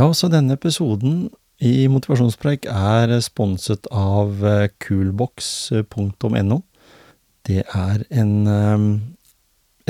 Ja, 0.00 0.06
så 0.16 0.30
denne 0.32 0.54
episoden 0.56 1.26
i 1.60 1.84
Motivasjonspreik 1.92 2.64
er 2.72 3.10
sponset 3.20 3.84
av 3.92 4.38
eh, 4.48 4.70
coolbox.no. 4.80 6.56
Det 7.44 7.66
er 7.66 8.06
en, 8.08 8.32
eh, 8.48 8.86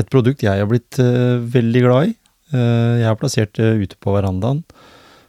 et 0.03 0.11
produkt 0.11 0.43
jeg 0.43 0.65
har 0.65 0.67
blitt 0.67 0.99
eh, 0.99 1.39
veldig 1.55 1.85
glad 1.87 2.11
i. 2.11 2.17
Jeg 2.51 3.07
har 3.07 3.21
plassert 3.21 3.55
det 3.55 3.69
ute 3.79 4.01
på 4.03 4.11
verandaen, 4.17 4.65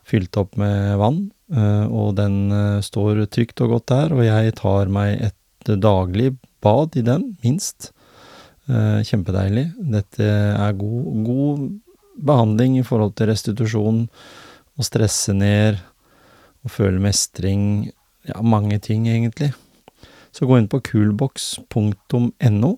fylt 0.10 0.34
opp 0.42 0.56
med 0.58 0.96
vann, 0.98 1.20
og 1.94 2.16
den 2.18 2.50
står 2.82 3.20
trygt 3.30 3.62
og 3.62 3.76
godt 3.76 3.92
der, 3.92 4.16
og 4.16 4.24
jeg 4.26 4.56
tar 4.58 4.90
meg 4.90 5.28
et 5.28 5.74
daglig 5.86 6.32
bad 6.66 6.98
i 6.98 7.04
den, 7.06 7.36
minst. 7.46 7.92
Kjempedeilig. 8.66 9.68
Dette 9.94 10.26
er 10.26 10.74
god, 10.82 11.22
god 11.28 11.62
behandling 12.26 12.80
i 12.80 12.88
forhold 12.90 13.14
til 13.22 13.30
restitusjon 13.30 14.08
å 14.80 14.86
stresse 14.86 15.34
ned 15.36 15.80
og 16.66 16.74
føle 16.76 17.02
mestring. 17.02 17.92
Ja, 18.28 18.42
mange 18.46 18.80
ting, 18.84 19.08
egentlig. 19.10 19.52
Så 20.32 20.48
gå 20.48 20.60
inn 20.60 20.70
på 20.72 20.82
coolbox.no 20.92 22.76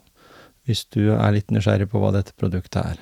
hvis 0.64 0.86
du 0.96 1.12
er 1.12 1.34
litt 1.36 1.52
nysgjerrig 1.52 1.90
på 1.92 2.00
hva 2.00 2.14
dette 2.16 2.36
produktet 2.40 2.80
er. 2.82 3.02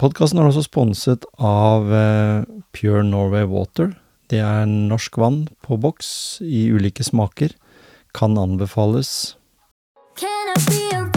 Podkasten 0.00 0.40
er 0.40 0.48
også 0.48 0.64
sponset 0.64 1.26
av 1.36 1.90
uh, 1.92 2.46
Pure 2.72 3.04
Norway 3.04 3.44
Water. 3.44 3.92
Det 4.32 4.40
er 4.40 4.64
norsk 4.64 5.20
vann 5.20 5.42
på 5.66 5.76
boks 5.82 6.40
i 6.40 6.70
ulike 6.72 7.04
smaker. 7.04 7.52
Kan 8.16 8.40
anbefales. 8.40 9.36
Can 10.16 10.54
I 10.56 10.58
be 10.64 11.09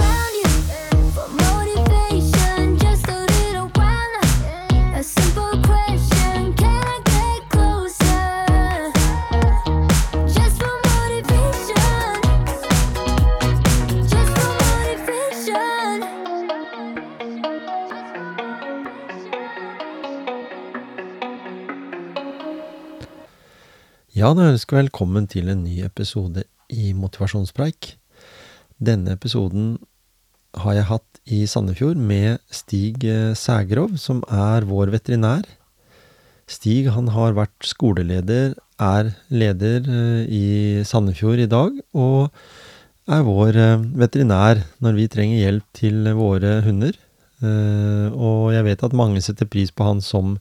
Ja, 24.13 24.27
da 24.37 24.51
ønsker 24.51 24.77
jeg 24.77 24.85
velkommen 24.85 25.25
til 25.25 25.47
en 25.49 25.63
ny 25.65 25.79
episode 25.81 26.43
i 26.69 26.91
Motivasjonspreik. 26.93 27.95
Denne 28.77 29.15
episoden 29.15 29.79
har 30.61 30.75
jeg 30.77 30.85
hatt 30.85 31.21
i 31.33 31.39
Sandefjord 31.49 31.97
med 31.97 32.37
Stig 32.53 33.07
eh, 33.09 33.31
Sægrov, 33.33 33.95
som 33.97 34.19
er 34.29 34.67
vår 34.69 34.91
veterinær. 34.93 35.47
Stig 36.45 36.91
han 36.93 37.09
har 37.15 37.33
vært 37.39 37.65
skoleleder, 37.65 38.53
er 38.77 39.09
leder 39.33 39.89
eh, 39.89 40.29
i 40.29 40.45
Sandefjord 40.85 41.41
i 41.41 41.49
dag, 41.49 41.81
og 41.97 42.29
er 43.09 43.25
vår 43.25 43.61
eh, 43.63 43.87
veterinær 44.05 44.61
når 44.77 44.99
vi 44.99 45.09
trenger 45.09 45.41
hjelp 45.41 45.65
til 45.81 46.13
våre 46.21 46.59
hunder. 46.67 47.01
Uh, 47.43 48.07
og 48.15 48.53
jeg 48.55 48.63
vet 48.69 48.83
at 48.85 48.95
mange 48.95 49.21
setter 49.23 49.49
pris 49.49 49.71
på 49.75 49.83
han 49.83 49.99
som 50.03 50.37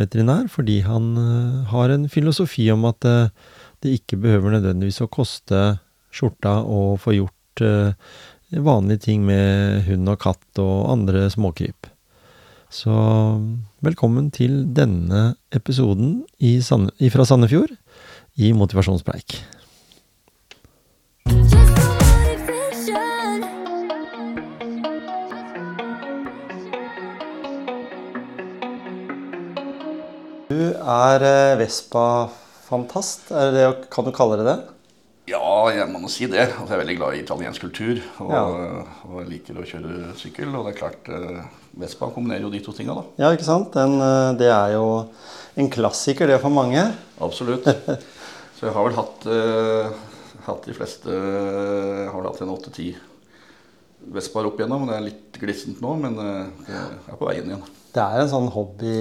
veterinær, 0.00 0.48
fordi 0.50 0.80
han 0.82 1.12
uh, 1.14 1.60
har 1.70 1.94
en 1.94 2.08
filosofi 2.10 2.66
om 2.74 2.88
at 2.90 3.06
uh, 3.06 3.30
det 3.84 4.00
ikke 4.00 4.18
behøver 4.24 4.56
nødvendigvis 4.56 4.98
å 5.04 5.10
koste 5.12 5.60
skjorta 6.10 6.58
å 6.66 6.96
få 7.00 7.14
gjort 7.14 7.62
vanlige 8.50 9.02
ting 9.04 9.22
med 9.28 9.84
hund 9.86 10.10
og 10.10 10.18
katt 10.22 10.60
og 10.60 10.88
andre 10.90 11.26
småkryp. 11.32 11.86
Så 12.72 12.96
velkommen 13.84 14.28
til 14.34 14.62
denne 14.74 15.36
episoden 15.54 16.22
fra 17.14 17.26
Sandefjord 17.28 17.72
i 18.40 18.52
Motivasjonspreik. 18.56 19.38
Er 30.80 31.24
eh, 31.26 31.56
Vespa-fantast. 31.60 33.30
Kan 33.92 34.06
du 34.08 34.12
kalle 34.16 34.40
det 34.40 34.46
det? 34.48 34.58
Ja, 35.30 35.70
jeg 35.70 35.86
må 35.92 36.00
nå 36.02 36.08
si 36.10 36.26
det. 36.30 36.42
Altså, 36.48 36.66
jeg 36.72 36.76
er 36.76 36.82
veldig 36.82 36.96
glad 36.98 37.14
i 37.14 37.22
italiensk 37.22 37.66
kultur. 37.66 38.00
Og, 38.24 38.32
ja. 38.34 38.84
og 39.06 39.28
liker 39.28 39.60
å 39.60 39.66
kjøre 39.66 40.14
sykkel. 40.18 40.50
Og 40.56 40.66
det 40.66 40.74
er 40.74 40.80
klart, 40.80 41.10
eh, 41.12 41.42
Vespa 41.80 42.10
kombinerer 42.14 42.46
jo 42.46 42.52
de 42.52 42.62
to 42.64 42.74
tinga, 42.74 42.96
da. 42.98 43.04
Ja, 43.22 43.34
ikke 43.36 43.46
sant. 43.46 43.70
Den, 43.76 43.98
eh, 44.02 44.30
det 44.40 44.50
er 44.50 44.74
jo 44.74 44.86
en 45.60 45.70
klassiker, 45.70 46.30
det 46.30 46.40
for 46.42 46.54
mange. 46.54 46.82
Absolutt. 47.22 47.68
Så 48.60 48.68
jeg 48.68 48.76
har 48.76 48.84
vel 48.84 48.96
hatt, 48.98 49.22
uh, 49.24 50.26
hatt 50.44 50.66
de 50.68 50.74
fleste 50.76 51.08
uh, 51.08 52.10
har 52.10 52.18
vel 52.18 52.26
hatt 52.28 52.42
en 52.44 52.50
åtte-ti 52.52 52.90
Vespaer 54.12 54.50
opp 54.50 54.60
igjennom. 54.60 54.84
Det 54.84 54.98
er 54.98 55.06
litt 55.06 55.38
glissent 55.40 55.80
nå, 55.80 55.94
men 56.02 56.18
uh, 56.20 56.66
jeg 56.68 56.82
er 57.08 57.16
på 57.16 57.28
vei 57.30 57.38
inn 57.40 57.54
igjen. 57.54 57.64
Det 57.94 58.02
er 58.04 58.22
en 58.22 58.30
sånn 58.30 58.50
hobby 58.54 58.94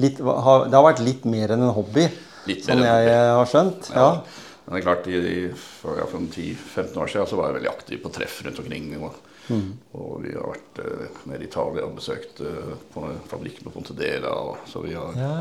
litt, 0.00 0.20
Det 0.20 0.78
har 0.78 0.86
vært 0.86 1.04
litt 1.04 1.26
mer 1.28 1.52
enn 1.54 1.66
en 1.66 1.76
hobby, 1.76 2.06
litt 2.48 2.64
som 2.64 2.80
jeg 2.80 3.12
har 3.12 3.50
skjønt. 3.50 3.92
Ja. 3.92 4.08
ja. 4.08 4.42
Men 4.64 4.78
det 4.78 4.80
er 4.80 4.86
klart, 4.86 5.08
i, 5.12 5.40
for, 5.60 5.98
ja, 6.00 6.06
for 6.08 6.24
10-15 6.24 6.96
år 7.02 7.10
siden 7.12 7.28
så 7.28 7.36
var 7.36 7.50
jeg 7.50 7.58
veldig 7.58 7.70
aktiv 7.74 8.00
på 8.00 8.12
treff 8.16 8.38
rundt 8.46 8.60
omkring. 8.62 8.86
Og, 8.96 9.18
mm. 9.50 9.66
og 10.00 10.12
vi 10.24 10.32
har 10.32 10.54
vært 10.54 10.80
uh, 10.80 11.18
nede 11.28 11.44
i 11.44 11.48
Italia 11.50 11.84
og 11.84 11.98
besøkt 11.98 12.40
uh, 12.40 12.72
på 12.94 13.10
fabrikken 13.28 13.68
på 13.68 13.74
Pontedera. 13.74 14.32
Og, 14.32 14.62
så 14.70 14.80
vi 14.86 14.96
har, 14.96 15.12
ja, 15.20 15.34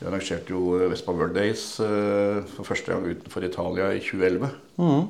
vi 0.00 0.10
arrangerte 0.10 0.54
jo 0.54 0.74
Vespa 0.90 1.14
World 1.14 1.38
Days 1.38 1.68
uh, 1.78 2.42
for 2.56 2.66
første 2.66 2.90
gang 2.90 3.06
utenfor 3.06 3.46
Italia 3.46 3.92
i 3.94 4.02
2011. 4.02 4.50
Mm. 4.82 5.06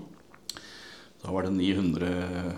Da 1.23 1.33
var 1.35 1.49
det 1.49 1.51
900 1.51 2.09
eh, 2.09 2.53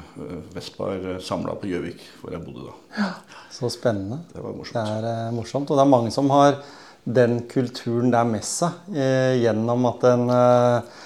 Vespaer 0.55 1.15
eh, 1.15 1.21
samla 1.25 1.55
på 1.61 1.71
Gjøvik, 1.71 2.03
hvor 2.21 2.35
jeg 2.35 2.45
bodde 2.45 2.67
da. 2.69 2.75
Ja, 2.99 3.11
Så 3.51 3.71
spennende. 3.73 4.21
Det 4.33 4.43
var 4.45 4.57
morsomt. 4.57 4.77
Det 4.77 4.99
er 4.99 5.29
uh, 5.29 5.35
morsomt. 5.35 5.71
Og 5.71 5.81
det 5.81 5.85
er 5.87 5.95
mange 5.95 6.13
som 6.15 6.29
har 6.35 6.59
den 7.05 7.41
kulturen 7.49 8.13
der 8.13 8.27
med 8.29 8.45
seg 8.45 8.93
eh, 8.93 9.39
gjennom 9.41 9.87
at 9.89 10.05
en 10.11 10.27
eh, 10.35 10.99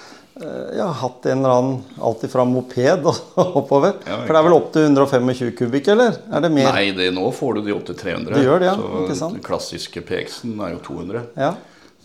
ja, 0.75 0.89
hatt 0.99 1.25
en 1.31 1.39
eller 1.39 1.53
annen 1.55 2.01
alt 2.03 2.25
fra 2.31 2.43
moped 2.47 3.07
og 3.07 3.37
oppover. 3.61 3.95
Ja, 4.03 4.19
For 4.25 4.35
det 4.35 4.41
er 4.41 4.47
vel 4.49 4.57
opp 4.57 4.73
til 4.75 4.89
125 4.89 5.53
kubikk, 5.55 5.93
eller? 5.95 6.19
Er 6.27 6.43
det 6.43 6.51
mer? 6.51 6.73
Nei, 6.75 6.89
det, 6.97 7.07
nå 7.15 7.29
får 7.35 7.55
du 7.55 7.69
de 7.69 7.75
opp 7.77 7.85
til 7.87 7.97
300. 8.01 8.35
Det 8.35 8.43
gjør 8.43 8.65
det, 8.65 8.71
ja. 8.73 8.75
Så 8.75 9.05
ikke 9.05 9.19
sant? 9.21 9.39
den 9.39 9.45
klassiske 9.45 10.03
PX-en 10.09 10.59
er 10.59 10.75
jo 10.75 10.83
200. 10.89 11.23
Ja. 11.39 11.53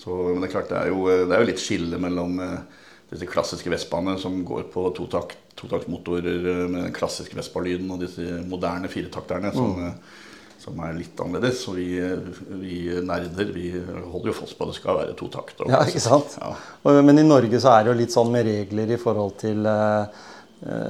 Så, 0.01 0.15
men 0.31 0.39
det 0.41 0.49
er 0.49 0.55
klart, 0.55 0.71
det 0.71 0.79
er 0.79 0.93
jo, 0.95 1.09
det 1.11 1.35
er 1.35 1.43
jo 1.43 1.51
litt 1.51 1.61
skille 1.61 1.99
mellom 2.01 2.39
eh, 2.45 2.80
disse 3.11 3.27
klassiske 3.27 3.71
Vespaene 3.73 4.17
som 4.23 4.41
går 4.47 4.69
på 4.73 4.87
totakt, 4.97 5.39
totaktmotorer 5.59 6.49
eh, 6.53 6.65
med 6.71 6.85
den 6.87 6.97
klassiske 6.97 7.37
Vespa-lyden, 7.39 7.91
og 7.91 8.03
disse 8.05 8.41
moderne 8.47 8.91
firetakterne 8.91 9.53
som, 9.55 9.73
mm. 9.77 9.87
Eh, 9.89 10.27
som, 10.61 10.83
er 10.85 10.99
litt 10.99 11.23
annerledes. 11.23 11.63
Og 11.71 11.79
vi, 11.81 11.89
vi, 12.63 12.81
nerder 13.03 13.55
vi 13.55 13.71
holder 13.81 14.33
jo 14.33 14.37
fast 14.43 14.59
på 14.59 14.67
at 14.67 14.73
det 14.73 14.79
skal 14.79 15.01
være 15.03 15.17
totakt. 15.19 15.65
ja, 15.67 15.83
ikke 15.89 16.05
sant? 16.05 16.37
Ja. 16.39 16.53
Men 17.01 17.19
i 17.19 17.27
Norge 17.27 17.63
så 17.63 17.75
er 17.75 17.87
det 17.87 17.95
jo 17.95 18.01
litt 18.03 18.15
sånn 18.15 18.31
med 18.35 18.47
regler 18.47 18.95
i 18.95 19.01
forhold 19.01 19.39
til 19.43 19.67
eh, 19.67 20.29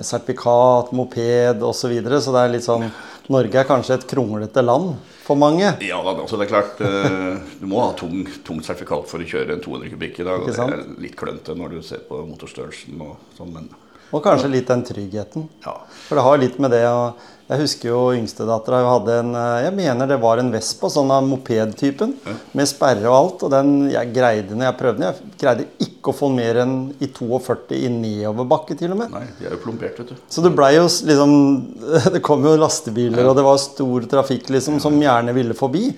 sertifikat, 0.04 0.92
moped 0.96 1.64
osv. 1.64 1.80
Så, 1.86 1.94
videre, 1.94 2.20
så 2.20 2.36
det 2.36 2.44
er 2.44 2.54
litt 2.58 2.66
sånn 2.66 2.90
Norge 3.30 3.60
er 3.60 3.68
kanskje 3.68 3.94
et 3.96 4.08
kronglete 4.10 4.64
land 4.64 4.96
for 5.30 5.38
mange? 5.38 5.68
Ja, 5.86 6.00
altså 6.02 6.38
det 6.40 6.48
er 6.48 6.50
klart. 6.50 6.80
Eh, 6.82 7.52
du 7.60 7.68
må 7.70 7.84
ha 7.84 7.92
tung, 7.98 8.24
tungt 8.46 8.66
sertifikat 8.66 9.06
for 9.10 9.22
å 9.22 9.28
kjøre 9.30 9.54
en 9.56 9.62
200 9.62 9.92
kubikk 9.94 10.22
i 10.22 10.26
dag. 10.26 10.42
og 10.42 10.50
Det 10.50 10.66
er 10.66 10.82
litt 11.02 11.14
klønete 11.18 11.54
når 11.58 11.76
du 11.76 11.84
ser 11.86 12.02
på 12.08 12.18
motorstørrelsen 12.26 12.98
og 13.06 13.14
sånn, 13.38 13.54
men 13.54 13.70
Og 14.10 14.24
kanskje 14.24 14.50
litt 14.52 14.70
den 14.70 14.86
tryggheten. 14.86 15.46
Ja. 15.64 15.76
For 16.06 16.18
det 16.18 16.26
har 16.26 16.40
litt 16.42 16.58
med 16.62 16.74
det 16.74 16.86
å 16.90 17.12
jeg 17.50 17.64
husker 17.64 17.88
jo 17.90 18.00
yngstedattera 18.14 18.78
hadde 18.86 19.14
en 19.24 19.30
eh, 19.34 19.64
Jeg 19.64 19.74
mener 19.74 20.06
det 20.06 20.20
var 20.22 20.38
en 20.38 20.52
Vespa, 20.54 20.86
sånn 20.92 21.10
av 21.10 21.24
mopedtypen, 21.26 22.12
ja. 22.22 22.34
med 22.54 22.68
sperre 22.70 23.08
og 23.10 23.16
alt. 23.16 23.42
Og 23.46 23.50
den 23.50 23.72
jeg 23.90 24.12
greide 24.14 24.54
når 24.54 24.68
jeg 24.68 24.76
prøvde 24.78 25.02
den. 25.02 25.08
Jeg 25.08 25.40
greide 25.40 25.66
ikke 25.82 26.12
å 26.12 26.16
få 26.20 26.30
mer 26.30 26.60
enn 26.62 26.76
i 27.02 27.08
42 27.10 27.80
i 27.80 27.90
nedoverbakke, 27.90 28.78
til 28.78 28.94
og 28.94 29.02
med. 29.02 29.10
Nei, 29.16 29.24
de 29.40 29.48
er 29.48 29.56
jo 29.56 29.62
plombert, 29.64 29.98
vet 29.98 30.14
du. 30.14 30.22
Så 30.30 30.46
det 30.46 30.54
blei 30.54 30.76
jo 30.76 30.86
liksom 30.86 31.34
Det 32.14 32.22
kom 32.24 32.46
jo 32.46 32.54
lastebiler, 32.60 33.24
ja. 33.24 33.32
og 33.32 33.38
det 33.40 33.46
var 33.48 33.58
stor 33.62 34.06
trafikk 34.14 34.52
liksom, 34.54 34.78
som 34.82 35.02
gjerne 35.02 35.34
ville 35.34 35.58
forbi. 35.58 35.88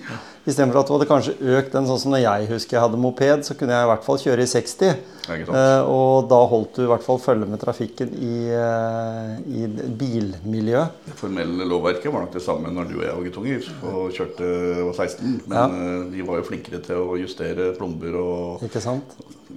Istedenfor 0.43 0.81
at 0.81 0.89
du 0.89 0.93
hadde 0.97 1.07
kanskje 1.07 1.33
økt 1.55 1.71
den 1.71 1.85
sånn 1.87 1.99
som 2.01 2.11
når 2.11 2.19
jeg 2.25 2.47
husker 2.49 2.75
jeg 2.75 2.83
hadde 2.83 2.99
moped, 2.99 3.45
så 3.47 3.55
kunne 3.55 3.77
jeg 3.77 3.85
i 3.85 3.89
hvert 3.93 4.03
fall 4.03 4.17
kjøre 4.19 4.43
i 4.43 4.49
60. 4.51 4.89
Eh, 5.31 5.83
og 5.87 6.27
da 6.27 6.39
holdt 6.51 6.75
du 6.75 6.83
i 6.83 6.89
hvert 6.89 7.05
fall 7.05 7.21
følge 7.23 7.47
med 7.47 7.61
trafikken 7.61 8.11
i, 8.17 8.33
eh, 8.51 9.37
i 9.47 9.69
bilmiljøet. 10.01 10.99
Det 11.07 11.15
formelle 11.21 11.67
lovverket 11.69 12.11
var 12.11 12.25
nok 12.25 12.35
det 12.35 12.43
samme 12.43 12.73
når 12.75 12.91
du 12.91 12.97
og 12.97 13.05
jeg 13.05 13.15
var 13.15 13.27
guttunger 13.29 13.71
og 13.87 14.17
kjørte 14.17 14.51
var 14.89 14.99
16. 15.07 15.33
Men 15.47 15.57
ja. 15.57 15.65
eh, 15.71 16.05
de 16.11 16.27
var 16.27 16.41
jo 16.41 16.47
flinkere 16.51 16.83
til 16.83 16.99
å 16.99 17.19
justere 17.21 17.71
plomber 17.79 18.19
og 18.19 18.67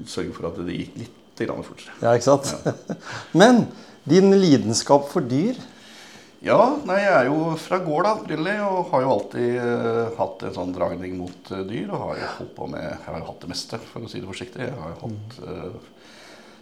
sørge 0.06 0.36
for 0.36 0.52
at 0.52 0.62
det 0.62 0.82
gikk 0.84 1.00
litt 1.02 1.22
fortere. 1.36 1.92
Ja, 2.00 2.14
ikke 2.14 2.30
sant. 2.30 2.54
Ja. 2.64 2.96
men 3.42 3.66
din 4.06 4.30
lidenskap 4.38 5.10
for 5.10 5.26
dyr 5.26 5.58
Ja, 6.46 6.76
nei, 6.86 7.00
jeg 7.02 7.10
er 7.10 7.26
jo 7.26 7.38
fra 7.58 7.80
gård 7.82 8.04
da, 8.06 8.12
opprinnelig, 8.20 8.54
og 8.62 8.92
har 8.92 9.02
jo 9.02 9.12
alltid 9.16 9.56
uh, 9.58 10.12
hatt 10.14 10.44
en 10.46 10.52
sånn 10.54 10.74
dragning 10.76 11.16
mot 11.18 11.48
uh, 11.50 11.64
dyr. 11.66 11.88
Og 11.90 12.04
har 12.04 12.20
jo 12.20 12.28
holdt 12.36 12.52
på 12.54 12.68
med 12.70 12.84
Jeg 12.84 13.00
har 13.02 13.18
jo 13.18 13.26
hatt 13.32 13.40
det 13.42 13.50
meste, 13.50 13.80
for 13.88 14.06
å 14.06 14.10
si 14.12 14.20
det 14.22 14.28
forsiktig. 14.30 14.62
Jeg 14.68 14.76
har 14.78 14.92
jo 14.92 15.00
hatt 15.00 15.40
uh, 15.42 16.12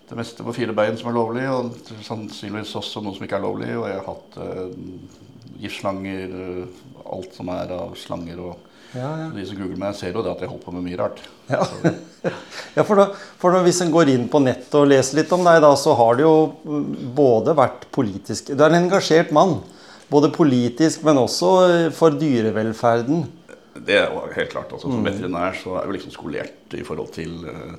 det 0.09 0.17
meste 0.23 0.47
på 0.47 0.55
fire 0.57 0.77
bein 0.77 0.97
som 0.97 1.11
er 1.11 1.19
lovlig, 1.19 1.45
og 1.53 1.93
sannsynligvis 2.07 2.73
også 2.81 3.05
noe 3.05 3.13
som 3.19 3.27
ikke 3.27 3.37
er 3.37 3.45
lovlig. 3.45 3.71
Og 3.77 3.85
jeg 3.91 3.99
har 3.99 4.09
hatt 4.09 4.41
giftslanger, 5.61 6.33
alt 7.05 7.37
som 7.37 7.53
er 7.53 7.77
av 7.77 7.93
slanger 8.01 8.41
og 8.41 8.64
ja, 8.94 9.11
ja. 9.20 9.29
De 9.35 9.44
som 9.49 9.58
googler 9.58 9.81
meg, 9.81 9.94
ser 9.99 10.14
jo 10.14 10.25
det 10.25 10.32
at 10.32 10.43
jeg 10.44 10.50
holder 10.52 10.64
på 10.64 10.75
med 10.76 10.87
mye 10.87 10.99
rart. 11.00 11.23
Ja, 11.50 11.62
ja 12.79 12.87
for, 12.87 13.00
da, 13.00 13.06
for 13.43 13.55
da, 13.55 13.62
Hvis 13.67 13.82
en 13.85 13.93
går 13.94 14.12
inn 14.14 14.26
på 14.32 14.41
nettet 14.44 14.75
og 14.81 14.88
leser 14.91 15.20
litt 15.20 15.32
om 15.35 15.44
deg, 15.46 15.61
da, 15.64 15.73
så 15.79 15.96
har 15.99 16.19
det 16.19 16.26
jo 16.26 16.37
både 17.17 17.56
vært 17.58 17.88
politisk 17.94 18.55
Du 18.55 18.61
er 18.61 18.70
en 18.70 18.85
engasjert 18.85 19.35
mann. 19.35 19.58
Både 20.12 20.29
politisk, 20.31 21.02
men 21.06 21.19
også 21.19 21.55
for 21.96 22.14
dyrevelferden. 22.20 23.25
Det 23.75 23.96
er 23.99 24.12
jo 24.12 24.20
helt 24.35 24.50
klart. 24.52 24.73
altså 24.73 24.87
Som 24.87 25.00
mm. 25.02 25.06
veterinær 25.08 25.56
så 25.58 25.79
er 25.79 25.88
jeg 25.88 25.96
liksom 25.96 26.12
skolert 26.14 26.75
i 26.79 26.82
forhold 26.87 27.11
til, 27.14 27.32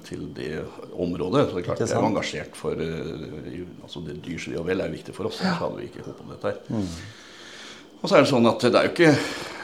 til 0.08 0.26
det 0.36 0.50
området. 0.92 1.46
Så 1.48 1.56
det 1.56 1.62
er 1.62 1.68
klart 1.70 1.84
jeg 1.84 1.94
er 1.96 2.08
engasjert 2.10 2.58
for 2.60 2.76
uh, 2.76 3.62
altså 3.86 4.04
det 4.08 4.18
dyrs 4.26 4.50
ve 4.52 4.60
og 4.60 4.68
vel 4.68 4.84
er 4.84 4.92
viktig 4.92 5.16
for 5.16 5.30
oss. 5.30 5.40
Så 5.40 5.54
hadde 5.62 5.80
vi 5.80 5.88
ikke 5.88 6.04
holdt 6.04 6.20
på 6.20 6.28
med 6.28 6.36
dette 6.36 6.52
her. 6.52 6.60
Mm. 6.76 6.90
Og 8.06 8.10
så 8.12 8.20
er 8.20 8.22
det 8.22 8.30
sånn 8.30 8.46
at 8.46 8.62
det 8.62 8.78
er 8.78 8.86
jo 8.86 8.94
ikke 8.94 9.14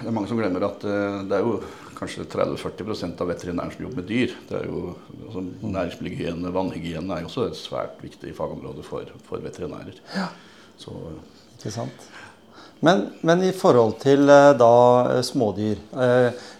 Det 0.01 0.07
er 0.09 0.13
mange 0.15 0.29
som 0.31 0.39
glemmer 0.39 0.63
at 0.65 0.81
eh, 0.89 1.17
det 1.29 1.37
er 1.37 1.43
jo 1.45 1.59
kanskje 1.99 2.23
30-40 2.25 3.11
av 3.21 3.27
veterinæren 3.29 3.69
som 3.75 3.83
jobber 3.85 3.99
med 3.99 4.07
dyr. 4.09 4.31
Det 4.49 4.55
er 4.57 4.63
jo, 4.65 4.95
altså, 5.27 5.43
Næringsmiddelhygiene, 5.61 6.53
vannhygiene 6.55 7.13
er 7.13 7.21
jo 7.21 7.29
også 7.29 7.45
et 7.51 7.59
svært 7.59 8.01
viktig 8.01 8.33
fagområde 8.33 8.81
for, 8.81 9.05
for 9.27 9.45
veterinærer. 9.45 10.01
Ja. 10.15 10.25
Så, 10.81 10.95
ikke 11.59 11.75
sant. 11.77 12.09
Men, 12.81 13.11
men, 13.21 13.45
i 13.45 13.53
forhold 13.53 13.99
til 14.01 14.25
eh, 14.25 14.49
da 14.57 14.73
eh, 15.11 15.21
smådyr 15.21 15.77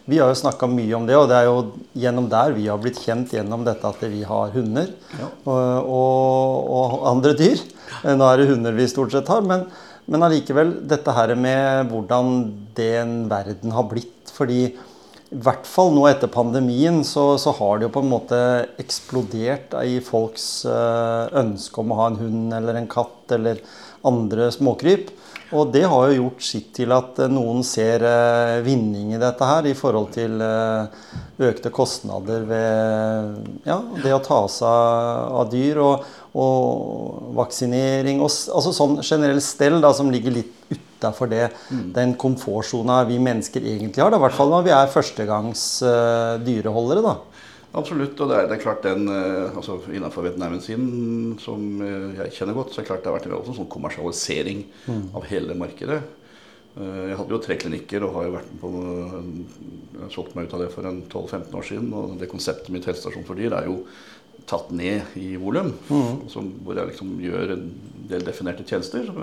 Vi 0.06 0.22
har 0.22 0.30
jo 0.30 0.38
snakka 0.38 0.70
mye 0.70 0.94
om 1.00 1.10
det, 1.10 1.18
og 1.18 1.32
det 1.34 1.40
er 1.40 1.50
jo 1.50 1.60
gjennom 1.98 2.30
der 2.30 2.54
vi 2.54 2.70
har 2.70 2.78
blitt 2.84 3.02
kjent 3.02 3.34
gjennom 3.34 3.66
dette 3.66 3.90
at 3.90 4.06
vi 4.06 4.22
har 4.22 4.54
hunder 4.54 4.94
ja. 5.18 5.34
og, 5.50 5.90
og, 5.98 6.74
og, 6.78 7.00
andre 7.16 7.34
dyr. 7.42 7.64
Nå 8.06 8.28
er 8.28 8.38
det 8.38 8.52
hunder 8.54 8.78
vi 8.78 8.92
stort 8.92 9.18
sett 9.18 9.34
har. 9.34 9.42
men 9.42 9.66
men 10.10 10.26
allikevel, 10.26 10.74
dette 10.90 11.14
her 11.16 11.36
med 11.40 11.92
hvordan 11.92 12.32
den 12.78 13.14
verden 13.32 13.76
har 13.76 13.86
blitt. 13.92 14.32
Fordi 14.34 14.64
i 15.32 15.40
hvert 15.40 15.68
fall 15.68 15.94
nå 15.96 16.04
etter 16.10 16.28
pandemien 16.32 17.02
så, 17.08 17.38
så 17.40 17.54
har 17.56 17.80
det 17.80 17.88
jo 17.88 17.94
på 17.96 18.02
en 18.04 18.12
måte 18.12 18.40
eksplodert 18.82 19.78
i 19.88 20.02
folks 20.04 20.66
uh, 20.68 21.32
ønske 21.40 21.80
om 21.80 21.94
å 21.94 22.00
ha 22.02 22.10
en 22.12 22.20
hund 22.20 22.56
eller 22.58 22.80
en 22.80 22.90
katt 22.92 23.32
eller 23.38 23.62
andre 24.08 24.50
småkryp. 24.52 25.14
Og 25.56 25.72
det 25.72 25.84
har 25.88 26.08
jo 26.08 26.18
gjort 26.18 26.44
sitt 26.48 26.70
til 26.78 26.94
at 26.96 27.18
eh, 27.20 27.32
noen 27.32 27.60
ser 27.68 28.04
uh, 28.08 28.62
vinning 28.64 29.12
i 29.12 29.20
dette 29.20 29.48
her 29.48 29.68
i 29.68 29.74
forhold 29.76 30.14
til 30.16 30.40
uh, 30.40 30.88
økte 31.44 31.72
kostnader 31.76 32.46
ved 32.48 33.66
ja, 33.68 33.82
det 34.00 34.14
å 34.16 34.22
ta 34.24 34.46
seg 34.52 35.36
av 35.42 35.52
dyr. 35.52 35.82
Og, 35.84 36.08
og 36.32 37.34
vaksinering 37.36 38.22
og 38.24 38.30
altså 38.30 38.72
sånn 38.76 39.00
generell 39.04 39.42
stell 39.44 39.82
da, 39.84 39.92
som 39.96 40.12
ligger 40.14 40.36
litt 40.38 40.54
utafor 40.72 41.28
det, 41.32 41.50
mm. 41.72 41.90
den 41.96 42.14
komfortsona 42.20 43.02
vi 43.10 43.18
mennesker 43.20 43.66
egentlig 43.66 44.04
har. 44.04 44.14
Da, 44.14 44.20
I 44.20 44.26
hvert 44.28 44.38
fall 44.38 44.54
når 44.54 44.68
vi 44.68 44.74
er 44.76 44.94
førstegangs 44.94 45.66
uh, 45.84 46.38
dyreholdere. 46.46 47.04
da. 47.04 47.18
Absolutt. 47.82 48.16
Og 48.20 48.32
det 48.32 48.38
er, 48.38 48.48
det 48.48 48.58
er 48.58 48.64
klart 48.64 48.86
den 48.86 49.10
uh, 49.10 49.52
altså 49.58 49.80
Innenfor 49.92 50.28
veterinærmedisinen, 50.28 51.36
som 51.42 51.68
uh, 51.82 52.16
jeg 52.22 52.38
kjenner 52.38 52.56
godt, 52.56 52.72
så 52.72 52.80
er 52.80 52.86
det 52.86 52.92
klart 52.94 53.04
det 53.04 53.12
har 53.12 53.20
vært 53.20 53.52
en 53.52 53.60
sånn 53.60 53.72
kommersialisering 53.72 54.66
mm. 54.88 55.06
av 55.18 55.30
hele 55.32 55.58
markedet. 55.60 56.02
Jeg 56.72 57.18
hadde 57.20 57.34
jo 57.34 57.38
tre 57.44 57.58
klinikker 57.60 58.06
og 58.08 58.14
har 58.16 58.28
jo 58.30 58.34
vært 58.38 58.52
på, 58.62 58.70
jeg 59.98 60.14
solgt 60.14 60.38
meg 60.38 60.46
ut 60.48 60.54
av 60.56 60.62
det 60.64 60.70
for 60.72 60.88
12-15 60.88 61.58
år 61.60 61.66
siden. 61.68 61.90
Og 62.00 62.14
det 62.22 62.30
konseptet 62.32 62.72
mitt 62.72 62.88
helsestasjon 62.88 63.26
for 63.28 63.36
dyr 63.36 63.58
er 63.58 63.68
jo 63.68 63.82
tatt 64.50 64.72
ned 64.76 65.16
i 65.20 65.36
volum. 65.40 65.74
Mm. 65.90 66.26
Hvor 66.64 66.78
jeg 66.78 66.92
liksom 66.92 67.14
gjør 67.22 67.56
en 67.56 67.68
del 68.12 68.26
definerte 68.28 68.66
tjenester 68.68 69.06
som, 69.08 69.22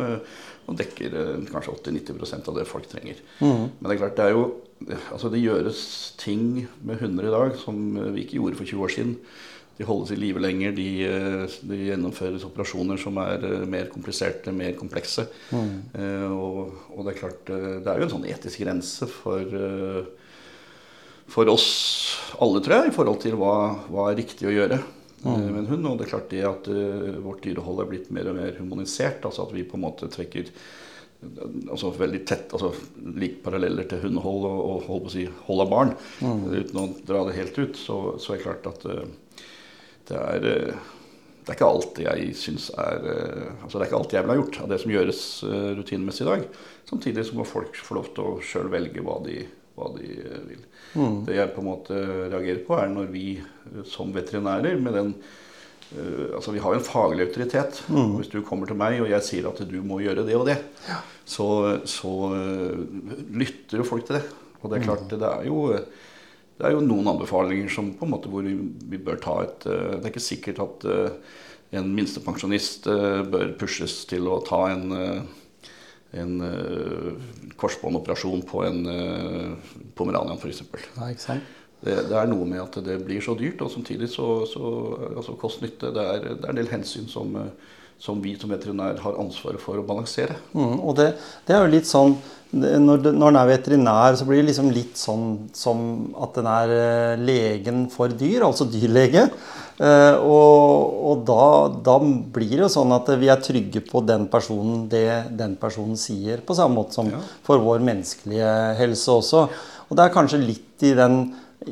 og 0.69 0.77
dekker 0.77 1.15
eh, 1.17 1.35
kanskje 1.49 1.75
80-90% 1.81 2.49
av 2.51 2.59
det 2.59 2.67
folk 2.69 2.89
trenger. 2.91 3.21
Mm. 3.41 3.69
Men 3.79 3.89
det 3.89 3.95
er 3.95 4.03
klart, 4.05 4.19
det 4.19 4.27
er 4.31 4.37
jo 4.37 4.49
Altså 5.11 5.27
det 5.27 5.41
gjøres 5.43 5.79
ting 6.21 6.69
med 6.87 7.01
hunder 7.01 7.27
i 7.27 7.33
dag 7.33 7.57
som 7.59 7.79
vi 8.15 8.23
ikke 8.23 8.37
gjorde 8.37 8.61
for 8.61 8.69
20 8.71 8.85
år 8.85 8.93
siden. 8.95 9.17
De 9.75 9.87
holdes 9.89 10.13
i 10.15 10.19
live 10.21 10.39
lenger, 10.39 10.71
de, 10.77 10.87
eh, 11.03 11.57
de, 11.67 11.79
gjennomføres 11.89 12.45
operasjoner 12.47 13.01
som 13.03 13.19
er 13.19 13.43
eh, 13.43 13.65
mer 13.67 13.91
kompliserte, 13.91 14.55
mer 14.55 14.77
komplekse. 14.79 15.25
Mm. 15.51 15.73
Eh, 15.99 16.31
og, 16.31 16.77
og, 16.93 17.03
det 17.09 17.13
er 17.13 17.19
klart, 17.19 17.43
det 17.51 17.91
er 17.91 17.99
jo 17.99 18.07
en 18.07 18.15
sånn 18.15 18.29
etisk 18.31 18.63
grense 18.63 19.11
for, 19.11 19.59
for 21.35 21.51
oss 21.51 21.69
alle, 22.39 22.63
tror 22.63 22.77
jeg, 22.79 22.93
i 22.93 22.97
forhold 23.01 23.19
til 23.27 23.35
hva, 23.43 23.57
hva 23.91 24.13
er 24.13 24.21
riktig 24.23 24.47
å 24.47 24.55
gjøre 24.55 24.79
mm. 25.23 25.47
Men 25.47 25.63
en 25.63 25.71
hund. 25.73 25.87
Og 25.87 25.97
det 25.99 26.07
er 26.07 26.13
klart 26.13 26.31
det 26.33 26.45
at 26.47 26.69
uh, 26.71 27.17
vårt 27.25 27.43
dyrehold 27.47 27.83
er 27.83 27.91
blitt 27.91 28.13
mer 28.15 28.31
og 28.31 28.39
mer 28.39 28.59
humanisert. 28.61 29.25
Altså 29.27 29.47
at 29.47 29.55
vi 29.57 29.67
på 29.69 29.79
en 29.79 29.87
måte 29.87 30.11
trekker 30.13 30.53
altså 31.19 31.91
veldig 31.99 32.21
tett, 32.31 32.53
altså 32.55 32.69
lik 33.19 33.41
paralleller 33.43 33.89
til 33.91 34.05
hundehold 34.05 34.45
og, 34.47 34.59
og 34.63 34.85
hold, 34.87 35.01
på 35.03 35.11
å 35.11 35.15
si, 35.17 35.25
hold 35.49 35.65
av 35.65 35.73
barn. 35.73 35.97
Mm. 36.23 36.45
Uten 36.61 36.79
å 36.79 36.85
dra 37.09 37.25
det 37.27 37.35
helt 37.41 37.59
ut, 37.59 37.81
så, 37.81 37.97
så 38.23 38.35
er 38.35 38.39
det 38.39 38.47
klart 38.47 38.71
at 38.71 38.87
uh, 38.87 39.43
det 40.11 40.23
er 40.23 40.49
uh, 40.53 40.95
det 41.49 41.55
er 41.55 41.57
ikke 41.57 41.69
alt 41.73 41.99
jeg 42.03 42.33
syns 42.37 42.67
er 42.77 43.07
altså 43.09 43.79
Det 43.79 43.81
er 43.81 43.87
ikke 43.87 43.99
alt 44.03 44.13
jeg 44.13 44.25
vil 44.27 44.31
ha 44.35 44.35
gjort 44.37 44.57
av 44.61 44.67
det 44.69 44.77
som 44.83 44.91
gjøres 44.93 45.21
rutinemessig 45.79 46.27
i 46.27 46.29
dag. 46.29 46.43
Samtidig 46.91 47.25
så 47.25 47.39
må 47.39 47.47
folk 47.49 47.79
få 47.81 47.97
lov 47.97 48.11
til 48.13 48.27
å 48.29 48.43
sjøl 48.45 48.69
velge 48.69 49.01
hva 49.07 49.15
de, 49.25 49.39
hva 49.79 49.91
de 49.97 50.09
vil. 50.49 50.65
Mm. 50.95 51.21
Det 51.27 51.37
jeg 51.37 51.53
på 51.55 51.63
en 51.63 51.69
måte 51.69 51.99
reagerer 52.33 52.65
på, 52.67 52.79
er 52.79 52.91
når 52.93 53.13
vi 53.13 53.27
eh, 53.39 53.85
som 53.89 54.11
veterinærer 54.15 54.81
med 54.81 54.97
den 54.97 55.13
uh, 55.19 56.35
Altså 56.37 56.53
Vi 56.53 56.61
har 56.65 56.75
jo 56.75 56.81
en 56.81 56.89
faglig 56.89 57.29
autoritet. 57.29 57.83
Mm. 57.89 58.19
Hvis 58.19 58.33
du 58.33 58.43
kommer 58.45 58.69
til 58.69 58.79
meg 58.81 58.99
og 59.03 59.11
jeg 59.13 59.27
sier 59.27 59.49
at 59.51 59.63
du 59.69 59.79
må 59.85 60.01
gjøre 60.05 60.27
det 60.27 60.37
og 60.37 60.47
det, 60.49 60.59
ja. 60.89 61.01
så, 61.25 61.49
så 61.89 62.13
uh, 62.35 62.85
lytter 63.33 63.83
jo 63.83 63.89
folk 63.89 64.09
til 64.09 64.21
det. 64.21 64.27
Og 64.61 64.71
det 64.71 64.81
er 64.81 64.87
klart, 64.89 65.07
mm. 65.07 65.11
det 65.17 65.33
er 65.33 65.49
jo 65.49 65.65
det 66.59 66.67
er 66.67 66.73
jo 66.75 66.83
noen 66.83 67.07
anbefalinger 67.13 67.69
som 67.71 67.93
på 67.95 68.03
en 68.03 68.11
måte 68.11 68.31
hvor 68.33 68.43
vi 68.43 68.99
bør 68.99 69.21
ta 69.23 69.37
et 69.45 69.61
Det 69.63 70.01
er 70.01 70.09
ikke 70.11 70.23
sikkert 70.25 70.59
at 70.65 70.87
en 71.79 71.93
minstepensjonist 71.95 72.89
bør 73.31 73.53
pushes 73.61 74.01
til 74.11 74.27
å 74.27 74.41
ta 74.43 74.65
en 74.73 74.89
en 76.17 76.41
uh, 76.41 77.13
korsbåndoperasjon 77.61 78.45
på 78.49 78.63
en 78.65 78.79
uh, 78.89 79.73
pomeranian 79.99 80.39
f.eks. 80.41 80.63
Det, 81.79 81.95
det, 82.09 82.15
er 82.17 82.31
noe 82.31 82.47
med 82.49 82.63
at 82.63 82.79
det 82.83 82.97
blir 83.05 83.23
så 83.23 83.37
dyrt, 83.39 83.61
og 83.63 83.71
samtidig 83.71 84.09
så, 84.11 84.47
så 84.51 84.71
altså 85.13 85.37
kost-nytte 85.39 85.93
det, 85.95 86.07
det, 86.25 86.39
er 86.41 86.51
en 86.51 86.59
del 86.59 86.73
hensyn 86.73 87.11
som, 87.11 87.37
uh, 87.37 87.77
som, 87.99 88.21
vi 88.23 88.37
som 88.39 88.51
veterinær 88.53 89.01
har 89.03 89.21
ansvaret 89.21 89.63
for 89.63 89.81
å 89.81 89.87
balansere. 89.87 90.37
Mm, 90.55 90.77
og 90.79 90.99
det, 91.01 91.13
det, 91.47 91.55
er 91.57 91.65
jo 91.65 91.73
litt 91.73 91.89
sånn 91.89 92.17
når, 92.51 93.01
det, 93.05 93.13
når 93.13 93.33
den 93.33 93.39
er 93.43 93.49
veterinær, 93.51 94.17
så 94.17 94.25
blir 94.25 94.41
det 94.41 94.49
liksom 94.49 94.71
litt 94.73 94.97
sånn 94.97 95.25
som 95.57 95.81
at 96.17 96.39
den 96.39 96.47
er 96.49 96.71
legen 97.21 97.89
for 97.93 98.15
dyr, 98.15 98.47
altså 98.47 98.69
dyrlege. 98.71 99.27
Eh, 99.79 100.15
og, 100.27 100.95
og 101.11 101.27
da, 101.29 101.43
da, 101.87 101.97
blir 102.03 102.57
det 102.57 102.65
jo 102.65 102.71
sånn 102.73 102.95
at 102.97 103.11
vi 103.21 103.29
er 103.31 103.43
trygge 103.45 103.83
på 103.87 104.03
den 104.07 104.27
personen, 104.31 104.87
det 104.91 105.31
den 105.39 105.59
personen 105.61 105.99
sier. 106.01 106.41
På 106.47 106.57
samme 106.59 106.81
måte 106.81 106.99
som 106.99 107.11
ja. 107.13 107.21
for 107.47 107.63
vår 107.63 107.85
menneskelige 107.87 108.55
helse 108.81 109.19
også. 109.21 109.45
Og 109.89 109.99
det 109.99 110.07
er 110.07 110.17
kanskje 110.17 110.43
litt 110.43 110.89
i 110.89 110.95
den 110.97 111.21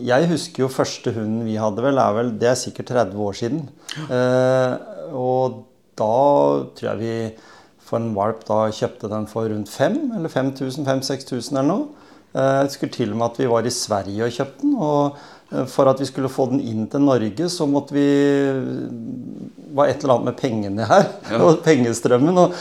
Jeg 0.03 0.27
husker 0.27 0.65
jo 0.65 0.73
første 0.73 1.13
hunden 1.15 1.45
vi 1.47 1.55
hadde, 1.61 1.83
vel, 1.85 1.99
er 2.03 2.15
vel 2.17 2.31
Det 2.41 2.49
er 2.51 2.59
sikkert 2.59 2.91
30 2.91 3.21
år 3.23 3.37
siden. 3.39 3.61
Uh, 4.11 4.73
og 5.15 5.61
da 5.99 6.17
tror 6.77 6.91
jeg 6.93 7.03
vi 7.03 7.15
for 7.87 8.03
en 8.03 8.15
valp 8.17 8.43
da 8.49 8.65
kjøpte 8.75 9.11
den 9.13 9.29
for 9.31 9.47
rundt 9.51 9.71
5000 9.71 10.17
eller 10.19 10.33
5000, 10.33 10.89
5000-6000 10.89 11.55
eller 11.55 11.71
noe. 11.71 11.87
Jeg 12.37 12.67
husker 12.67 12.91
til 12.93 13.15
og 13.15 13.21
med 13.21 13.31
at 13.31 13.39
vi 13.41 13.47
var 13.49 13.65
i 13.65 13.73
Sverige 13.73 14.27
og 14.27 14.35
kjøpte 14.35 14.67
den. 14.67 14.75
og 14.77 15.21
Eh, 15.53 15.67
for 15.71 15.87
at 15.87 16.01
vi 16.03 16.09
skulle 16.09 16.31
få 16.33 16.49
den 16.51 16.63
inn 16.65 16.87
til 16.91 17.05
Norge, 17.07 17.49
så 17.53 17.69
måtte 17.71 17.95
vi 17.95 18.07
var 19.77 19.91
et 19.91 20.03
eller 20.03 20.17
annet 20.17 20.31
med 20.33 20.41
pengene 20.41 20.89
her. 20.89 21.07
Ja. 21.31 21.43
og 21.43 21.63
pengestrømmen. 21.67 22.39
og 22.39 22.55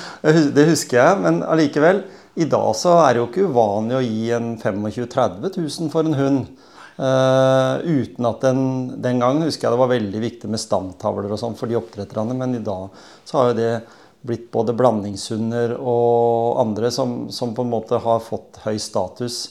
Det 0.56 0.68
husker 0.70 1.00
jeg. 1.02 1.24
Men 1.24 1.42
allikevel, 1.44 2.04
i 2.36 2.48
dag 2.50 2.72
så 2.78 3.00
er 3.06 3.14
det 3.14 3.24
jo 3.24 3.28
ikke 3.30 3.50
uvanlig 3.50 3.98
å 3.98 4.06
gi 4.06 4.32
en 4.36 4.54
25 4.60 5.08
000-30 5.08 5.58
000 5.58 5.92
for 5.94 6.06
en 6.06 6.20
hund. 6.20 6.65
Uh, 6.96 7.84
uten 7.84 8.24
at 8.24 8.40
den, 8.46 8.60
Den 9.04 9.20
gangen 9.20 9.44
husker 9.44 9.68
jeg 9.68 9.76
det 9.76 9.82
var 9.82 9.92
veldig 9.92 10.20
viktig 10.24 10.48
med 10.48 10.62
stamtavler 10.64 11.34
og 11.36 11.42
sånn 11.42 11.58
for 11.60 11.68
de 11.68 11.76
oppdretterne, 11.76 12.38
men 12.40 12.56
i 12.56 12.64
dag 12.64 12.88
så 13.28 13.42
har 13.42 13.50
jo 13.50 13.58
det 13.60 13.74
blitt 14.26 14.48
både 14.54 14.74
blandingshunder 14.78 15.76
og 15.76 16.62
andre 16.64 16.90
som, 16.96 17.26
som 17.36 17.52
på 17.54 17.66
en 17.66 17.74
måte 17.74 18.00
har 18.02 18.24
fått 18.24 18.62
høy 18.64 18.80
status. 18.82 19.44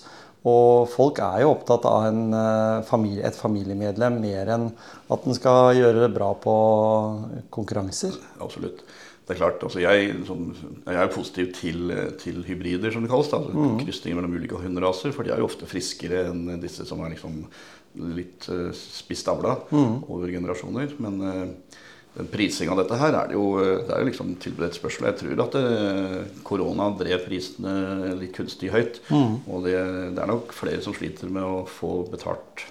Og 0.45 0.91
folk 0.93 1.21
er 1.25 1.45
jo 1.45 1.53
opptatt 1.55 1.87
av 1.89 2.09
en, 2.09 2.25
uh, 2.33 2.83
familie, 2.89 3.23
et 3.25 3.37
familiemedlem 3.37 4.19
mer 4.21 4.51
enn 4.57 4.67
at 5.13 5.25
den 5.25 5.37
skal 5.37 5.77
gjøre 5.79 6.03
det 6.05 6.11
bra 6.17 6.33
på 6.41 6.55
konkurranser. 7.55 8.17
Absolutt. 8.45 8.83
Det 9.25 9.33
er 9.33 9.39
klart, 9.41 9.63
altså 9.65 9.81
jeg, 9.81 10.11
som, 10.29 10.51
jeg 10.85 10.99
er 11.01 11.13
positiv 11.13 11.53
til, 11.57 11.93
til, 12.21 12.43
hybrider, 12.45 12.93
som 12.93 13.05
det 13.05 13.09
kalles. 13.09 13.31
da, 13.33 13.41
altså 13.41 13.57
mm. 13.57 13.79
Krysninger 13.81 14.19
mellom 14.19 14.35
ulike 14.37 14.59
hunderaser. 14.61 15.15
For 15.17 15.25
de 15.25 15.33
er 15.33 15.41
jo 15.41 15.49
ofte 15.49 15.69
friskere 15.69 16.27
enn 16.29 16.61
disse 16.61 16.85
som 16.85 17.01
er 17.01 17.15
liksom 17.15 17.41
litt 18.19 18.45
uh, 18.53 18.69
spist 18.77 19.31
avla 19.33 19.57
mm. 19.71 19.97
over 20.13 20.29
generasjoner. 20.29 20.93
Men 21.01 21.17
uh, 21.25 21.81
den 22.19 22.29
prising 22.31 22.69
av 22.71 22.79
dette 22.83 22.99
her 23.01 23.17
er 23.17 23.31
det 23.31 23.39
jo, 23.39 23.47
det 23.59 23.91
er 23.91 24.03
jo 24.05 24.11
liksom 24.11 24.35
tilbud 24.45 24.69
et 24.69 24.77
spørsmål. 24.77 25.09
Jeg 25.09 25.21
tror 25.23 25.45
at 25.47 25.57
det, 25.57 26.27
korona 26.47 26.91
drev 27.01 27.25
prisene 27.25 28.13
litt 28.21 28.37
kunstig 28.37 28.71
høyt. 28.75 29.01
Mm. 29.09 29.41
Og 29.49 29.65
det, 29.65 29.79
det, 30.15 30.21
er 30.21 30.31
nok 30.31 30.53
flere 30.55 30.85
som 30.85 30.95
sliter 30.95 31.33
med 31.33 31.49
å 31.49 31.65
få 31.65 32.03
betalt. 32.13 32.67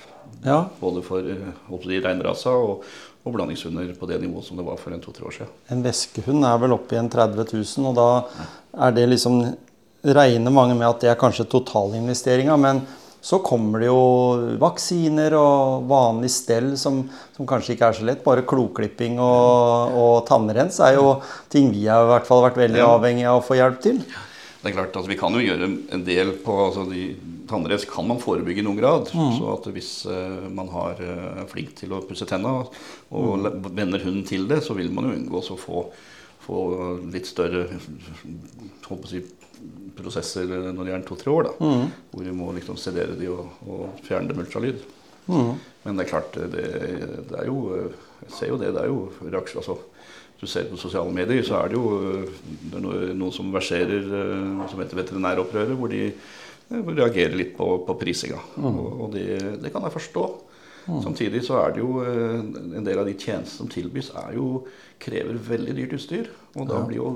Ja. 0.45 0.67
Både 0.79 1.01
for 1.05 1.25
de 1.25 1.99
reinrasa 2.05 2.53
og, 2.55 2.85
og 3.23 3.35
blandingshunder 3.35 3.93
på 3.99 4.07
det 4.09 4.19
nivået 4.21 4.47
som 4.47 4.59
det 4.59 4.65
var 4.67 4.79
for 4.79 4.91
en 4.91 5.03
to-tre 5.03 5.27
år 5.27 5.35
siden. 5.37 5.51
En 5.71 5.83
veskehund 5.85 6.43
er 6.47 6.57
vel 6.59 6.75
oppe 6.75 6.97
i 6.97 6.99
en 6.99 7.11
30 7.11 7.45
000, 7.53 7.87
og 7.91 7.95
da 7.99 8.09
er 8.87 8.97
det 8.97 9.07
liksom 9.15 9.45
Regner 10.03 10.51
mange 10.51 10.73
med 10.75 10.83
at 10.83 10.99
det 10.99 11.07
er 11.07 11.15
kanskje 11.15 11.45
totalinvesteringa, 11.47 12.57
men 12.59 12.81
så 13.23 13.37
kommer 13.39 13.79
det 13.79 13.87
jo 13.87 14.57
vaksiner 14.59 15.31
og 15.39 15.85
vanlig 15.87 16.27
stell 16.33 16.73
som, 16.75 16.97
som 17.31 17.47
kanskje 17.47 17.77
ikke 17.77 17.87
er 17.87 17.95
så 17.95 18.07
lett. 18.09 18.23
Bare 18.25 18.43
kloklipping 18.43 19.15
og, 19.23 19.95
og 19.95 20.17
tannrens 20.27 20.81
er 20.83 20.97
jo 20.97 21.13
ting 21.47 21.71
vi 21.71 21.85
har 21.87 22.03
i 22.03 22.11
hvert 22.11 22.27
fall 22.27 22.43
vært 22.43 22.59
veldig 22.59 22.83
avhengig 22.83 23.23
av 23.31 23.39
å 23.39 23.45
få 23.47 23.55
hjelp 23.61 23.79
til. 23.85 24.03
Det 24.63 24.71
er 24.71 24.77
klart, 24.77 24.95
altså 24.95 25.11
Vi 25.11 25.19
kan 25.19 25.35
jo 25.35 25.43
gjøre 25.43 25.67
en 25.67 26.03
del 26.07 26.29
på 26.43 26.53
altså 26.69 26.85
de 26.87 27.09
tannrens 27.49 27.83
kan 27.89 28.07
man 28.07 28.21
forebygge 28.21 28.61
i 28.61 28.65
noen 28.65 28.79
grad. 28.79 29.11
Mm. 29.11 29.33
Så 29.35 29.49
at 29.51 29.67
hvis 29.75 29.91
uh, 30.07 30.47
man 30.55 30.71
har, 30.71 31.01
uh, 31.03 31.43
flink 31.51 31.73
til 31.81 31.91
å 31.91 31.99
pusse 32.07 32.27
tenna 32.29 32.61
og 32.63 33.43
mm. 33.43 33.67
venner 33.75 34.05
hunden 34.05 34.23
til 34.27 34.47
det, 34.47 34.61
så 34.63 34.77
vil 34.77 34.91
man 34.95 35.09
jo 35.09 35.17
unngå 35.17 35.41
å 35.43 35.59
få, 35.59 35.83
få 36.45 36.61
litt 37.11 37.27
større 37.27 37.65
si, 39.11 39.19
prosesser 39.99 40.47
når 40.47 40.87
de 40.87 40.95
er 40.95 41.05
to-tre 41.09 41.35
år. 41.35 41.49
da, 41.49 41.53
mm. 41.59 41.85
Hvor 42.13 42.27
vi 42.29 42.39
må 42.39 42.51
liksom 42.55 42.79
sedere 42.79 43.19
de 43.19 43.27
og, 43.35 43.43
og 43.67 44.03
fjerne 44.07 44.31
dem 44.31 44.43
ultralyd. 44.45 44.79
Mm. 45.27 45.53
Men 45.83 45.99
det 45.99 46.05
er 46.05 46.13
klart, 46.13 46.35
det, 46.35 46.63
det, 47.29 47.37
er 47.39 47.47
jo 47.47 47.59
Jeg 48.23 48.31
ser 48.37 48.49
jo 48.51 48.57
det. 48.59 48.71
Det 48.75 48.87
er 48.87 48.91
jo 48.91 49.09
reaksjon 49.27 49.59
altså, 49.59 49.77
du 50.43 50.49
ser 50.51 50.69
på 50.69 50.79
sosiale 50.79 51.11
medier, 51.15 51.43
så 51.47 51.61
er 51.61 51.71
det 51.71 51.79
jo 51.79 51.97
det 52.69 52.79
er 52.79 53.13
noen 53.15 53.33
som 53.33 53.51
verserer 53.53 54.07
som 54.69 54.81
heter 54.81 54.99
Veterinæropprøret, 54.99 55.77
hvor 55.79 55.91
de 55.91 56.07
reagerer 56.71 57.35
litt 57.37 57.53
på, 57.57 57.67
på 57.87 57.95
prisinga. 57.99 58.39
Mm. 58.57 58.65
Og, 58.71 58.87
og 59.05 59.13
det, 59.13 59.27
det, 59.61 59.71
kan 59.73 59.85
jeg 59.85 59.95
forstå. 59.97 60.25
Mm. 60.83 61.01
Samtidig 61.03 61.43
så 61.45 61.59
er 61.61 61.75
det 61.75 61.83
jo 61.83 62.03
eh, 62.03 62.39
en 62.79 62.87
del 62.87 62.99
av 62.99 63.07
de 63.07 63.15
tjenestene 63.15 63.55
som 63.55 63.71
tilbys, 63.71 64.11
er 64.19 64.35
jo, 64.37 64.65
krever 65.03 65.39
veldig 65.47 65.75
dyrt 65.77 65.97
utstyr. 65.97 66.29
Og 66.57 66.67
da 66.69 66.81
blir 66.85 66.99
jo 66.99 67.09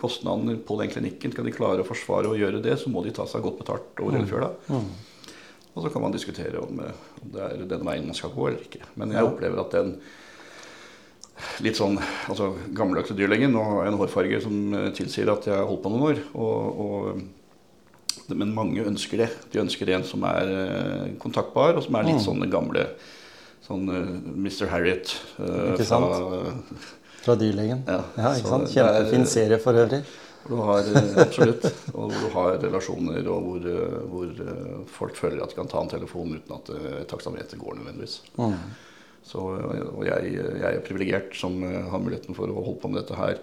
kostnadene 0.00 0.56
på 0.66 0.74
den 0.80 0.90
klinikken 0.90 1.30
Skal 1.30 1.46
de 1.46 1.54
klare 1.54 1.84
å 1.84 1.86
forsvare 1.86 2.30
og 2.32 2.40
gjøre 2.40 2.62
det, 2.64 2.74
så 2.80 2.90
må 2.90 3.04
de 3.06 3.14
ta 3.14 3.26
seg 3.30 3.44
godt 3.44 3.60
betalt 3.62 4.02
over 4.02 4.18
hele 4.18 4.26
mm. 4.26 4.32
fjøla. 4.32 4.50
Mm. 4.70 4.90
Og 5.70 5.84
så 5.84 5.92
kan 5.94 6.02
man 6.02 6.14
diskutere 6.14 6.62
om, 6.62 6.82
eh, 6.82 7.04
om, 7.22 7.30
det 7.34 7.46
er 7.46 7.68
den 7.70 7.86
veien 7.86 8.08
man 8.08 8.18
skal 8.18 8.34
gå 8.34 8.50
eller 8.50 8.66
ikke. 8.66 8.84
Men 9.00 9.14
jeg 9.14 9.26
opplever 9.26 9.62
at 9.62 9.78
den 9.78 9.94
litt 11.64 11.78
sånn 11.78 11.98
altså 12.30 12.52
gammeldags 12.76 13.12
dyrlegen 13.16 13.56
og 13.58 13.84
en 13.86 13.98
hårfarge 14.00 14.40
som 14.44 14.56
eh, 14.76 14.88
tilsier 14.96 15.30
at 15.32 15.48
jeg 15.48 15.56
har 15.56 15.68
holdt 15.68 15.84
på 15.84 15.92
noen 15.92 16.08
år. 16.12 16.24
og, 16.34 16.82
og 16.86 17.28
men 18.30 18.52
mange 18.54 18.84
ønsker 18.86 19.24
det. 19.24 19.28
De 19.50 19.58
ønsker 19.62 19.90
en 19.90 20.04
som 20.06 20.22
er 20.28 20.50
uh, 20.54 21.06
kontaktbar, 21.18 21.74
og 21.74 21.82
som 21.82 21.96
er 21.98 22.06
litt 22.06 22.20
mm. 22.20 22.22
sånn 22.22 22.44
den 22.44 22.52
gamle 22.52 22.84
sånn 23.64 23.88
eh, 23.90 24.12
Mr. 24.38 24.68
Harriet. 24.70 25.14
Uh, 25.38 25.72
ikke 25.72 25.86
sant? 25.88 26.12
Fra, 26.14 26.82
fra 27.24 27.36
Dyrlegen. 27.40 27.84
Ja, 27.90 28.00
ja 28.18 28.34
ikke 28.38 28.52
sant? 28.52 28.70
Kjempefin 28.70 29.26
serie 29.30 29.58
for 29.62 29.78
øvrig. 29.82 30.04
Du 30.46 30.54
har, 30.62 30.86
absolutt. 31.20 31.66
Og 31.92 32.14
du 32.14 32.28
har 32.36 32.54
relasjoner, 32.62 33.26
og 33.28 33.48
hvor, 33.48 33.66
hvor, 34.12 34.30
folk 35.00 35.18
føler 35.18 35.42
at 35.44 35.52
de 35.52 35.58
kan 35.58 35.68
ta 35.70 35.82
en 35.84 35.90
telefon 35.92 36.32
uten 36.38 36.54
at 36.56 36.70
taksameteret 37.10 37.60
går 37.60 37.76
nødvendigvis. 37.80 38.20
Mm. 38.38 38.54
Så, 39.26 39.40
og 39.40 40.06
jeg, 40.06 40.30
jeg 40.36 40.70
er 40.70 40.86
privilegert 40.86 41.36
som 41.38 41.60
har 41.62 42.00
muligheten 42.02 42.34
for 42.34 42.50
å 42.50 42.62
holde 42.64 42.80
på 42.82 42.90
med 42.90 43.02
dette 43.02 43.18
her 43.18 43.36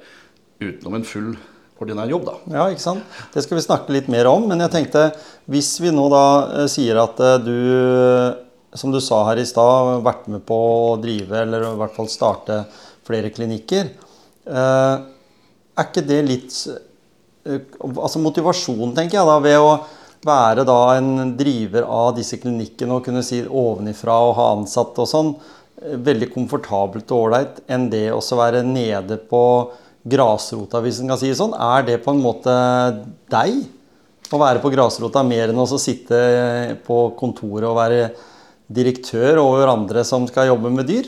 utenom 0.60 0.98
en 0.98 1.06
full 1.08 1.36
ordinær 1.82 2.10
jobb, 2.10 2.26
da. 2.28 2.36
Ja, 2.56 2.66
ikke 2.72 2.84
sant. 2.84 3.18
Det 3.34 3.44
skal 3.46 3.60
vi 3.60 3.66
snakke 3.66 3.94
litt 3.96 4.10
mer 4.12 4.30
om. 4.30 4.48
Men 4.50 4.64
jeg 4.66 4.74
tenkte, 4.74 5.08
hvis 5.52 5.76
vi 5.84 5.94
nå 5.94 6.08
da 6.14 6.26
eh, 6.64 6.70
sier 6.72 7.00
at 7.02 7.22
eh, 7.24 7.38
du, 7.44 7.58
som 8.78 8.94
du 8.94 9.00
sa 9.04 9.24
her 9.30 9.42
i 9.42 9.48
stad, 9.48 9.92
har 9.92 10.06
vært 10.06 10.28
med 10.34 10.46
på 10.48 10.58
å 10.58 10.98
drive, 11.02 11.44
eller 11.44 11.70
i 11.70 11.78
hvert 11.82 11.96
fall 11.98 12.10
starte 12.12 12.64
flere 13.08 13.32
klinikker. 13.34 13.94
Eh, 14.48 14.96
er 15.78 15.90
ikke 15.90 16.06
det 16.08 16.22
litt 16.26 16.60
Altså 17.48 18.20
motivasjon, 18.20 18.90
tenker 18.92 19.22
jeg, 19.22 19.24
da, 19.24 19.38
ved 19.40 19.62
å 19.64 19.70
være 20.28 20.66
da 20.68 20.98
en 20.98 21.30
driver 21.40 21.86
av 21.88 22.10
disse 22.18 22.36
klinikkene 22.42 22.98
og 22.98 23.06
kunne 23.06 23.22
si 23.24 23.38
ovenifra 23.46 24.18
og 24.26 24.34
ha 24.36 24.48
ansatte 24.58 25.06
og 25.06 25.08
sånn, 25.08 25.30
veldig 25.78 26.32
komfortabelt 26.34 27.12
og 27.14 27.28
ålreit 27.28 27.60
enn 27.70 27.90
det 27.92 28.08
å 28.14 28.22
være 28.40 28.64
nede 28.66 29.20
på 29.30 29.44
grasrota, 30.08 30.82
hvis 30.82 31.02
en 31.02 31.12
kan 31.12 31.20
si 31.20 31.30
det 31.32 31.38
sånn. 31.40 31.54
Er 31.54 31.86
det 31.86 32.00
på 32.04 32.14
en 32.14 32.24
måte 32.24 32.54
deg? 33.32 33.66
Å 34.28 34.40
være 34.42 34.60
på 34.64 34.72
grasrota 34.74 35.24
mer 35.24 35.54
enn 35.54 35.62
å 35.62 35.68
sitte 35.80 36.18
på 36.88 36.98
kontoret 37.20 37.70
og 37.70 37.78
være 37.78 38.02
direktør 38.68 39.40
over 39.40 39.72
andre 39.72 40.04
som 40.08 40.26
skal 40.28 40.50
jobbe 40.50 40.72
med 40.74 40.90
dyr? 40.90 41.08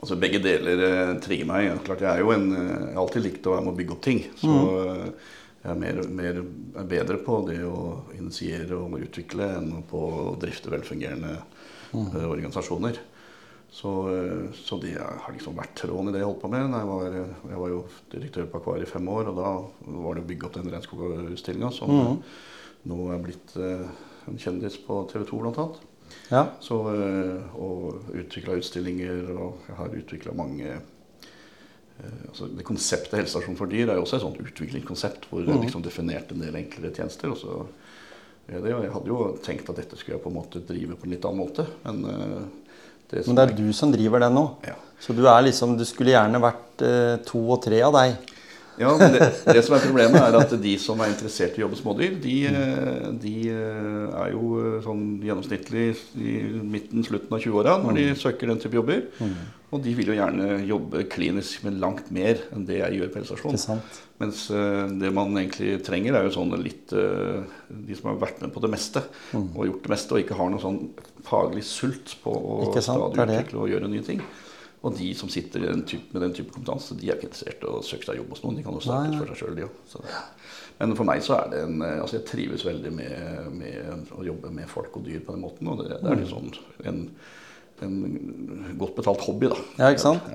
Altså 0.00 0.16
Begge 0.18 0.40
deler 0.42 0.80
eh, 0.86 1.12
trigger 1.22 1.46
meg. 1.50 1.68
Klart, 1.84 2.02
jeg, 2.06 2.24
jo 2.24 2.32
en, 2.34 2.48
eh, 2.56 2.70
jeg 2.72 2.96
har 2.96 3.02
alltid 3.04 3.26
likt 3.26 3.46
å 3.46 3.54
være 3.54 3.66
med 3.66 3.74
å 3.74 3.78
bygge 3.78 3.94
opp 3.94 4.02
ting. 4.06 4.22
Så 4.40 4.48
mm. 4.48 4.64
Eh, 4.80 5.36
jeg 5.60 5.74
er, 5.74 5.76
mer, 5.76 5.98
mer, 6.08 6.38
er 6.80 6.86
bedre 6.88 7.18
på 7.20 7.42
det 7.44 7.58
å 7.68 7.80
initiere 8.16 8.78
og 8.78 8.96
utvikle 8.96 9.50
enn 9.58 9.82
på 9.90 10.00
å 10.00 10.30
drifte 10.40 10.72
velfungerende 10.72 11.34
mm. 11.92 12.14
organisasjoner. 12.30 12.96
Så, 13.72 14.16
eh, 14.16 14.52
så, 14.54 14.76
det 14.82 14.96
har 14.98 15.32
liksom 15.32 15.54
vært 15.54 15.76
tråden 15.78 16.10
i 16.10 16.14
det 16.14 16.24
jeg 16.24 16.28
holdt 16.28 16.42
på 16.42 16.50
med. 16.50 16.72
Jeg 16.74 16.88
var, 16.88 17.18
jeg 17.52 17.60
var 17.62 17.70
jo 17.70 17.82
direktør 18.10 18.48
på 18.50 18.58
Akvariet 18.58 18.88
i 18.88 18.90
fem 18.90 19.10
år, 19.12 19.30
og 19.30 19.36
da 19.38 19.50
var 20.02 20.16
det 20.16 20.24
å 20.24 20.30
bygge 20.30 20.48
opp 20.48 20.56
den 20.58 20.72
regnskogutstillinga 20.72 21.70
som 21.74 21.92
mm. 21.94 22.16
nå 22.90 22.98
er 23.14 23.22
blitt 23.22 23.54
uh, 23.60 23.84
en 24.26 24.40
kjendis 24.42 24.80
på 24.82 25.04
TV 25.12 25.22
2 25.28 25.42
bl.a. 25.44 25.66
Ja. 26.32 26.42
Så, 26.58 26.80
uh, 26.90 27.54
og 27.62 28.10
utvikla 28.10 28.58
utstillinger, 28.58 29.30
og 29.36 29.68
jeg 29.70 29.78
har 29.78 30.00
utvikla 30.02 30.38
mange 30.38 30.80
altså 32.00 32.46
Det 32.56 32.64
konseptet 32.64 33.12
helsestasjon 33.18 33.58
for 33.58 33.68
dyr 33.68 33.90
er 33.92 33.98
jo 33.98 34.06
også 34.06 34.16
et 34.16 34.22
sånt 34.22 34.38
utviklingskonsept 34.40 35.26
hvor 35.28 35.42
jeg 35.44 35.58
liksom 35.66 35.82
definerte 35.84 36.32
en 36.32 36.40
del 36.40 36.56
enklere 36.56 36.94
tjenester. 36.96 37.28
og 37.28 37.36
så 37.36 37.58
det, 38.46 38.70
Jeg 38.70 38.92
hadde 38.94 39.10
jo 39.10 39.18
tenkt 39.44 39.68
at 39.68 39.76
dette 39.82 39.98
skulle 40.00 40.16
jeg 40.16 40.22
på 40.24 40.32
en 40.32 40.38
måte 40.38 40.62
drive 40.64 40.96
på 40.96 41.04
en 41.04 41.12
litt 41.12 41.26
annen 41.28 41.42
måte, 41.42 41.66
men 41.84 42.48
det 43.10 43.26
Men 43.26 43.38
det 43.38 43.46
er 43.46 43.56
du 43.58 43.68
som 43.76 43.92
driver 43.92 44.22
den 44.24 44.36
nå. 44.38 44.46
Ja. 44.66 44.76
Så 45.00 45.16
du 45.16 45.24
er 45.26 45.46
liksom 45.46 45.78
Du 45.80 45.86
skulle 45.88 46.12
gjerne 46.12 46.42
vært 46.42 46.84
eh, 46.84 47.16
to 47.26 47.40
og 47.50 47.62
tre 47.64 47.80
av 47.86 47.96
deg. 47.96 48.30
Ja, 48.80 48.94
men 48.96 49.12
det, 49.12 49.26
det, 49.44 49.60
som 49.66 49.74
er 49.76 49.82
problemet, 49.84 50.16
er 50.22 50.36
at 50.38 50.52
de 50.62 50.70
som 50.80 51.00
er 51.04 51.10
interessert 51.12 51.56
i 51.58 51.60
å 51.60 51.66
jobbe 51.66 51.76
smådyr, 51.76 52.14
de, 52.22 52.36
eh, 52.48 53.08
de 53.20 53.34
eh, 53.52 54.20
er 54.22 54.30
jo 54.32 54.54
eh, 54.56 54.76
sånn 54.86 55.02
gjennomsnittlig 55.26 55.88
i 56.16 56.36
midten, 56.64 57.04
slutten 57.04 57.36
av 57.36 57.42
20-åra 57.44 57.76
når 57.82 57.98
de 57.98 58.06
mm. 58.08 58.20
søker 58.22 58.48
den 58.48 58.62
type 58.62 58.78
jobber. 58.78 59.02
Mm. 59.70 59.76
Og 59.76 59.82
de 59.84 59.92
vil 59.94 60.10
jo 60.10 60.16
gjerne 60.18 60.46
jobbe 60.66 61.04
klinisk 61.10 61.62
men 61.66 61.78
langt 61.82 62.10
mer 62.14 62.42
enn 62.50 62.66
det 62.66 62.80
jeg 62.80 62.98
gjør 62.98 63.12
på 63.12 63.20
helsestasjonen. 63.20 63.82
Mens 64.20 64.42
uh, 64.50 64.90
det 64.98 65.12
man 65.14 65.30
egentlig 65.38 65.78
trenger, 65.86 66.18
er 66.18 66.26
jo 66.26 66.34
sånn 66.34 66.52
litt 66.60 66.90
uh, 66.92 67.46
De 67.70 67.96
som 67.96 68.10
har 68.10 68.18
vært 68.20 68.42
med 68.42 68.52
på 68.52 68.62
det 68.64 68.72
meste 68.74 69.04
mm. 69.30 69.52
og 69.54 69.68
gjort 69.68 69.86
det 69.86 69.94
meste, 69.94 70.14
og 70.16 70.24
ikke 70.24 70.38
har 70.40 70.50
noen 70.50 70.64
sånn 70.64 70.80
faglig 71.26 71.62
sult 71.68 72.16
på 72.24 72.34
å 72.34 72.70
stadig 72.74 73.14
utvikle 73.14 73.62
og 73.62 73.70
gjøre 73.70 73.90
nye 73.92 74.06
ting. 74.06 74.24
Og 74.80 74.96
de 74.96 75.10
som 75.14 75.28
sitter 75.28 75.66
den 75.68 75.82
type, 75.84 76.08
med 76.14 76.24
den 76.24 76.34
type 76.34 76.54
kompetanse, 76.54 76.96
de 76.96 77.10
er 77.10 77.18
ikke 77.18 77.28
interessert 77.28 77.64
i 77.64 77.68
å 77.68 77.82
søke 77.84 78.08
seg 78.08 78.16
jobb 78.16 78.30
hos 78.32 78.40
noen. 78.42 78.56
De 78.56 78.62
kan 78.64 78.76
jo 78.78 78.84
starte 78.84 79.18
for 79.18 79.28
seg 79.28 79.42
sjøl, 79.42 79.58
de 79.58 79.66
òg. 79.66 80.06
Men 80.80 80.94
for 80.96 81.08
meg 81.08 81.20
så 81.24 81.36
er 81.36 81.50
det 81.52 81.60
en 81.66 81.82
Altså, 81.84 82.16
jeg 82.16 82.24
trives 82.30 82.64
veldig 82.64 82.92
med, 82.96 83.50
med, 83.58 84.14
å 84.16 84.24
jobbe 84.24 84.52
med 84.56 84.70
folk 84.72 84.96
og 84.96 85.04
dyr 85.04 85.20
på 85.26 85.36
den 85.36 85.44
måten. 85.44 85.68
Og 85.68 85.82
det, 85.82 86.00
det 86.00 86.08
er 86.08 86.22
liksom 86.22 86.48
litt 86.48 86.56
sånn 86.56 86.88
en, 86.88 87.04
en 87.86 88.74
godt 88.80 88.94
betalt 88.98 89.24
hobby, 89.26 89.50
da. 89.52 89.58
Ja, 89.78 89.90
ikke 89.94 90.04
sant. 90.04 90.28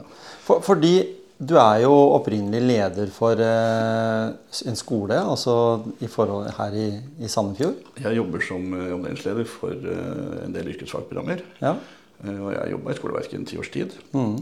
For, 0.46 0.64
fordi 0.66 0.96
du 1.36 1.58
er 1.60 1.82
jo 1.84 1.92
opprinnelig 2.16 2.62
leder 2.64 3.10
for 3.12 3.40
eh, 3.44 4.28
en 4.70 4.78
skole 4.80 5.18
altså 5.20 5.56
i 6.00 6.08
forhold, 6.08 6.48
her 6.56 6.78
i, 6.80 6.86
i 7.20 7.28
Sandefjord. 7.28 7.82
Jeg 8.00 8.16
jobber 8.16 8.44
som 8.46 8.70
eh, 8.72 8.94
omdelingsleder 8.96 9.50
for 9.50 9.76
eh, 9.76 10.46
en 10.46 10.56
del 10.56 10.72
yrkesfagprogrammer. 10.72 11.44
Ja. 11.60 11.74
Eh, 12.24 12.40
og 12.40 12.54
jeg 12.54 12.72
jobba 12.72 12.94
i 12.94 13.00
skoleverket 13.02 13.36
i 13.36 13.42
en 13.42 13.50
tiårs 13.52 13.74
tid. 13.74 13.98
Mm. 14.16 14.38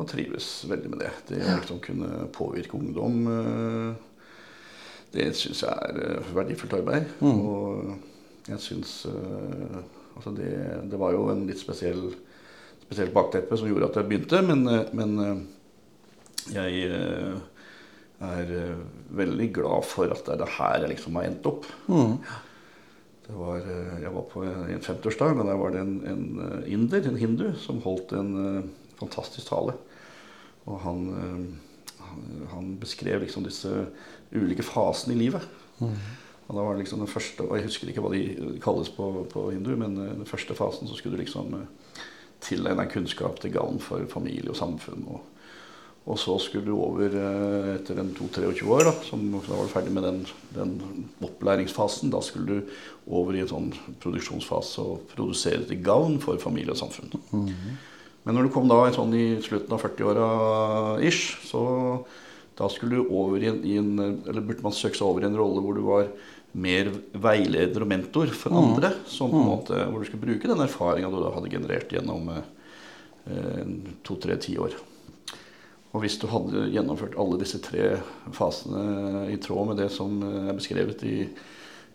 Og 0.00 0.08
trives 0.08 0.48
veldig 0.70 0.94
med 0.94 1.04
det. 1.04 1.12
Det 1.28 1.42
å 1.44 1.58
liksom 1.58 1.82
kunne 1.84 2.24
påvirke 2.32 2.80
ungdom, 2.80 3.20
eh, 3.34 4.32
det 5.12 5.28
syns 5.36 5.66
jeg 5.66 5.90
er 5.90 6.00
eh, 6.06 6.32
verdifullt 6.32 6.78
arbeid. 6.80 7.12
Mm. 7.20 7.42
Og 7.44 8.48
jeg 8.48 8.64
syns 8.70 9.02
Altså 10.12 10.28
det, 10.36 10.50
det, 10.92 10.98
var 11.00 11.14
jo 11.14 11.22
en 11.32 11.46
litt 11.48 11.56
spesiell 11.56 12.10
spesielt 12.92 13.14
bakteppet 13.14 13.58
som 13.58 13.70
gjorde 13.70 13.88
at 13.88 13.96
jeg 13.96 14.08
begynte, 14.10 14.42
men, 14.44 14.66
men 14.92 15.12
jeg 16.52 16.82
er 18.22 18.50
veldig 19.16 19.48
glad 19.56 19.86
for 19.88 20.12
at 20.12 20.24
det 20.26 20.34
er 20.34 20.42
det 20.42 20.50
her 20.58 20.82
jeg 20.82 20.92
liksom 20.92 21.16
har 21.16 21.28
endt 21.30 21.48
opp. 21.48 21.68
Mm. 21.88 22.18
Var, 23.32 23.64
jeg 24.02 24.12
var 24.12 24.26
på 24.28 24.42
en 24.44 24.82
50-årsdag, 24.84 25.40
og 25.40 25.48
der 25.48 25.58
var 25.62 25.72
det 25.72 25.80
en, 25.80 25.94
en, 26.10 26.24
inder, 26.68 27.08
en 27.08 27.16
hindu, 27.16 27.46
som 27.62 27.80
holdt 27.80 28.12
en 28.18 28.32
fantastisk 29.00 29.48
tale. 29.48 29.78
Og 30.68 30.80
han, 30.84 31.06
han, 31.98 32.26
han, 32.52 32.74
beskrev 32.82 33.24
liksom 33.24 33.46
disse 33.46 33.70
ulike 34.34 34.66
fasene 34.66 35.16
i 35.16 35.22
livet. 35.24 35.48
Mm. 35.80 35.96
Og 36.48 36.56
da 36.58 36.64
var 36.66 36.74
det 36.74 36.84
liksom 36.84 37.00
den 37.02 37.10
første, 37.10 37.46
og 37.46 37.56
Jeg 37.56 37.70
husker 37.70 37.88
ikke 37.88 38.02
hva 38.04 38.12
de 38.12 38.58
kalles 38.62 38.90
på, 38.92 39.08
på 39.32 39.48
hindu, 39.50 39.72
men 39.80 39.96
den 39.96 40.28
første 40.28 40.54
fasen 40.58 40.90
så 40.90 40.98
skulle 40.98 41.16
du 41.16 41.22
liksom 41.22 41.54
tilegne 42.42 42.88
kunnskap 42.90 43.38
til 43.42 43.54
gagn 43.54 43.78
for 43.82 44.06
familie 44.10 44.52
og 44.52 44.58
samfunn. 44.58 45.04
Og, 45.14 45.20
og, 46.04 46.16
så 46.18 46.36
skulle 46.42 46.66
du 46.66 46.74
over 46.76 47.14
uh, 47.14 47.70
etter 47.76 48.00
en 48.02 48.10
22-23 48.18 48.66
år, 48.74 48.84
da, 48.88 48.94
som, 49.06 49.22
da 49.36 49.54
var 49.54 49.68
du 49.68 49.72
ferdig 49.72 49.94
med 49.94 50.06
den, 50.08 50.20
den, 50.56 51.06
opplæringsfasen. 51.22 52.12
Da 52.14 52.22
skulle 52.24 52.58
du 52.60 52.74
over 53.06 53.36
i 53.36 53.44
en 53.44 53.52
sånn 53.52 53.70
produksjonsfase 54.02 54.82
og 54.82 55.06
produsere 55.14 55.64
til 55.68 55.82
gagn 55.84 56.18
for 56.22 56.42
familie 56.42 56.74
og 56.74 56.82
samfunn. 56.82 57.14
Mm 57.30 57.46
-hmm. 57.46 57.80
Men 58.24 58.34
når 58.34 58.42
du 58.42 58.52
kom 58.54 58.68
da 58.68 58.84
sånn 58.94 59.14
i 59.14 59.42
slutten 59.42 59.72
av 59.74 59.82
40-åra 59.82 61.00
ish, 61.02 61.40
så 61.48 61.62
da 62.58 62.68
skulle 62.68 62.96
du 62.96 63.10
over 63.10 63.42
i 63.42 63.48
en, 63.50 63.64
i 63.64 63.76
en, 63.80 64.22
eller 64.28 64.44
burde 64.44 64.62
man 64.62 64.72
søke 64.76 64.98
seg 64.98 65.06
over 65.06 65.24
i 65.24 65.26
en 65.26 65.38
rolle 65.38 65.62
hvor 65.64 65.74
du 65.74 65.82
var 65.86 66.08
mer 66.52 66.90
veileder 67.16 67.84
og 67.84 67.88
mentor 67.88 68.32
for 68.36 68.52
mm. 68.52 68.60
andre. 68.60 68.92
Som 69.08 69.32
på 69.32 69.40
en 69.40 69.44
mm. 69.44 69.50
måte, 69.50 69.84
hvor 69.88 70.02
du 70.02 70.08
skulle 70.08 70.26
bruke 70.26 70.50
den 70.50 70.64
erfaringa 70.64 71.10
du 71.12 71.18
da 71.20 71.32
hadde 71.36 71.52
generert 71.52 71.94
gjennom 71.94 72.32
eh, 72.34 73.62
to-tre 74.06 74.36
tiår. 74.40 74.76
Og 75.92 76.04
hvis 76.04 76.16
du 76.20 76.28
hadde 76.32 76.68
gjennomført 76.72 77.18
alle 77.20 77.40
disse 77.40 77.60
tre 77.60 77.98
fasene 78.32 79.26
i 79.32 79.36
tråd 79.40 79.72
med 79.72 79.82
det 79.82 79.90
som 79.92 80.22
er 80.48 80.54
beskrevet 80.56 81.02
i, 81.04 81.16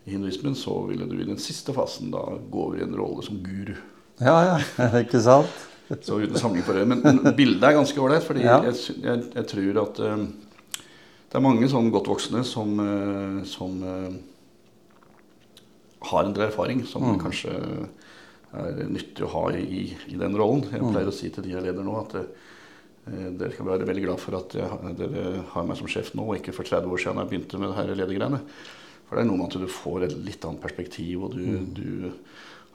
i 0.05 0.13
hinduismen, 0.13 0.53
så 0.57 0.75
ville 0.89 1.07
du 1.09 1.15
i 1.17 1.25
den 1.25 1.41
siste 1.41 1.73
fasen 1.73 2.13
da 2.13 2.21
gå 2.37 2.67
over 2.67 2.77
i 2.77 2.85
en 2.85 2.97
rolle 2.97 3.25
som 3.25 3.39
guru. 3.41 3.73
Ja, 4.21 4.37
ja, 4.45 4.59
ikke 5.03 5.21
sant? 5.21 5.65
så 6.01 6.19
uten 6.19 6.37
samling 6.37 6.63
for 6.67 6.73
det. 6.73 6.85
Men, 6.85 7.01
men 7.03 7.35
bildet 7.35 7.63
er 7.63 7.77
ganske 7.77 8.01
ålreit, 8.01 8.25
fordi 8.27 8.43
ja. 8.43 8.59
jeg, 8.67 8.97
jeg, 9.03 9.23
jeg, 9.33 9.45
tror 9.47 9.81
at 9.85 10.01
eh, 10.03 10.23
det 11.27 11.39
er 11.39 11.45
mange 11.45 11.69
sånn 11.71 11.91
godt 11.93 12.09
voksne 12.11 12.43
som, 12.47 12.73
uh, 12.79 13.39
som 13.47 13.77
uh, 13.83 14.09
har 15.99 16.25
en 16.25 16.35
del 16.35 16.47
erfaring 16.47 16.83
som 16.85 17.05
mm. 17.05 17.19
kanskje 17.21 17.53
er 18.57 18.83
nyttig 18.89 19.25
å 19.25 19.31
ha 19.33 19.45
i, 19.57 19.87
i 20.07 20.19
den 20.19 20.37
rollen. 20.37 20.65
Jeg 20.71 20.83
mm. 20.83 20.91
pleier 20.93 21.09
å 21.09 21.15
si 21.15 21.31
til 21.33 21.45
de 21.45 21.55
jeg 21.55 21.65
leder 21.65 21.85
nå, 21.85 21.95
at 21.99 22.17
eh, 22.19 23.29
dere 23.37 23.53
skal 23.53 23.69
være 23.71 23.87
veldig 23.89 24.05
glad 24.07 24.21
for 24.21 24.39
at 24.39 24.57
jeg, 24.57 24.97
dere 24.99 25.45
har 25.53 25.67
meg 25.67 25.79
som 25.79 25.89
sjef 25.91 26.13
nå, 26.17 26.27
og 26.27 26.39
ikke 26.39 26.55
for 26.55 26.67
30 26.67 26.93
år 26.93 27.03
siden 27.03 27.23
jeg 27.23 27.31
begynte 27.31 27.61
med 27.61 27.71
det 27.71 27.79
her 27.79 27.93
ledergreiene. 27.93 28.43
For 29.07 29.15
det 29.15 29.23
er 29.23 29.29
noe 29.29 29.39
med 29.39 29.49
at 29.49 29.63
du 29.63 29.71
får 29.71 30.07
et 30.07 30.15
litt 30.27 30.45
annet 30.47 30.63
perspektiv, 30.63 31.27
og 31.27 31.35
du, 31.37 31.43
mm. 31.47 31.67
du 31.77 31.89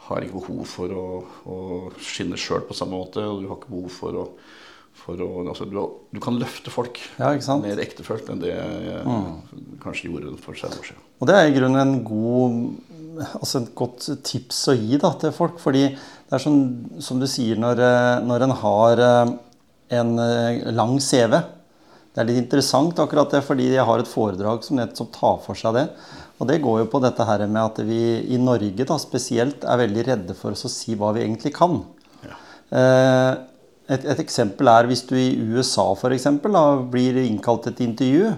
har 0.08 0.24
ikke 0.24 0.40
behov 0.40 0.66
for 0.66 0.96
å, 0.96 1.06
å 1.46 1.56
skinne 2.02 2.38
sjøl 2.40 2.64
på 2.66 2.76
samme 2.76 2.98
måte. 2.98 3.22
Og 3.22 3.42
du 3.42 3.48
har 3.50 3.58
ikke 3.60 3.72
behov 3.72 3.92
for 3.94 4.18
å, 4.18 4.24
for 5.02 5.20
å 5.22 5.28
altså, 5.44 5.68
du, 5.68 5.78
du, 6.10 6.20
kan 6.24 6.38
løfte 6.40 6.72
folk 6.74 7.00
ja, 7.20 7.30
mer 7.62 7.82
ektefølt 7.84 8.32
enn 8.32 8.42
det 8.42 8.54
jeg 8.54 9.04
mm. 9.06 9.76
kanskje 9.84 10.10
gjorde 10.10 10.34
for 10.42 10.58
30 10.58 10.80
år 10.80 10.88
siden. 10.90 11.04
Og 11.20 11.30
det 11.30 11.36
er 11.38 11.50
i 11.50 11.54
grunnen 11.54 11.82
en 11.84 12.02
god 12.06 12.58
altså 13.20 13.62
et 13.62 13.72
godt 13.78 14.08
tips 14.26 14.60
å 14.72 14.76
gi 14.76 14.98
da, 15.00 15.12
til 15.20 15.32
folk. 15.34 15.58
fordi 15.62 15.84
det 15.90 16.36
er 16.38 16.42
sånn, 16.42 16.62
som 17.04 17.20
du 17.20 17.28
sier, 17.28 17.58
når, 17.60 17.82
eh, 17.84 18.20
når 18.24 18.46
en 18.46 18.54
har 18.62 19.02
eh, 19.06 19.32
en 19.98 20.12
eh, 20.22 20.62
lang 20.72 20.96
CV 20.96 21.34
Det 22.12 22.20
er 22.20 22.28
litt 22.28 22.40
interessant 22.40 22.98
akkurat 23.00 23.32
det, 23.32 23.42
fordi 23.44 23.70
jeg 23.72 23.84
har 23.88 24.00
et 24.00 24.08
foredrag 24.08 24.64
som 24.64 24.76
nettopp 24.76 25.12
tar 25.14 25.38
for 25.44 25.56
seg 25.56 25.78
det. 25.78 25.86
Og 26.40 26.48
det 26.48 26.58
går 26.64 26.82
jo 26.82 26.90
på 26.92 27.00
dette 27.00 27.24
her 27.24 27.46
med 27.46 27.62
at 27.62 27.80
vi 27.88 28.02
i 28.34 28.40
Norge 28.40 28.84
da, 28.88 28.98
spesielt 29.00 29.64
er 29.64 29.80
veldig 29.80 30.04
redde 30.10 30.36
for 30.36 30.52
oss 30.52 30.66
å 30.68 30.72
si 30.72 30.96
hva 30.98 31.14
vi 31.16 31.22
egentlig 31.24 31.54
kan. 31.56 31.78
Ja. 32.26 32.36
Et, 33.88 34.04
et, 34.04 34.20
eksempel 34.20 34.68
er 34.68 34.90
hvis 34.90 35.06
du 35.08 35.14
i 35.16 35.30
USA 35.54 35.86
for 35.96 36.12
eksempel, 36.12 36.52
da, 36.52 36.82
blir 36.92 37.16
innkalt 37.22 37.64
til 37.64 37.72
et 37.72 37.84
intervju. 37.86 38.34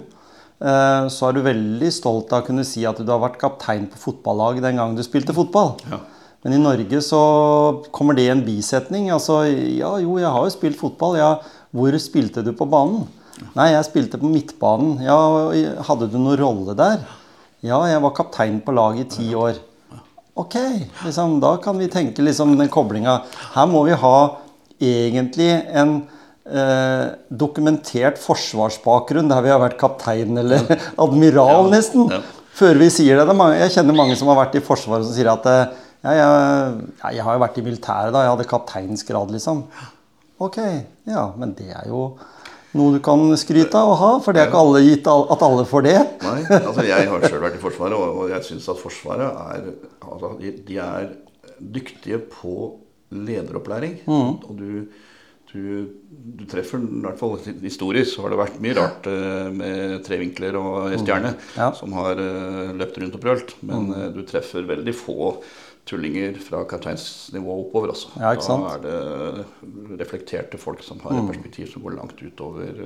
Eh, 0.63 1.07
så 1.11 1.29
er 1.29 1.37
du 1.37 1.43
veldig 1.45 1.91
stolt 1.93 2.33
av 2.33 2.45
å 2.45 2.47
kunne 2.47 2.65
si 2.67 2.85
at 2.87 3.01
du 3.01 3.11
har 3.11 3.23
vært 3.23 3.41
kaptein 3.41 3.89
på 3.91 4.01
fotballaget 4.01 4.65
den 4.65 4.79
gangen 4.81 4.99
du 4.99 5.03
spilte 5.07 5.35
fotball. 5.37 5.75
Ja. 5.91 6.01
Men 6.45 6.59
i 6.59 6.61
Norge 6.61 7.01
så 7.01 7.21
kommer 7.95 8.17
det 8.17 8.27
i 8.27 8.33
en 8.33 8.45
bisetning. 8.45 9.09
Altså 9.15 9.43
ja, 9.49 9.95
jo, 10.03 10.19
jeg 10.21 10.31
har 10.31 10.45
jo 10.45 10.55
spilt 10.55 10.79
fotball. 10.79 11.17
Ja, 11.19 11.31
hvor 11.75 11.97
spilte 11.99 12.45
du 12.45 12.53
på 12.57 12.69
banen? 12.69 13.07
Nei, 13.57 13.73
jeg 13.73 13.87
spilte 13.89 14.21
på 14.21 14.31
midtbanen. 14.31 14.99
Ja, 15.03 15.17
hadde 15.89 16.11
du 16.13 16.19
noen 16.21 16.39
rolle 16.39 16.77
der? 16.79 17.01
Ja, 17.65 17.81
jeg 17.89 18.03
var 18.05 18.13
kaptein 18.15 18.61
på 18.63 18.75
laget 18.77 19.09
i 19.09 19.17
ti 19.17 19.31
år. 19.39 19.57
Ok, 20.37 20.59
liksom, 21.05 21.39
da 21.41 21.55
kan 21.63 21.79
vi 21.79 21.89
tenke 21.91 22.23
liksom 22.23 22.57
den 22.59 22.71
koblinga. 22.71 23.21
Her 23.55 23.67
må 23.71 23.85
vi 23.89 23.97
ha 23.97 24.17
egentlig 24.83 25.49
en 25.73 26.03
eh, 26.49 27.07
dokumentert 27.29 28.21
forsvarsbakgrunn 28.23 29.31
der 29.31 29.45
vi 29.45 29.53
har 29.53 29.63
vært 29.63 29.79
kaptein 29.81 30.37
eller 30.41 30.67
admiral, 31.05 31.71
nesten. 31.73 32.11
Før 32.55 32.79
vi 32.79 32.91
sier 32.93 33.19
det. 33.19 33.35
Jeg 33.59 33.75
kjenner 33.79 33.99
mange 33.99 34.15
som 34.19 34.31
har 34.31 34.45
vært 34.45 34.61
i 34.61 34.63
Forsvaret 34.63 35.07
som 35.09 35.17
sier 35.17 35.33
at 35.33 35.49
eh, 35.51 35.81
ja, 36.05 36.13
jeg, 36.21 37.17
jeg, 37.17 37.25
har 37.25 37.35
jo 37.37 37.43
vært 37.43 37.59
i 37.59 37.65
militæret 37.67 38.15
da. 38.15 38.23
Jeg 38.23 38.35
hadde 38.35 38.47
kapteinsgrad, 38.51 39.33
liksom. 39.35 39.65
Ok, 40.45 40.61
ja, 41.09 41.29
men 41.39 41.55
det 41.57 41.71
er 41.73 41.89
jo 41.89 42.09
noe 42.75 42.97
du 42.97 43.01
kan 43.03 43.23
skryte 43.39 43.79
av 43.79 43.93
å 43.93 43.99
ha, 44.01 44.11
for 44.23 44.35
det 44.35 44.43
er 44.43 44.49
ikke 44.51 44.63
alle 44.65 44.83
gitt 44.83 45.07
at 45.07 45.43
alle 45.47 45.65
får 45.69 45.85
det. 45.87 45.99
Nei, 46.25 46.41
altså 46.59 46.85
Jeg 46.87 47.11
har 47.11 47.27
sjøl 47.27 47.45
vært 47.45 47.59
i 47.59 47.63
Forsvaret, 47.63 47.95
og 47.95 48.33
jeg 48.33 48.47
syns 48.49 48.67
at 48.73 48.81
Forsvaret 48.81 49.43
er 49.45 49.69
altså, 50.03 50.33
de, 50.43 50.79
er 50.83 51.13
dyktige 51.59 52.19
på 52.33 52.55
lederopplæring. 53.15 54.01
Mm. 54.11 54.33
Og 54.43 54.59
du 54.59 54.71
du, 55.55 55.87
du, 56.11 56.43
treffer 56.51 56.83
i 56.83 57.03
hvert 57.05 57.21
fall 57.21 57.37
historisk 57.63 58.17
så 58.17 58.25
har 58.25 58.33
det 58.33 58.39
vært 58.41 58.57
mye 58.63 58.75
rart 58.75 59.05
uh, 59.07 59.53
med 59.55 60.01
trevinkler 60.07 60.57
og 60.59 60.97
stjerne 60.99 61.31
mm. 61.37 61.45
ja. 61.55 61.69
som 61.79 61.95
har 61.95 62.19
uh, 62.19 62.73
løpt 62.75 62.99
rundt 62.99 63.15
og 63.15 63.23
prølt. 63.23 63.55
Men 63.63 63.87
uh, 63.95 64.09
du 64.15 64.25
treffer 64.27 64.67
veldig 64.67 64.95
få 64.99 65.31
tullinger 65.87 66.41
fra 66.43 66.65
kapteinsnivå 66.67 67.59
oppover. 67.67 67.93
Også. 67.95 68.11
Ja, 68.19 68.33
da 68.35 68.57
er 68.73 68.83
det 68.83 70.01
reflekterte 70.01 70.59
folk 70.59 70.83
som 70.83 70.99
har 71.05 71.15
et 71.15 71.23
mm. 71.23 71.31
perspektiv 71.31 71.71
som 71.71 71.85
går 71.85 71.99
langt 72.01 72.25
utover 72.25 72.83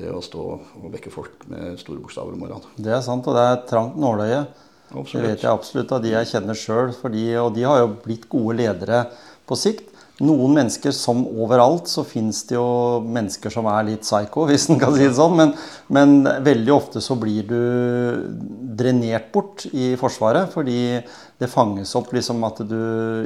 det 0.00 0.08
å 0.10 0.22
stå 0.24 0.46
og 0.80 0.88
vekke 0.94 1.12
folk 1.12 1.44
med 1.52 1.76
store 1.78 2.00
bokstaver 2.00 2.34
om 2.34 2.40
morgenen. 2.40 2.66
Det 2.80 2.94
er 2.96 3.04
sant, 3.04 3.26
og 3.28 3.36
det 3.36 3.44
er 3.46 3.62
trangt 3.68 4.00
nåløye. 4.00 4.42
Absolutt. 4.90 5.12
Det 5.12 5.26
vet 5.28 5.44
jeg 5.44 5.52
absolutt 5.52 5.92
av 5.94 6.02
de 6.02 6.14
jeg 6.16 6.30
kjenner 6.32 6.58
sjøl. 6.58 6.94
Og 7.04 7.52
de 7.54 7.66
har 7.68 7.82
jo 7.84 7.92
blitt 8.00 8.26
gode 8.32 8.56
ledere 8.62 9.04
på 9.46 9.58
sikt 9.60 9.89
noen 10.20 10.52
mennesker, 10.58 10.92
som 10.94 11.22
overalt, 11.28 11.88
så 11.88 12.04
fins 12.04 12.42
det 12.48 12.56
jo 12.56 13.00
mennesker 13.04 13.52
som 13.52 13.68
er 13.72 13.88
litt 13.88 14.04
psycho, 14.04 14.44
hvis 14.50 14.68
en 14.70 14.80
kan 14.80 14.94
si 14.96 15.06
det 15.06 15.16
sånn. 15.16 15.36
Men, 15.38 15.54
men, 15.88 16.14
veldig 16.44 16.74
ofte 16.74 17.02
så 17.04 17.16
blir 17.20 17.48
du 17.48 17.60
drenert 18.80 19.30
bort 19.34 19.66
i 19.72 19.94
Forsvaret. 20.00 20.52
Fordi 20.52 21.00
det 21.40 21.48
fanges 21.48 21.94
opp 21.96 22.10
liksom 22.12 22.42
at 22.44 22.58
du 22.68 22.76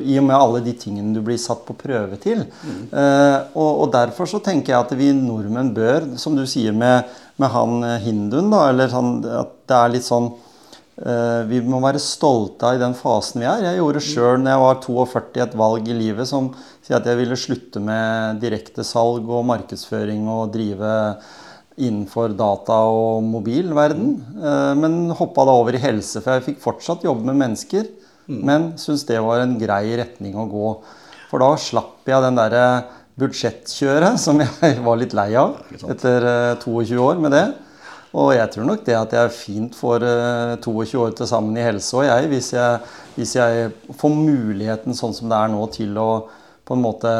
I 0.06 0.18
og 0.20 0.26
med 0.28 0.36
alle 0.36 0.60
de 0.62 0.74
tingene 0.78 1.16
du 1.16 1.18
blir 1.24 1.38
satt 1.40 1.64
på 1.66 1.74
prøve 1.78 2.18
til. 2.22 2.44
Mm. 2.62 2.82
Eh, 2.94 3.38
og, 3.58 3.70
og, 3.70 3.86
derfor 3.94 4.30
så 4.30 4.38
tenker 4.44 4.74
jeg 4.74 4.86
at 4.86 4.94
vi 4.98 5.10
nordmenn 5.16 5.72
bør, 5.74 6.12
som 6.20 6.38
du 6.38 6.44
sier 6.46 6.76
med, 6.76 7.10
med 7.42 7.50
han 7.50 7.82
eh, 7.82 8.00
hinduen, 8.06 8.52
da, 8.54 8.68
eller 8.70 8.94
han, 8.94 9.16
at 9.42 9.56
det 9.66 9.80
er 9.80 9.94
litt 9.96 10.06
sånn 10.06 10.30
vi 10.94 11.58
må 11.66 11.80
være 11.82 11.98
stolte 11.98 12.68
av 12.68 12.76
i 12.76 12.82
den 12.82 12.92
fasen 12.94 13.42
vi 13.42 13.48
er. 13.50 13.64
Jeg 13.66 13.80
gjorde 13.80 14.02
sjøl 14.04 14.36
når 14.38 14.52
jeg 14.52 14.62
var 14.62 14.76
42 14.84 15.42
et 15.42 15.56
valg 15.58 15.88
i 15.90 15.96
livet 15.98 16.28
som 16.30 16.52
sier 16.84 17.00
at 17.00 17.08
jeg 17.10 17.18
ville 17.18 17.38
slutte 17.38 17.82
med 17.82 18.38
direktesalg 18.44 19.26
og 19.26 19.48
markedsføring 19.48 20.28
og 20.30 20.52
drive 20.54 20.92
innenfor 21.80 22.34
data- 22.38 22.86
og 22.86 23.22
mobilverden. 23.26 24.10
Eh, 24.38 24.74
men 24.78 25.10
hoppa 25.10 25.44
da 25.46 25.54
over 25.58 25.74
i 25.74 25.82
helse, 25.82 26.20
for 26.22 26.36
jeg 26.36 26.46
fikk 26.48 26.60
fortsatt 26.62 27.06
jobbe 27.06 27.26
med 27.26 27.40
mennesker. 27.40 27.88
Mm. 28.28 28.40
Men 28.46 28.68
syntes 28.80 29.06
det 29.08 29.20
var 29.20 29.42
en 29.42 29.58
grei 29.60 29.96
retning 29.98 30.36
å 30.38 30.48
gå. 30.48 30.68
For 31.30 31.42
da 31.42 31.54
slapp 31.58 32.06
jeg 32.08 32.22
den 32.24 32.38
derre 32.38 32.66
budsjettkjøret 33.20 34.20
som 34.24 34.40
jeg 34.40 34.78
var 34.84 35.00
litt 35.00 35.14
lei 35.16 35.32
av 35.38 35.58
etter 35.90 36.28
22 36.62 36.94
eh, 36.94 37.02
år 37.02 37.22
med 37.22 37.34
det. 37.34 37.46
Og 38.14 38.30
jeg 38.36 38.50
tror 38.54 38.68
nok 38.68 38.84
det 38.86 38.94
at 38.94 39.14
jeg 39.16 39.34
fint 39.34 39.74
får 39.74 40.04
22 40.62 40.84
eh, 40.84 41.02
år 41.02 41.14
til 41.18 41.28
sammen 41.30 41.56
i 41.58 41.66
helse 41.66 41.96
og 41.98 42.06
jeg, 42.06 42.30
hvis 42.30 42.52
jeg, 42.54 42.94
hvis 43.16 43.34
jeg 43.40 43.68
får 43.98 44.14
muligheten 44.14 44.94
sånn 44.94 45.16
som 45.16 45.30
det 45.32 45.40
er 45.40 45.54
nå, 45.54 45.66
til 45.74 45.98
å 45.98 46.08
på 46.64 46.76
en 46.78 46.80
måte 46.80 47.10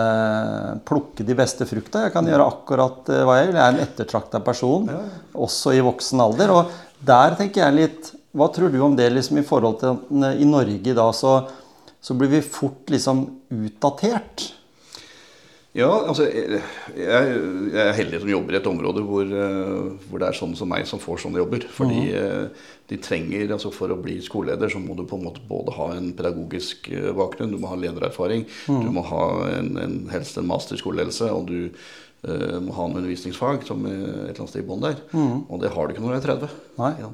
plukke 0.89 1.25
de 1.27 1.35
beste 1.37 1.67
frukta. 1.69 2.07
Jeg 2.07 2.15
kan 2.15 2.25
gjøre 2.29 2.47
akkurat 2.49 3.11
eh, 3.13 3.25
hva 3.27 3.41
jeg 3.41 3.51
vil. 3.51 3.59
Jeg 3.59 3.65
er 3.67 3.75
en 3.75 3.85
ettertrakta 3.85 4.41
person, 4.45 4.89
også 5.37 5.75
i 5.77 5.83
voksen 5.85 6.23
alder. 6.25 6.55
Og 6.55 7.03
der 7.05 7.37
tenker 7.41 7.67
jeg 7.67 7.77
litt 7.77 8.15
hva 8.35 8.49
tror 8.51 8.73
du 8.73 8.81
om 8.83 8.97
det 8.99 9.11
liksom 9.13 9.39
i 9.39 9.47
forhold 9.47 9.77
til 9.83 9.93
at 9.95 10.41
i 10.41 10.49
Norge 10.49 10.95
da 10.97 11.11
så, 11.15 11.37
så 12.03 12.17
blir 12.19 12.33
vi 12.33 12.41
fort 12.43 12.89
liksom 12.91 13.27
utdatert? 13.53 14.49
Ja, 15.75 15.89
altså 15.91 16.29
jeg, 16.31 16.61
jeg 16.95 17.31
er 17.83 17.97
heldig 17.99 18.21
som 18.23 18.29
jobber 18.31 18.55
i 18.55 18.59
et 18.61 18.69
område 18.71 19.03
hvor, 19.03 19.27
eh, 19.27 19.89
hvor, 20.07 20.21
det 20.23 20.29
er 20.29 20.37
sånne 20.39 20.59
som 20.59 20.71
meg 20.71 20.87
som 20.87 21.01
får 21.03 21.25
sånne 21.25 21.41
jobber. 21.41 21.67
Fordi 21.75 21.99
mm. 22.15 22.63
de 22.93 22.99
trenger, 23.03 23.51
altså 23.57 23.73
For 23.75 23.91
å 23.91 23.99
bli 23.99 24.21
skoleleder 24.23 24.71
så 24.71 24.79
må 24.79 24.95
du 24.95 25.03
på 25.11 25.19
en 25.19 25.27
måte 25.27 25.43
både 25.49 25.75
ha 25.75 25.89
en 25.97 26.13
pedagogisk 26.15 26.93
eh, 26.95 27.11
bakgrunn, 27.19 27.51
du 27.51 27.59
må 27.59 27.73
ha 27.73 27.81
ledererfaring, 27.81 28.47
mm. 28.71 28.81
du 28.87 28.95
må 28.95 29.03
ha 29.11 29.27
en, 29.51 29.75
en, 29.83 29.99
helst 30.15 30.39
en 30.39 30.47
master 30.47 30.79
i 30.79 30.83
skoleledelse, 30.85 31.33
og 31.35 31.51
du 31.51 31.59
uh, 31.67 32.59
må 32.63 32.79
ha 32.79 32.87
en 32.87 32.95
undervisningsfag 33.01 33.67
som 33.67 33.83
et 33.91 33.99
eller 33.99 34.31
annet 34.39 34.55
sted 34.55 34.63
i 34.63 34.69
bånn 34.71 34.87
der. 34.87 35.03
Mm. 35.11 35.49
Og 35.49 35.59
det 35.65 35.75
har 35.75 35.83
du 35.91 35.97
ikke 35.97 36.07
når 36.07 36.15
du 36.15 36.21
er 36.21 36.27
30. 36.31 36.59
Nei. 36.79 36.95
Ja. 37.03 37.11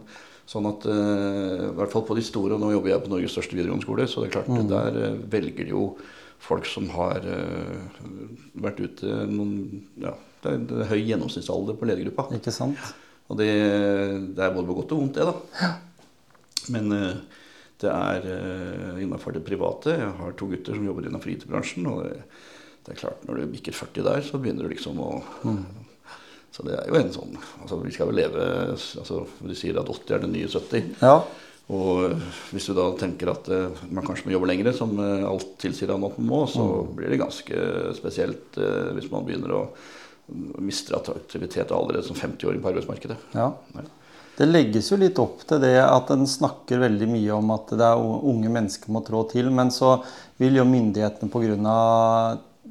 Sånn 0.51 0.69
at, 0.69 0.85
uh, 0.85 1.71
i 1.71 1.75
hvert 1.81 1.97
fall 1.97 2.05
på 2.05 2.21
de 2.21 2.29
store, 2.29 2.59
og 2.59 2.61
Nå 2.61 2.75
jobber 2.77 2.93
jeg 2.93 3.09
på 3.09 3.17
Norges 3.17 3.39
største 3.39 3.57
videregående 3.57 3.89
skole, 3.89 4.05
så 4.05 4.21
det 4.21 4.35
er 4.35 4.37
klart, 4.37 4.53
mm. 4.53 4.65
der 4.69 5.05
uh, 5.07 5.29
velger 5.33 5.65
de 5.65 5.79
jo 5.79 5.95
folk 6.41 6.67
som 6.69 6.89
har 6.95 7.25
uh, 7.27 8.01
vært 8.65 8.81
ute 8.81 9.25
noen 9.31 9.53
ja, 10.01 10.15
det, 10.41 10.55
er, 10.55 10.63
det 10.69 10.79
er 10.85 10.91
høy 10.93 11.01
gjennomsnittsalder 11.03 11.77
på 11.77 11.89
ledergruppa. 11.91 12.31
Ikke 12.37 12.55
sant? 12.55 12.81
Og 13.31 13.39
det, 13.39 13.51
det, 14.35 14.43
er 14.43 14.55
både 14.55 14.67
på 14.71 14.79
godt 14.81 14.95
og 14.97 15.03
vondt, 15.03 15.21
det, 15.21 15.29
da. 15.29 15.61
Ja. 15.61 15.75
Men 16.75 16.95
uh, 16.95 17.45
det 17.81 17.93
er 17.93 18.27
uh, 18.31 18.97
innenfor 19.03 19.37
det 19.37 19.45
private. 19.47 19.99
Jeg 20.01 20.17
har 20.21 20.35
to 20.39 20.49
gutter 20.51 20.77
som 20.77 20.89
jobber 20.89 21.09
innenfor 21.09 21.35
IT-bransjen. 21.35 21.87
Og 21.93 22.03
det, 22.09 22.25
det, 22.81 22.95
er 22.95 23.05
klart, 23.05 23.23
når 23.29 23.43
du 23.43 23.55
bikker 23.55 23.77
40 23.77 24.09
der, 24.09 24.25
så 24.27 24.41
begynner 24.41 24.67
du 24.67 24.75
liksom 24.75 25.01
å 25.05 25.13
mm. 25.45 25.63
Så 26.51 26.65
det 26.67 26.75
er 26.75 26.89
jo 26.91 26.97
en 26.99 27.13
sånn 27.15 27.37
altså 27.63 27.77
Vi 27.79 27.93
skal 27.95 28.09
jo 28.11 28.17
leve 28.19 28.47
altså 28.75 29.21
De 29.47 29.55
sier 29.55 29.77
at 29.79 29.87
80 29.87 30.17
er 30.17 30.25
det 30.25 30.31
nye 30.33 30.49
70. 30.51 30.89
Ja. 30.99 31.13
Og 31.71 32.17
hvis 32.51 32.67
du 32.67 32.75
da 32.75 32.89
tenker 32.99 33.31
at 33.31 33.47
uh, 33.53 33.83
man 33.95 34.07
kanskje 34.07 34.27
må 34.27 34.35
jobbe 34.35 34.51
lenger, 34.51 34.73
som 34.75 34.93
uh, 34.99 35.29
alt 35.29 35.55
tilsier 35.63 35.93
at 35.95 36.03
man 36.03 36.19
må, 36.27 36.43
så 36.51 36.67
mm. 36.67 36.93
blir 36.99 37.13
det 37.13 37.21
ganske 37.21 37.63
spesielt 37.99 38.59
uh, 38.59 38.91
hvis 38.97 39.11
man 39.13 39.27
begynner 39.27 39.55
å 39.55 39.65
miste 40.63 40.95
attraktivitet 40.95 41.73
allerede 41.75 42.07
som 42.07 42.19
50-åring 42.19 42.63
på 42.63 42.71
arbeidsmarkedet. 42.71 43.17
Ja. 43.35 43.49
Det 44.39 44.47
legges 44.47 44.91
jo 44.93 44.99
litt 45.01 45.19
opp 45.21 45.43
til 45.47 45.59
det 45.63 45.75
at 45.83 46.11
en 46.15 46.23
snakker 46.31 46.83
veldig 46.85 47.09
mye 47.11 47.35
om 47.35 47.51
at 47.55 47.75
det 47.77 47.87
er 47.87 47.99
unge 48.01 48.53
mennesker 48.53 48.95
må 48.95 49.03
trå 49.07 49.25
til, 49.31 49.51
men 49.55 49.73
så 49.75 49.99
vil 50.41 50.61
jo 50.61 50.69
myndighetene 50.69 51.31
pga. 51.31 51.75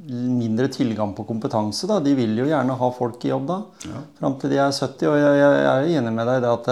mindre 0.09 0.67
tilgang 0.71 1.11
på 1.13 1.27
kompetanse, 1.27 1.87
da, 1.87 1.99
de 1.99 2.15
vil 2.15 2.37
jo 2.39 2.47
gjerne 2.47 2.79
ha 2.79 2.91
folk 2.95 3.23
i 3.25 3.31
jobb 3.33 3.47
da. 3.47 3.61
Ja. 3.85 4.03
Fram 4.19 4.39
til 4.39 4.55
de 4.55 4.59
er 4.63 4.71
70. 4.71 5.07
Og 5.11 5.19
jeg, 5.19 5.39
jeg 5.43 5.71
er 5.75 5.93
enig 5.99 6.13
med 6.15 6.27
deg 6.31 6.39
i 6.39 6.45
det 6.45 6.53
at 6.55 6.71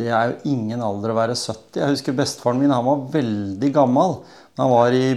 det 0.00 0.08
er 0.08 0.30
jo 0.30 0.52
ingen 0.54 0.80
alder 0.84 1.12
å 1.12 1.18
være 1.18 1.34
70. 1.36 1.80
Jeg 1.80 1.94
husker 1.96 2.16
bestefaren 2.16 2.60
min 2.62 2.72
han 2.72 2.86
var 2.86 3.04
veldig 3.12 3.68
gammel. 3.74 4.22
Han 4.56 4.68
var 4.68 4.92
i 4.92 5.14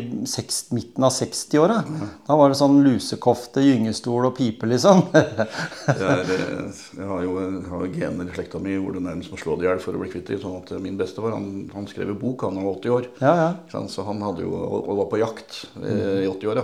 midten 0.71 1.03
av 1.03 1.11
60-åra. 1.11 1.81
Da 2.23 2.35
var 2.39 2.51
det 2.51 2.55
sånn 2.55 2.77
lusekofte, 2.85 3.63
gyngestol 3.65 4.29
og 4.29 4.37
pipe, 4.37 4.67
liksom. 4.71 5.01
jeg, 5.11 5.97
er, 6.07 6.29
jeg, 6.31 7.07
har 7.09 7.25
jo 7.25 7.33
har 7.67 7.89
gener 7.91 8.29
i 8.31 8.35
slekta 8.37 8.61
mi 8.63 8.77
hvor 8.79 8.95
det 8.95 9.03
nærmest 9.03 9.33
må 9.33 9.39
slå 9.41 9.57
det 9.59 9.67
i 9.67 9.69
hjel 9.69 9.81
for 9.83 9.97
å 9.97 10.03
bli 10.03 10.11
kvitt 10.13 10.31
dem. 10.31 10.39
Sånn 10.43 10.61
at 10.61 10.71
min 10.83 10.95
bestefar 10.99 11.35
han, 11.35 11.49
han 11.73 11.89
skrev 11.91 12.13
jo 12.13 12.19
bok, 12.21 12.47
han 12.47 12.61
var 12.61 12.79
80 12.79 12.95
år. 12.95 13.09
Ja, 13.19 13.33
ja. 13.41 13.83
Så 13.91 14.07
han 14.07 14.23
hadde 14.23 14.47
jo, 14.47 14.55
og 14.55 14.93
var 15.01 15.11
på 15.11 15.19
jakt 15.19 15.59
eh, 15.83 16.23
i 16.23 16.31
80-åra. 16.31 16.63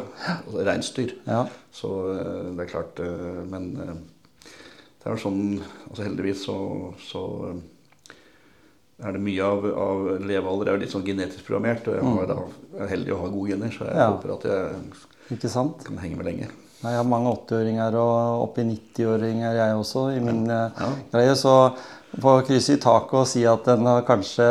Reinsdyr. 0.72 1.18
Ja. 1.28 1.44
Så 1.76 1.92
eh, 2.14 2.48
det 2.56 2.66
er 2.66 2.72
klart 2.72 3.04
eh, 3.04 3.44
Men 3.52 3.70
det 3.76 5.08
er 5.08 5.20
sånn 5.20 5.60
altså 5.90 6.04
Heldigvis 6.04 6.44
så, 6.48 6.58
så 7.04 7.22
er 9.02 9.16
det 9.16 9.22
mye 9.24 9.46
av, 9.46 9.64
av 9.66 10.10
levealder 10.22 10.70
er 10.70 10.76
jo 10.76 10.82
litt 10.84 10.94
sånn 10.94 11.06
genetisk 11.06 11.46
programmert. 11.48 11.88
Og 11.90 11.98
jeg, 11.98 12.06
har, 12.06 12.28
da, 12.30 12.82
er 12.84 12.92
heldig 12.92 13.16
å 13.16 13.22
ha 13.24 13.30
gode 13.34 13.54
gener, 13.54 13.72
så 13.74 13.88
jeg 13.88 13.98
ja. 13.98 14.10
håper 14.14 14.36
at 14.36 14.50
jeg 14.50 15.88
kan 15.88 16.02
henge 16.02 16.20
med 16.20 16.28
lenge. 16.28 16.50
Jeg 16.82 16.98
har 16.98 17.06
mange 17.06 17.32
80-åringer 17.36 17.96
og 18.02 18.44
oppi 18.48 18.66
90-åringer, 18.66 19.58
jeg 19.58 19.78
også, 19.78 20.08
i 20.16 20.22
min 20.24 20.44
ja. 20.50 20.64
Eh, 20.82 20.96
greie. 21.14 21.36
Så 21.38 21.54
få 22.22 22.34
krysse 22.46 22.76
i 22.76 22.82
taket 22.82 23.20
og 23.22 23.30
si 23.30 23.46
at 23.48 23.70
den 23.70 23.86
har 23.88 24.02
kanskje 24.06 24.48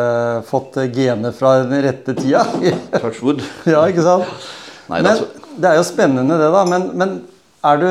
fått 0.49 0.79
gener 0.95 1.35
fra 1.37 1.57
den 1.65 1.85
rette 1.87 2.15
tida. 2.19 2.45
Touch 3.03 3.21
wood. 3.23 3.43
ja, 3.69 3.83
ikke 3.91 4.07
sant? 4.07 4.49
Nei, 4.91 5.03
men, 5.07 5.27
det 5.61 5.71
er 5.71 5.79
jo 5.79 5.85
spennende, 5.87 6.39
det, 6.41 6.49
da. 6.55 6.65
Men, 6.67 6.89
men 6.99 7.21
er 7.67 7.83
du 7.83 7.91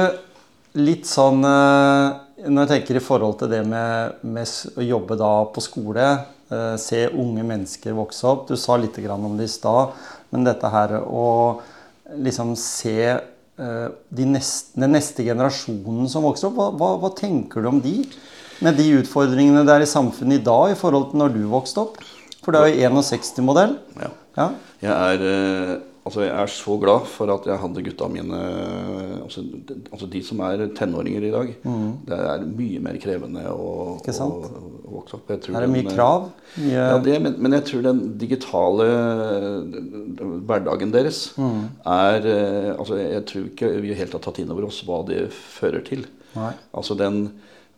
litt 0.80 1.08
sånn 1.08 1.40
eh, 1.46 2.18
Når 2.48 2.66
jeg 2.66 2.70
tenker 2.72 3.00
i 3.00 3.04
forhold 3.04 3.40
til 3.40 3.50
det 3.52 3.62
med, 3.68 4.20
med 4.24 4.52
å 4.80 4.86
jobbe 4.86 5.18
da 5.20 5.32
på 5.52 5.64
skole 5.64 6.10
Eh, 6.10 6.39
se 6.82 7.04
unge 7.14 7.44
mennesker 7.46 7.94
vokse 7.94 8.26
opp. 8.26 8.48
Du 8.50 8.56
sa 8.58 8.78
litt 8.78 8.98
om 9.10 9.38
det 9.38 9.46
i 9.46 9.52
stad, 9.54 9.94
men 10.34 10.48
dette 10.48 10.72
her 10.74 10.96
å 11.04 11.28
liksom 12.18 12.56
se 12.58 12.98
eh, 13.10 13.88
de 14.10 14.26
neste, 14.26 14.80
den 14.80 14.96
neste 14.96 15.26
generasjonen 15.26 16.10
som 16.10 16.26
vokser 16.26 16.50
opp, 16.50 16.58
hva, 16.58 16.70
hva, 16.74 16.94
hva, 17.04 17.12
tenker 17.18 17.62
du 17.62 17.72
om 17.72 17.82
de? 17.84 18.02
Med 18.66 18.80
de 18.80 18.88
utfordringene 19.00 19.64
det 19.68 19.76
er 19.76 19.86
i 19.86 19.90
samfunnet 19.90 20.42
i 20.42 20.46
dag 20.46 20.74
i 20.74 20.80
forhold 20.80 21.12
til 21.12 21.22
når 21.22 21.36
du 21.38 21.44
vokste 21.52 21.86
opp? 21.86 22.02
For 22.44 22.56
det 22.56 22.64
er 22.64 22.90
jo 22.90 23.04
61-modell. 23.04 23.78
Ja. 24.00 24.10
ja. 24.40 24.50
Jeg 24.82 24.96
er 24.96 25.26
eh, 25.30 25.74
Altså, 26.08 26.22
jeg 26.24 26.32
er 26.32 26.52
så 26.52 26.76
glad 26.80 27.08
for 27.12 27.32
at 27.34 27.48
jeg 27.50 27.60
hadde 27.60 27.82
gutta 27.84 28.08
mine 28.10 28.38
altså, 29.26 29.44
altså 29.92 30.08
de 30.10 30.22
som 30.24 30.40
er 30.48 30.64
tenåringer 30.78 31.26
i 31.28 31.32
dag. 31.34 31.52
Mm. 31.64 31.90
Det 32.08 32.20
er 32.30 32.46
mye 32.48 32.84
mer 32.86 33.00
krevende 33.04 33.44
å, 33.52 33.68
å, 34.00 34.30
å 34.30 34.94
vokse 34.94 35.20
opp. 35.20 35.34
er 35.34 35.42
det 35.44 35.68
mye 35.70 35.84
den, 35.84 35.92
krav? 35.92 36.30
Mye... 36.56 36.72
Ja, 36.72 37.02
det, 37.04 37.18
men, 37.26 37.36
men, 37.38 37.58
jeg 37.60 37.68
tror 37.68 37.84
den 37.90 38.00
digitale 38.22 38.88
hverdagen 40.48 40.96
deres 40.96 41.26
mm. 41.38 41.60
er 41.84 42.30
altså, 42.78 43.02
Jeg 43.02 43.28
tror 43.30 43.52
ikke 43.52 43.76
vi 43.84 44.00
helt 44.00 44.16
har 44.16 44.24
tatt 44.24 44.40
inn 44.42 44.56
over 44.56 44.70
oss 44.70 44.80
hva 44.88 45.04
det 45.10 45.28
fører 45.36 45.84
til. 45.86 46.08
Nei. 46.38 46.54
Altså 46.80 46.98
den 46.98 47.26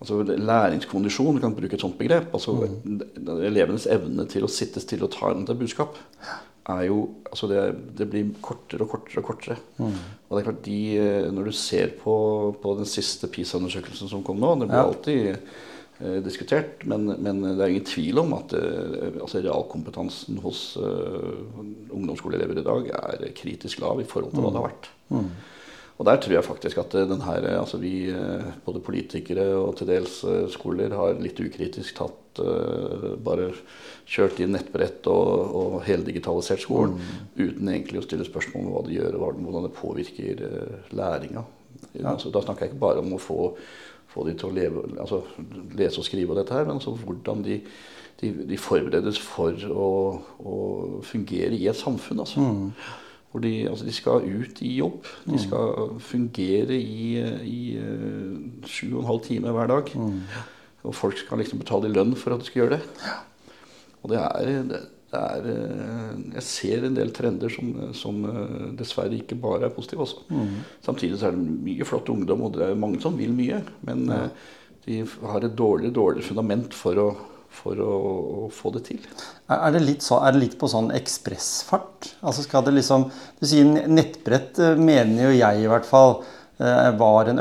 altså 0.01 0.21
Læringskondisjon, 0.25 1.35
vi 1.35 1.41
kan 1.43 1.53
bruke 1.57 1.77
et 1.77 1.83
sånt 1.83 1.97
begrep. 1.97 2.31
altså 2.33 2.55
mm. 2.69 3.01
Elevenes 3.49 3.89
evne 3.89 4.25
til 4.29 4.45
å 4.45 4.49
sitte 4.49 4.81
stille 4.81 5.05
og 5.09 5.13
ta 5.13 5.33
imot 5.33 5.49
til 5.49 5.59
budskap 5.59 5.99
er 6.69 6.85
jo 6.89 7.01
Altså 7.31 7.47
det, 7.47 7.59
det, 7.95 8.09
blir 8.11 8.31
kortere 8.43 8.83
og 8.83 8.89
kortere 8.91 9.21
og 9.21 9.27
kortere. 9.29 9.55
Mm. 9.77 9.93
Og 10.27 10.35
det 10.35 10.41
er 10.41 10.47
klart 10.49 10.65
de 10.65 10.79
eh, 10.99 11.27
Når 11.31 11.47
du 11.47 11.51
ser 11.55 11.93
på, 11.95 12.15
på 12.61 12.73
den 12.79 12.89
siste 12.89 13.29
PISA-undersøkelsen 13.31 14.11
som 14.11 14.23
kom 14.23 14.41
nå 14.41 14.55
Det 14.59 14.67
blir 14.67 14.81
ja. 14.81 14.87
alltid 14.89 15.29
eh, 15.31 16.19
diskutert, 16.25 16.83
men, 16.83 17.07
men, 17.23 17.39
det 17.45 17.63
er 17.63 17.71
ingen 17.71 17.87
tvil 17.87 18.19
om 18.23 18.35
at 18.35 18.55
eh, 18.57 19.07
altså 19.21 19.39
realkompetansen 19.39 20.41
hos 20.43 20.75
eh, 20.81 21.39
ungdomsskoleelever 21.93 22.59
i 22.59 22.67
dag 22.67 22.91
er 22.99 23.25
kritisk 23.37 23.79
lav 23.85 24.03
i 24.03 24.07
forhold 24.09 24.35
til 24.35 24.43
hva 24.43 24.51
det 24.51 24.61
har 24.61 24.69
vært. 24.71 24.91
Mm. 25.13 25.31
Og 26.01 26.07
der 26.07 26.17
tror 26.17 26.33
jeg 26.33 26.47
faktisk 26.47 26.79
at 26.81 26.95
den 27.11 27.21
her, 27.21 27.45
altså 27.59 27.77
vi, 27.77 28.09
både 28.65 28.81
politikere 28.81 29.51
og 29.53 29.75
til 29.77 29.91
dels 29.91 30.15
skoler, 30.49 30.95
har 30.97 31.19
litt 31.21 31.37
ukritisk 31.37 31.99
tatt 31.99 32.41
bare 33.21 33.51
kjørt 34.09 34.39
inn 34.41 34.55
nettbrett 34.55 35.05
og, 35.11 35.53
og 35.61 35.75
heldigitalisert 35.85 36.63
skolen 36.63 36.95
mm. 36.97 37.11
uten 37.37 37.69
egentlig 37.69 38.01
å 38.01 38.05
stille 38.07 38.25
spørsmål 38.25 38.65
om 38.65 38.73
hva 38.73 38.83
det 38.87 38.97
gjør, 38.97 39.19
og 39.19 39.41
hvordan 39.45 39.67
det 39.67 39.73
påvirker 39.77 40.41
læringa. 40.97 41.45
Ja. 41.93 42.13
Altså, 42.13 42.31
da 42.33 42.41
snakker 42.43 42.65
jeg 42.65 42.73
ikke 42.73 42.83
bare 42.83 43.03
om 43.03 43.15
å 43.15 43.21
få, 43.21 43.39
få 44.11 44.25
de 44.27 44.35
til 44.37 44.49
å 44.49 44.55
leve, 44.55 44.83
altså, 45.01 45.21
lese 45.77 46.01
og 46.01 46.07
skrive 46.07 46.33
og 46.33 46.41
dette 46.41 46.55
her, 46.55 46.67
men 46.67 46.79
altså 46.79 46.93
hvordan 46.97 47.43
de, 47.45 47.59
de, 48.21 48.33
de 48.49 48.59
forberedes 48.59 49.19
for 49.21 49.55
å, 49.71 49.93
å, 50.39 50.57
fungere 51.07 51.57
i 51.57 51.67
et 51.71 51.79
samfunn. 51.79 52.23
altså. 52.25 52.43
Mm. 52.43 52.69
Hvor 53.31 53.43
de, 53.43 53.51
altså 53.69 53.85
de, 53.87 53.93
skal 53.95 54.25
ut 54.27 54.61
i 54.61 54.73
jobb. 54.75 55.05
De 55.23 55.37
mm. 55.37 55.43
skal 55.45 55.91
fungere 56.03 56.75
i, 56.75 57.13
i 57.47 57.59
uh, 57.79 58.65
sju 58.67 58.89
og 58.89 59.03
en 59.03 59.07
halv 59.07 59.21
time 59.23 59.53
hver 59.55 59.71
dag. 59.71 59.93
Mm. 59.95 60.17
Og 60.83 60.97
folk 60.97 61.19
skal 61.21 61.39
liksom 61.39 61.61
betale 61.61 61.91
lønn 61.93 62.15
for 62.19 62.35
at 62.35 62.41
de 62.41 62.49
skal 62.49 62.63
gjøre 62.63 62.79
det. 62.79 63.13
Og 64.01 64.11
det 64.11 64.19
er, 64.19 64.49
det 65.11 65.19
er, 65.19 65.49
eh, 65.51 66.13
Jeg 66.35 66.45
ser 66.47 66.85
en 66.87 66.95
del 66.97 67.11
trender 67.13 67.51
som, 67.53 67.73
som 67.97 68.23
eh, 68.25 68.71
dessverre 68.79 69.19
ikke 69.19 69.37
bare 69.41 69.67
er 69.67 69.75
positive. 69.75 70.07
Også. 70.07 70.23
Mm. 70.29 70.63
Samtidig 70.81 71.19
så 71.19 71.29
er 71.29 71.37
det 71.37 71.59
mye 71.67 71.87
flott 71.87 72.09
ungdom, 72.09 72.47
og 72.47 72.55
det 72.57 72.65
er 72.65 72.79
mange 72.79 73.01
som 73.03 73.17
vil 73.19 73.33
mye. 73.35 73.61
Men 73.87 74.07
ja. 74.09 74.23
Eh, 74.25 74.49
de 74.81 75.03
har 75.05 75.43
et 75.45 75.53
dårlig, 75.53 75.91
dårlig 75.93 76.23
fundament 76.25 76.73
for 76.73 76.97
å, 76.97 77.09
for 77.51 77.79
å, 77.83 77.95
å, 78.45 78.49
få 78.53 78.71
det 78.77 78.83
til. 78.87 79.01
Er 79.51 79.73
det, 79.75 79.83
litt 79.83 80.05
så, 80.05 80.21
er 80.23 80.33
det 80.33 80.43
litt 80.45 80.59
på 80.59 80.69
sånn 80.71 80.91
ekspressfart? 80.95 82.13
Altså 82.23 82.45
skal 82.45 82.63
det 82.65 82.77
liksom 82.77 83.09
Du 83.39 83.47
sier 83.49 83.67
nettbrett, 83.67 84.59
mener 84.79 85.27
jo 85.27 85.33
jeg 85.35 85.65
i 85.65 85.71
hvert 85.71 85.89
fall 85.89 86.21
Eh, 86.61 86.91
var 86.97 87.25
en, 87.25 87.39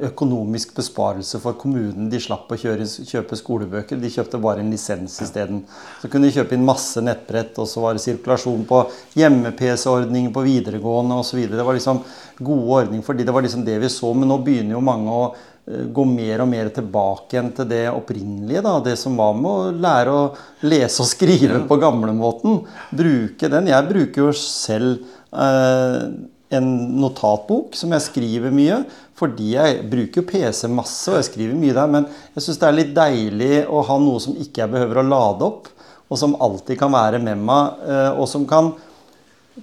økonomisk 0.00 0.72
besparelse 0.74 1.38
for 1.38 1.54
kommunen. 1.60 2.08
De 2.10 2.18
slapp 2.18 2.50
å 2.50 2.56
kjøre, 2.58 2.82
kjøpe 3.06 3.36
skolebøker, 3.38 4.00
de 4.02 4.10
kjøpte 4.10 4.40
bare 4.42 4.64
en 4.64 4.72
lisens 4.72 5.20
isteden. 5.22 5.60
Så 6.00 6.10
kunne 6.10 6.26
de 6.26 6.34
kjøpe 6.34 6.56
inn 6.56 6.66
masse 6.66 6.98
nettbrett, 7.06 7.54
og 7.62 7.68
så 7.70 7.84
var 7.84 7.94
det 7.94 8.02
sirkulasjon 8.02 8.64
på 8.66 8.80
hjemme-PC-ordninger 9.20 10.34
på 10.34 10.42
videregående 10.42 11.20
osv. 11.22 11.44
Det 11.52 11.68
var 11.68 11.78
liksom 11.78 12.02
gode 12.40 12.80
ordninger, 12.80 13.06
fordi 13.06 13.28
det 13.28 13.36
var 13.36 13.46
liksom 13.46 13.62
det 13.68 13.78
vi 13.84 13.92
så. 13.94 14.10
Men 14.10 14.32
nå 14.32 14.40
begynner 14.42 14.74
jo 14.74 14.82
mange 14.90 15.20
å 15.20 15.28
gå 15.66 16.04
mer 16.06 16.44
og 16.44 16.48
mer 16.50 16.68
tilbake 16.70 17.34
igjen 17.34 17.50
til 17.56 17.66
det 17.70 17.82
opprinnelige. 17.90 18.62
da, 18.62 18.78
Det 18.80 18.94
som 18.98 19.16
var 19.18 19.34
med 19.34 19.50
å 19.50 19.74
lære 19.74 20.12
å 20.14 20.22
lese 20.62 21.02
og 21.02 21.10
skrive 21.10 21.64
på 21.66 21.78
gamlemåten. 21.82 22.60
Bruke 22.94 23.50
den. 23.50 23.72
Jeg 23.72 23.88
bruker 23.88 24.28
jo 24.28 24.32
selv 24.38 25.02
eh, 25.32 26.06
en 26.54 26.70
notatbok 27.02 27.74
som 27.74 27.90
jeg 27.96 28.06
skriver 28.06 28.54
mye. 28.54 28.84
Fordi 29.16 29.54
jeg 29.56 29.80
bruker 29.90 30.26
PC 30.28 30.68
masse, 30.68 31.08
og 31.10 31.18
jeg 31.18 31.30
skriver 31.32 31.58
mye 31.58 31.74
der. 31.74 31.90
Men 31.90 32.06
jeg 32.36 32.46
syns 32.46 32.60
det 32.62 32.68
er 32.68 32.76
litt 32.76 32.92
deilig 32.94 33.54
å 33.66 33.82
ha 33.88 33.96
noe 33.98 34.22
som 34.22 34.36
ikke 34.38 34.62
jeg 34.62 34.74
behøver 34.76 35.02
å 35.02 35.08
lade 35.08 35.48
opp. 35.48 35.72
Og 36.06 36.20
som 36.20 36.36
alltid 36.38 36.78
kan 36.78 36.94
være 36.94 37.18
med 37.18 37.42
meg, 37.42 37.80
eh, 37.88 38.12
og 38.14 38.30
som 38.30 38.46
kan 38.46 38.76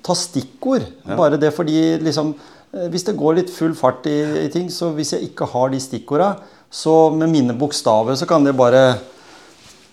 ta 0.03 0.17
stikkord. 0.17 0.83
Bare 1.15 1.39
det 1.39 1.53
fordi 1.55 2.01
liksom 2.03 2.33
Eh, 2.35 2.62
hvis 2.89 3.05
det 3.05 3.17
går 3.19 3.37
litt 3.37 3.51
full 3.53 3.75
fart 3.77 4.07
i, 4.09 4.17
i 4.45 4.49
ting, 4.53 4.69
så 4.73 4.89
hvis 4.97 5.13
jeg 5.13 5.29
ikke 5.29 5.45
har 5.51 5.69
de 5.69 5.81
stikkorda, 5.81 6.33
så 6.73 7.11
med 7.13 7.29
mine 7.29 7.53
bokstaver 7.53 8.17
så 8.17 8.25
kan 8.29 8.45
det 8.45 8.55
bare 8.57 8.95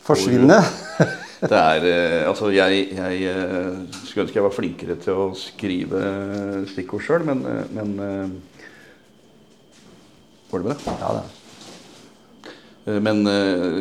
forsvinne. 0.06 0.62
Det 1.40 1.56
er 1.56 1.84
eh, 1.88 2.28
Altså, 2.28 2.50
jeg, 2.52 2.86
jeg, 2.92 3.20
eh, 3.28 3.76
skulle 4.04 4.26
ønske 4.26 4.36
jeg 4.36 4.44
var 4.44 4.52
flinkere 4.52 4.96
til 5.00 5.16
å 5.16 5.28
skrive 5.36 6.00
stikkord 6.68 7.04
sjøl, 7.06 7.24
men, 7.24 7.44
men 7.72 7.94
Går 10.50 10.64
det 10.64 10.66
bra? 10.66 10.96
Ja, 11.00 11.12
det. 11.20 11.26
Men 13.04 13.20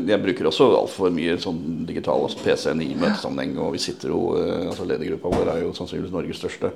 jeg 0.06 0.22
bruker 0.22 0.48
også 0.52 0.68
altfor 0.78 1.10
mye 1.16 1.38
sånn 1.42 1.88
digital 1.88 2.28
altså 2.28 2.44
PC-en 2.44 2.84
i 2.84 2.92
møtesammenheng. 2.94 3.56
Og 3.64 3.72
vi 3.74 3.82
sitter 3.82 4.12
jo, 4.12 4.20
altså 4.38 4.86
Ledergruppa 4.86 5.32
vår 5.34 5.50
er 5.56 5.64
jo 5.64 5.72
sannsynligvis 5.74 6.14
Norges 6.14 6.38
største 6.44 6.70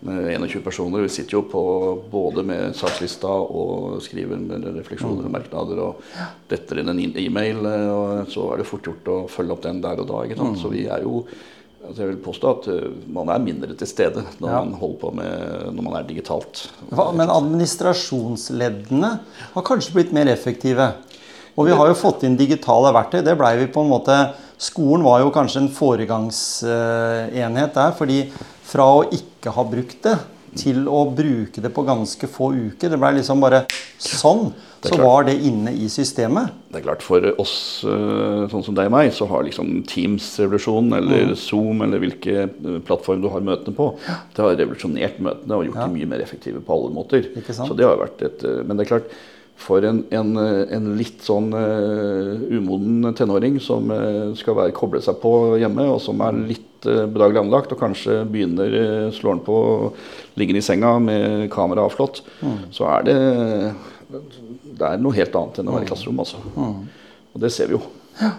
21 0.00 0.62
personer. 0.62 1.00
Vi 1.00 1.08
sitter 1.08 1.32
jo 1.38 1.42
på 1.50 1.62
både 2.10 2.42
med 2.46 2.76
sakslista 2.78 3.28
og 3.28 4.02
skriver 4.04 4.36
med 4.38 4.64
refleksjoner 4.78 5.26
og 5.26 5.32
merknader 5.34 5.78
og 5.82 5.92
detter 6.50 6.78
inn 6.82 6.88
en 6.92 7.00
e-mail. 7.18 7.58
og 7.66 8.30
Så 8.30 8.52
er 8.52 8.56
det 8.60 8.68
fort 8.68 8.86
gjort 8.86 9.08
å 9.10 9.28
følge 9.30 9.52
opp 9.56 9.64
den 9.66 9.82
der 9.82 9.98
og 9.98 10.06
da. 10.10 10.16
ikke 10.24 10.38
sant? 10.38 10.54
Mm. 10.54 10.60
Så 10.62 10.68
vi 10.74 10.82
er 10.86 11.00
jo 11.06 11.12
altså 11.88 12.02
Jeg 12.02 12.10
vil 12.10 12.24
påstå 12.24 12.46
at 12.50 12.66
eh, 12.68 12.90
man 13.14 13.28
er 13.32 13.38
mindre 13.40 13.74
til 13.78 13.88
stede 13.88 14.22
når 14.42 14.50
ja. 14.50 14.56
man 14.60 14.80
holder 14.80 14.98
på 15.00 15.10
med 15.14 15.30
når 15.72 15.82
man 15.86 15.96
er 15.96 16.08
digitalt. 16.08 16.70
Men 16.90 17.30
administrasjonsleddene 17.32 19.10
har 19.54 19.62
kanskje 19.64 19.94
blitt 19.94 20.12
mer 20.12 20.26
effektive? 20.28 20.92
Og 21.56 21.66
vi 21.66 21.72
har 21.74 21.86
jo 21.90 21.94
fått 21.98 22.22
inn 22.26 22.36
digitale 22.38 22.92
verktøy. 22.94 23.22
Det 23.24 23.38
blei 23.38 23.56
vi 23.62 23.72
på 23.72 23.80
en 23.82 23.94
måte 23.94 24.14
Skolen 24.58 25.04
var 25.06 25.20
jo 25.22 25.30
kanskje 25.30 25.60
en 25.62 25.70
foregangsenhet 25.70 27.76
der. 27.76 27.92
fordi 27.94 28.32
fra 28.68 28.88
å 28.98 29.06
ikke 29.14 29.54
ha 29.56 29.64
brukt 29.68 30.02
det 30.04 30.18
til 30.58 30.86
å 30.90 31.02
bruke 31.14 31.62
det 31.62 31.70
på 31.74 31.84
ganske 31.86 32.28
få 32.30 32.50
uker. 32.56 32.90
Det 32.92 32.98
ble 32.98 33.12
liksom 33.18 33.42
bare 33.44 33.64
sånn. 34.00 34.50
Så 34.78 34.94
var 35.00 35.24
det 35.26 35.34
inne 35.42 35.72
i 35.74 35.88
systemet. 35.90 36.52
Det 36.70 36.78
er 36.78 36.84
klart 36.84 37.02
For 37.02 37.24
oss 37.42 37.54
eh, 37.82 38.44
sånn 38.52 38.62
som 38.62 38.76
deg 38.78 38.86
og 38.86 38.94
meg, 38.94 39.08
så 39.14 39.26
har 39.26 39.42
liksom 39.42 39.80
Teams-revolusjonen 39.90 40.94
eller 41.00 41.32
mm. 41.32 41.38
Zoom 41.40 41.82
eller 41.82 42.02
hvilke 42.04 42.44
eh, 42.44 42.76
plattform 42.86 43.24
du 43.24 43.26
har 43.32 43.42
møtene 43.42 43.74
på, 43.74 43.88
det 44.36 44.44
har 44.44 44.54
revolusjonert 44.54 45.18
møtene 45.24 45.58
og 45.58 45.66
gjort 45.66 45.80
ja. 45.80 45.88
dem 45.88 45.98
mye 45.98 46.10
mer 46.14 46.22
effektive 46.22 46.62
på 46.62 46.76
alle 46.76 46.94
måter. 46.94 47.26
Så 47.50 47.72
det 47.74 47.88
har 47.88 47.98
vært 47.98 48.22
et, 48.28 48.46
eh, 48.46 48.62
Men 48.62 48.78
det 48.78 48.86
er 48.86 48.92
klart, 48.92 49.18
for 49.58 49.82
en, 49.84 50.04
en, 50.14 50.38
en 50.38 50.88
litt 50.98 51.24
sånn 51.26 51.50
uh, 51.50 52.38
umoden 52.54 53.10
tenåring 53.18 53.58
som 53.62 53.90
uh, 53.90 54.30
skal 54.38 54.56
være, 54.58 54.74
koble 54.76 55.02
seg 55.02 55.18
på 55.22 55.32
hjemme, 55.58 55.88
og 55.90 55.98
som 56.04 56.22
er 56.24 56.38
litt 56.52 56.86
uh, 56.86 57.04
bedagelig 57.10 57.42
anlagt, 57.42 57.74
og 57.74 57.82
kanskje 57.82 58.20
begynner 58.30 58.76
uh, 58.78 59.08
slår 59.14 59.36
han 59.36 59.44
på 59.46 59.58
ligger 60.38 60.60
i 60.60 60.64
senga 60.64 60.94
med 61.02 61.48
kameraet 61.52 61.90
avslått, 61.90 62.22
mm. 62.38 62.58
så 62.74 62.86
er 62.94 63.08
det 63.08 63.18
det 64.08 64.86
er 64.86 65.00
noe 65.02 65.16
helt 65.16 65.34
annet 65.36 65.58
enn 65.60 65.68
å 65.68 65.74
være 65.74 65.84
i 65.84 65.88
klasserom. 65.90 66.20
Altså. 66.22 66.38
Mm. 66.54 66.76
Og 67.34 67.42
det 67.42 67.50
ser 67.52 67.68
vi 67.68 67.76
jo. 67.76 67.82
Ja. 68.22 68.36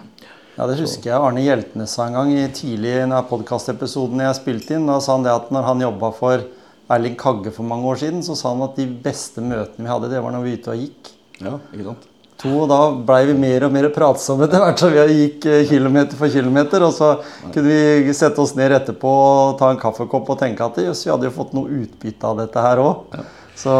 Ja, 0.56 0.66
det 0.68 0.80
husker 0.82 1.08
jeg 1.08 1.16
Arne 1.16 1.40
Hjeltnes 1.40 1.94
sa 1.96 2.04
en 2.04 2.16
gang 2.18 2.32
i 2.34 2.42
tidlig 2.52 2.90
i 3.00 3.20
podkastepisoden 3.30 4.20
jeg 4.20 4.36
spilte 4.36 4.74
inn. 4.76 4.88
Da 4.90 4.98
sa 5.00 5.14
han 5.14 5.24
det 5.24 5.32
at 5.32 5.52
når 5.54 5.64
han 5.64 5.84
jobba 5.86 6.10
for 6.12 6.42
Erling 6.90 7.16
Kagge 7.18 7.52
for 7.54 7.66
mange 7.66 7.86
år 7.90 8.00
siden, 8.02 8.22
så 8.26 8.36
sa 8.38 8.52
han 8.52 8.64
at 8.66 8.78
de 8.78 8.86
beste 9.04 9.42
møtene 9.44 9.86
vi 9.86 9.92
hadde, 9.92 10.10
det 10.12 10.22
var 10.22 10.34
når 10.34 10.46
vi 10.46 10.54
ute 10.58 10.72
og 10.72 10.80
gikk. 10.84 11.12
Ja, 11.40 11.58
ikke 11.72 11.90
sant? 11.92 12.08
To, 12.40 12.50
og 12.62 12.70
Da 12.70 12.78
blei 13.04 13.20
vi 13.28 13.34
mer 13.36 13.66
og 13.66 13.74
mer 13.74 13.90
pratsomme 13.92 14.46
etter 14.46 14.62
hvert 14.62 14.80
som 14.80 14.92
vi 14.94 15.02
gikk 15.18 15.46
eh, 15.50 15.66
kilometer 15.68 16.16
for 16.16 16.32
kilometer. 16.32 16.86
Og 16.86 16.94
så 16.96 17.10
kunne 17.52 17.66
vi 17.68 18.14
sette 18.16 18.40
oss 18.40 18.54
ned 18.56 18.72
etterpå 18.78 19.10
og 19.10 19.58
ta 19.60 19.68
en 19.72 19.80
kaffekopp 19.80 20.32
og 20.32 20.40
tenke 20.40 20.64
at 20.64 20.80
jøss, 20.80 21.04
vi 21.04 21.12
hadde 21.12 21.28
jo 21.28 21.36
fått 21.36 21.52
noe 21.56 21.82
utbytte 21.82 22.30
av 22.30 22.40
dette 22.40 22.64
her 22.64 22.80
òg. 22.80 23.18
Ja. 23.18 23.26
Så 23.60 23.72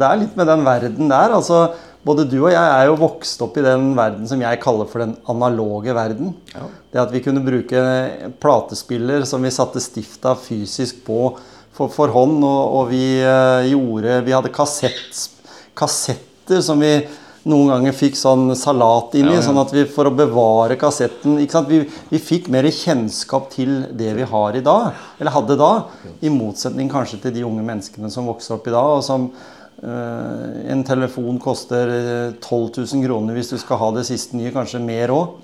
det 0.00 0.06
er 0.08 0.22
litt 0.24 0.34
med 0.38 0.50
den 0.50 0.64
verden 0.66 1.12
der. 1.12 1.36
altså 1.36 1.68
både 2.06 2.26
du 2.30 2.36
og 2.38 2.52
jeg 2.52 2.62
er 2.62 2.86
jo 2.86 2.98
vokst 3.00 3.40
opp 3.42 3.56
i 3.58 3.64
den 3.64 3.88
verden 3.98 4.28
som 4.30 4.42
jeg 4.42 4.60
kaller 4.62 4.86
for 4.90 5.02
den 5.02 5.16
analoge 5.30 5.94
verden. 5.96 6.34
Ja. 6.54 6.68
Det 6.92 7.02
at 7.02 7.14
vi 7.14 7.22
kunne 7.24 7.42
bruke 7.42 7.82
platespiller 8.42 9.26
som 9.26 9.42
vi 9.42 9.54
satte 9.54 9.82
stifta 9.82 10.36
fysisk 10.38 11.02
på 11.06 11.34
for, 11.76 11.92
for 11.92 12.12
hånd, 12.14 12.40
og, 12.44 12.80
og 12.80 12.90
vi 12.92 13.04
uh, 13.20 13.62
gjorde 13.68 14.20
Vi 14.26 14.34
hadde 14.34 14.52
kassett, 14.54 15.22
kassetter 15.76 16.62
som 16.64 16.80
vi 16.80 16.96
noen 17.46 17.70
ganger 17.70 17.94
fikk 17.94 18.16
sånn 18.18 18.48
salat 18.58 19.12
inni, 19.14 19.30
i, 19.30 19.36
ja, 19.36 19.38
ja. 19.38 19.44
sånn 19.46 19.60
at 19.60 19.70
vi 19.70 19.84
for 19.86 20.08
å 20.08 20.14
bevare 20.18 20.74
kassetten 20.80 21.36
vi, 21.38 21.78
vi, 22.10 22.18
fikk 22.18 22.48
mer 22.50 22.66
kjennskap 22.74 23.52
til 23.52 23.84
det 23.94 24.16
vi 24.16 24.26
har 24.26 24.58
i 24.58 24.64
dag, 24.66 24.96
eller 25.20 25.34
hadde 25.36 25.58
da, 25.60 25.70
i 26.26 26.32
motsetning 26.32 26.90
kanskje 26.90 27.20
til 27.22 27.36
de 27.36 27.44
unge 27.46 27.62
menneskene 27.66 28.10
som 28.10 28.26
vokser 28.26 28.56
opp 28.56 28.66
i 28.66 28.74
dag, 28.74 28.96
og 28.98 29.04
som 29.06 29.28
uh, 29.30 30.42
En 30.72 30.82
telefon 30.88 31.38
koster 31.38 31.92
12 32.42 32.82
000 32.82 33.06
kroner 33.06 33.38
hvis 33.38 33.54
du 33.54 33.60
skal 33.62 33.78
ha 33.84 33.94
det 33.94 34.08
siste 34.10 34.34
nye, 34.34 34.50
kanskje 34.54 34.82
mer 34.82 35.14
òg. 35.14 35.38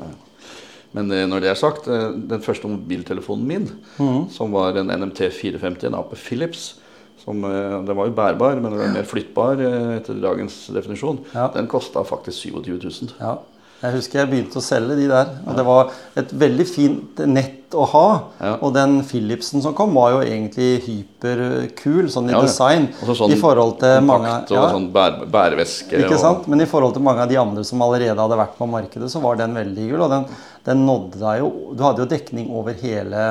Men 0.97 1.11
eh, 1.13 1.27
når 1.29 1.45
det 1.45 1.53
er 1.53 1.59
sagt, 1.59 1.89
eh, 1.89 2.11
den 2.33 2.45
første 2.45 2.71
mobiltelefonen 2.71 3.49
min, 3.49 3.69
mm. 3.99 4.29
som 4.33 4.53
var 4.55 4.79
en 4.81 4.93
NMT 4.93 5.25
450, 5.33 5.89
en 5.89 5.99
AP 6.01 6.17
Philips 6.21 6.75
som, 7.23 7.45
eh, 7.47 7.79
Den 7.87 7.97
var 7.97 8.09
jo 8.09 8.17
bærbar, 8.19 8.61
men 8.61 8.73
den 8.73 8.81
var 8.81 8.93
mer 8.97 9.09
flyttbar 9.09 9.61
etter 9.97 10.21
dagens 10.21 10.67
definisjon. 10.75 11.23
Ja. 11.35 11.49
Den 11.55 11.71
kosta 11.71 12.05
faktisk 12.05 12.51
27 12.51 12.79
000. 12.83 13.17
Ja. 13.21 13.39
Jeg 13.83 13.97
husker 13.97 14.21
jeg 14.21 14.31
begynte 14.31 14.61
å 14.61 14.63
selge 14.63 14.95
de 14.95 15.09
der. 15.11 15.31
Og 15.43 15.57
det 15.59 15.63
var 15.67 15.89
et 16.21 16.31
veldig 16.39 16.67
fint 16.71 17.23
nett 17.27 17.75
å 17.75 17.87
ha. 17.91 18.05
Ja. 18.39 18.53
Og 18.63 18.71
den 18.77 19.01
Philipsen 19.09 19.65
som 19.65 19.75
kom, 19.75 19.97
var 19.97 20.13
jo 20.15 20.21
egentlig 20.23 20.85
hyperkul 20.85 22.07
sånn 22.13 22.31
i 22.31 22.37
ja, 22.37 22.45
design. 22.47 22.87
Sånn 23.03 23.35
i 23.35 23.41
forhold 23.41 23.81
til 23.83 23.99
mange 24.07 24.37
og 24.45 24.55
ja, 24.55 24.69
sånn 24.77 24.87
bær, 24.95 25.25
bæreveske. 25.35 25.99
Ikke 25.99 26.21
sant? 26.21 26.47
Men 26.53 26.63
i 26.63 26.69
forhold 26.71 26.95
til 26.95 27.03
mange 27.03 27.27
av 27.27 27.33
de 27.33 27.41
andre 27.43 27.67
som 27.67 27.83
allerede 27.83 28.15
hadde 28.15 28.39
vært 28.45 28.55
på 28.61 28.71
markedet, 28.71 29.11
så 29.11 29.23
var 29.25 29.41
den 29.41 29.59
veldig 29.59 29.89
kul. 29.91 30.05
Og 30.07 30.15
den, 30.15 30.29
den 30.67 30.85
nådde 30.87 31.19
deg 31.19 31.41
jo 31.41 31.49
Du 31.75 31.83
hadde 31.83 32.05
jo 32.05 32.09
dekning 32.11 32.51
over 32.55 32.77
hele 32.79 33.23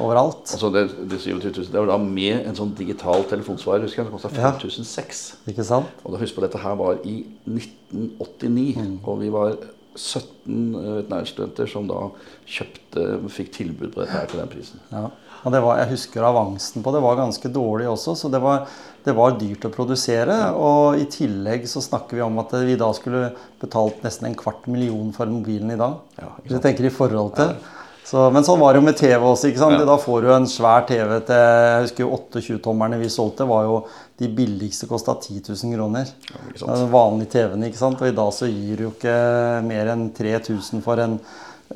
overalt. 0.00 0.48
Altså 0.54 0.70
det, 0.72 0.86
det, 1.10 1.20
27 1.20 1.50
000, 1.50 1.68
det 1.72 1.82
var 1.82 1.90
da 1.92 1.98
med 2.00 2.48
en 2.48 2.56
sånn 2.56 2.72
digital 2.78 3.26
telefonsvarer 3.28 3.84
husker 3.84 4.02
jeg, 4.02 4.08
som 4.08 4.16
kosta 4.16 4.32
5006. 4.32 5.22
Ikke 5.52 5.66
sant? 5.66 6.04
Og 6.04 6.14
da 6.14 6.22
husk 6.22 6.38
på 6.38 6.44
dette 6.44 6.60
her 6.62 6.78
var 6.80 7.02
i 7.04 7.18
1989, 7.50 8.78
mm. 8.80 8.94
og 9.04 9.20
vi 9.20 9.32
var 9.34 9.58
17 9.94 10.72
veterinærstudenter 10.74 11.68
som 11.70 11.86
da 11.90 12.08
kjøpte, 12.50 13.04
fikk 13.30 13.52
tilbud 13.54 13.92
på 13.92 14.00
dette 14.00 14.14
her 14.16 14.30
til 14.30 14.40
den 14.42 14.50
prisen. 14.50 14.82
Ja. 14.90 15.10
Og 15.44 15.52
det 15.52 15.60
var, 15.60 15.82
jeg 15.82 15.92
husker 15.92 16.24
avansen 16.24 16.84
på 16.84 16.92
det 16.94 17.02
var 17.04 17.20
ganske 17.20 17.50
dårlig 17.52 17.88
også, 17.92 18.16
så 18.16 18.30
det 18.32 18.40
var, 18.40 18.64
det 19.04 19.14
var 19.16 19.36
dyrt 19.40 19.66
å 19.68 19.72
produsere. 19.74 20.38
Og 20.56 21.00
i 21.02 21.06
tillegg 21.12 21.68
så 21.68 21.82
snakker 21.84 22.18
vi 22.18 22.24
om 22.24 22.40
at 22.40 22.56
vi 22.64 22.78
da 22.80 22.88
skulle 22.96 23.30
betalt 23.60 24.02
nesten 24.06 24.30
en 24.30 24.38
kvart 24.38 24.68
million 24.72 25.12
for 25.16 25.28
mobilen 25.30 25.74
i 25.74 25.80
dag. 25.80 26.00
Ja, 26.20 26.32
Hvis 26.42 26.56
du 26.56 26.62
tenker 26.64 26.88
i 26.88 26.94
forhold 26.94 27.36
til. 27.36 27.56
Så, 28.04 28.26
men 28.32 28.44
sånn 28.44 28.60
var 28.60 28.74
det 28.74 28.82
jo 28.82 28.84
med 28.84 28.98
TV 29.00 29.22
også. 29.24 29.48
ikke 29.48 29.62
sant? 29.62 29.78
Ja. 29.80 29.86
Da 29.88 29.94
får 30.00 30.24
du 30.24 30.26
en 30.34 30.48
svær 30.48 30.82
TV 30.88 31.14
til 31.24 31.38
Jeg 31.40 31.86
husker 31.86 32.04
jo 32.04 32.10
28-tommerne 32.18 32.98
vi 33.00 33.08
solgte, 33.12 33.46
var 33.48 33.64
jo 33.64 33.78
de 34.20 34.28
billigste 34.28 34.88
kosta 34.90 35.14
10 35.16 35.40
000 35.48 35.72
kroner. 35.72 36.10
Ja, 36.28 36.42
den 36.66 36.92
vanlige 36.92 37.32
TV-en. 37.32 37.64
ikke 37.64 37.80
sant? 37.80 38.04
Og 38.04 38.12
i 38.12 38.16
dag 38.16 38.28
så 38.36 38.50
gir 38.50 38.76
du 38.76 38.86
jo 38.86 38.92
ikke 38.92 39.16
mer 39.64 39.92
enn 39.94 40.10
3000 40.16 40.84
for 40.84 41.00
en 41.00 41.16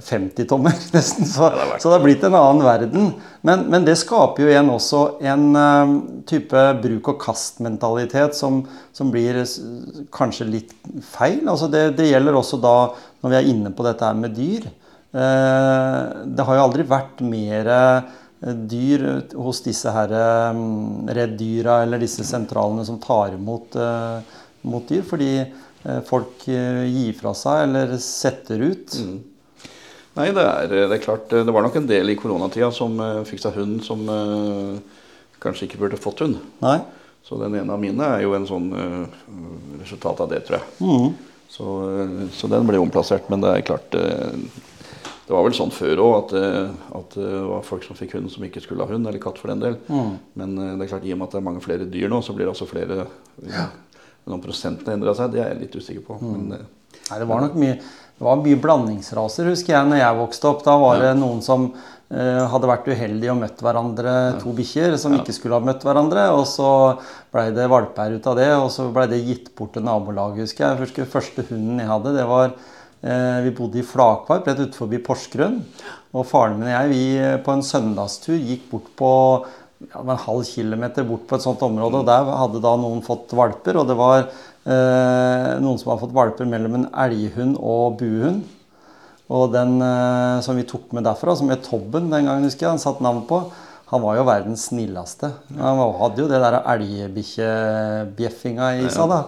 50-tommer, 0.05 0.75
nesten. 0.95 1.27
Så, 1.27 1.43
ja, 1.43 1.65
det 1.73 1.81
så, 1.83 1.91
det 1.91 1.97
har 1.97 2.05
blitt 2.05 2.25
en 2.27 2.37
annen 2.39 2.65
verden. 2.65 3.11
Men, 3.47 3.65
men 3.71 3.87
det 3.87 3.99
skaper 3.99 4.45
jo 4.45 4.51
igjen 4.51 4.71
også 4.71 5.03
en 5.27 5.47
uh, 5.59 5.95
type 6.29 6.65
bruk-og-kast-mentalitet 6.83 8.37
som, 8.39 8.63
som, 8.95 9.11
blir 9.15 9.41
kanskje 10.15 10.49
litt 10.49 10.75
feil. 11.07 11.43
Altså 11.49 11.71
det, 11.73 11.85
det 11.99 12.11
gjelder 12.13 12.39
også 12.39 12.61
da 12.63 12.77
når 13.23 13.33
vi 13.33 13.41
er 13.41 13.51
inne 13.51 13.75
på 13.75 13.87
dette 13.87 14.07
her 14.07 14.19
med 14.19 14.37
dyr. 14.39 14.69
Uh, 15.15 16.27
det 16.27 16.47
har 16.47 16.59
jo 16.59 16.67
aldri 16.67 16.85
vært 16.87 17.23
mer 17.25 17.71
eh, 17.73 18.19
dyr 18.69 19.07
hos 19.41 19.63
disse 19.65 19.91
her 19.91 20.13
mm, 20.55 21.09
reddyra 21.17 21.81
eller 21.87 22.03
disse 22.03 22.27
sentralene 22.29 22.85
som 22.87 23.01
tar 23.03 23.33
imot 23.39 23.79
uh, 23.81 24.21
mot 24.69 24.85
dyr, 24.87 25.03
fordi 25.07 25.33
folk 26.05 26.43
gir 26.45 27.13
fra 27.17 27.31
seg 27.39 27.61
eller 27.69 27.93
setter 28.03 28.61
ut. 28.67 28.97
Mm. 28.99 29.19
Nei, 30.19 30.31
det 30.35 30.45
er, 30.45 30.73
det 30.91 30.97
er, 30.97 31.03
klart 31.03 31.31
Det 31.31 31.55
var 31.55 31.63
nok 31.63 31.77
en 31.79 31.89
del 31.89 32.11
i 32.11 32.17
koronatida 32.19 32.71
som 32.75 32.97
uh, 32.99 33.23
fikk 33.29 33.43
seg 33.45 33.59
hund 33.61 33.83
som 33.87 34.03
uh, 34.11 34.79
kanskje 35.43 35.69
ikke 35.69 35.79
burde 35.79 36.01
fått 36.01 36.25
hund. 36.25 36.41
Nei. 36.65 36.81
Så 37.23 37.39
den 37.39 37.55
ene 37.61 37.75
av 37.75 37.79
mine 37.83 38.07
er 38.17 38.25
jo 38.25 38.33
en 38.35 38.47
sånn 38.49 38.71
uh, 38.73 39.05
resultat 39.79 40.25
av 40.25 40.31
det, 40.33 40.41
tror 40.49 40.59
jeg. 40.59 40.73
Mm. 40.83 41.13
Så, 41.49 41.67
så, 42.35 42.51
den 42.51 42.67
ble 42.69 42.81
omplassert. 42.83 43.29
Men 43.33 43.45
det 43.45 43.53
er 43.53 43.63
klart 43.65 43.95
Det 43.95 45.33
var 45.33 45.47
vel 45.47 45.55
sånn 45.57 45.73
før 45.73 46.03
òg 46.03 46.15
at, 46.17 46.35
at, 46.99 47.15
det 47.15 47.43
var 47.49 47.65
folk 47.65 47.87
som 47.87 47.97
fikk 47.97 48.17
hund 48.19 48.33
som 48.33 48.45
ikke 48.45 48.63
skulle 48.65 48.85
ha 48.85 48.91
hund, 48.91 49.07
eller 49.07 49.23
katt 49.23 49.39
for 49.41 49.53
den 49.53 49.63
del. 49.63 49.79
Mm. 49.87 50.11
Men 50.41 50.57
det 50.59 50.89
er 50.89 50.91
klart 50.97 51.07
i 51.07 51.15
og 51.15 51.21
med 51.21 51.29
at 51.29 51.37
det 51.37 51.41
er 51.41 51.47
mange 51.47 51.63
flere 51.65 51.89
dyr 51.89 52.11
nå, 52.11 52.21
så 52.25 52.35
blir 52.37 52.49
det 52.49 52.57
altså 52.57 52.69
flere 52.69 53.07
ja. 53.47 53.69
Om 54.29 54.43
prosentene 54.45 54.99
endra 54.99 55.15
seg, 55.17 55.31
det 55.33 55.41
er 55.41 55.55
jeg 55.55 55.63
litt 55.63 55.79
usikker 55.79 56.05
på. 56.05 56.19
Mm. 56.21 56.33
Men, 56.37 56.67
Nei, 57.09 57.21
det 57.23 57.29
var 57.29 57.45
nok 57.45 57.57
mye 57.57 57.79
det 58.19 58.27
var 58.27 58.41
mye 58.43 58.59
blandingsraser, 58.59 59.47
husker 59.53 59.77
jeg, 59.77 59.87
når 59.87 60.01
jeg 60.01 60.19
vokste 60.19 60.49
opp. 60.51 60.65
Da 60.67 60.73
var 60.83 60.99
det 60.99 61.13
noen 61.21 61.39
som 61.45 61.69
uh, 61.71 62.47
hadde 62.51 62.71
vært 62.71 62.89
uheldige 62.91 63.31
og 63.31 63.39
møtt 63.45 63.63
hverandre, 63.63 64.15
to 64.41 64.55
bikkjer 64.57 64.97
som 64.99 65.15
ikke 65.15 65.37
skulle 65.37 65.61
ha 65.61 65.63
møtt 65.63 65.87
hverandre. 65.87 66.25
Og 66.35 66.43
så 66.51 66.71
blei 67.31 67.53
det 67.55 67.69
valper 67.71 68.17
ut 68.17 68.27
av 68.27 68.41
det, 68.41 68.49
og 68.59 68.73
så 68.75 68.89
blei 68.95 69.07
det 69.13 69.23
gitt 69.23 69.53
bort 69.55 69.77
til 69.77 69.87
nabolaget, 69.87 70.49
husker 70.49 70.67
jeg. 70.67 70.81
Husker 70.83 71.13
første 71.15 71.47
hunden 71.53 71.79
jeg 71.79 71.93
hadde, 71.93 72.17
det 72.19 72.27
var 72.27 72.51
uh, 72.57 73.39
Vi 73.47 73.55
bodde 73.55 73.79
i 73.79 73.87
Flakvarp, 73.87 74.51
rett 74.51 74.67
utenfor 74.67 74.99
Porsgrunn. 75.07 75.63
Og 76.19 76.27
faren 76.27 76.59
min 76.59 76.73
og 76.73 76.75
jeg, 76.75 76.91
vi 76.91 77.41
på 77.47 77.55
en 77.55 77.67
søndagstur 77.71 78.35
gikk 78.35 78.67
bort 78.73 78.93
på 78.99 79.15
ja, 79.93 80.03
en 80.03 80.17
halv 80.27 80.43
kilometer 80.49 81.07
bort 81.07 81.29
på 81.31 81.39
et 81.39 81.47
sånt 81.47 81.63
område, 81.63 82.03
og 82.03 82.09
der 82.11 82.35
hadde 82.43 82.67
da 82.67 82.75
noen 82.83 83.05
fått 83.07 83.31
valper. 83.39 83.79
og 83.79 83.87
det 83.87 84.01
var 84.03 84.27
Eh, 84.58 84.58
noen 84.69 85.81
som 85.81 85.95
har 85.95 86.01
fått 86.03 86.17
valper 86.17 86.49
mellom 86.49 86.77
en 86.77 86.89
elghund 87.07 87.57
og 87.57 87.97
buhund. 88.03 88.45
Og 89.29 89.53
den 89.53 89.77
eh, 89.85 90.41
som 90.45 90.57
vi 90.57 90.65
tok 90.69 90.93
med 90.97 91.05
derfra, 91.05 91.35
som 91.37 91.51
het 91.53 91.67
Tobben 91.69 92.09
den 92.09 92.29
gangen, 92.29 92.47
husker 92.49 92.67
jeg, 92.67 92.77
han 92.77 92.81
satt 92.81 93.03
navn 93.05 93.27
på, 93.29 93.43
han 93.89 94.03
var 94.05 94.19
jo 94.19 94.25
verdens 94.29 94.67
snilleste. 94.69 95.31
Han 95.57 95.79
hadde 96.01 96.23
jo 96.23 96.29
det 96.29 96.41
der 96.43 96.57
elgbikkjebjeffinga 96.61 98.67
i 98.83 98.91
seg, 98.93 99.09
da. 99.09 99.21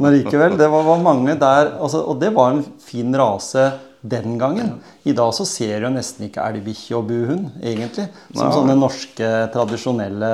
Men 0.00 0.16
likevel, 0.16 0.56
det 0.60 0.68
var, 0.72 0.82
var 0.88 1.04
mange 1.04 1.34
der 1.40 1.64
altså, 1.74 1.98
Og 2.08 2.20
det 2.20 2.30
var 2.36 2.54
en 2.54 2.64
fin 2.84 3.16
rase 3.16 3.64
den 4.12 4.38
gangen. 4.40 4.72
I 5.08 5.14
dag 5.16 5.32
så 5.34 5.46
ser 5.48 5.84
du 5.84 5.88
nesten 5.94 6.28
ikke 6.28 6.44
elgbikkje 6.44 6.96
og 6.98 7.06
buhund, 7.10 7.46
egentlig. 7.60 8.08
Som 8.30 8.42
Nei. 8.42 8.54
sånne 8.54 8.76
norske, 8.78 9.30
tradisjonelle 9.54 10.32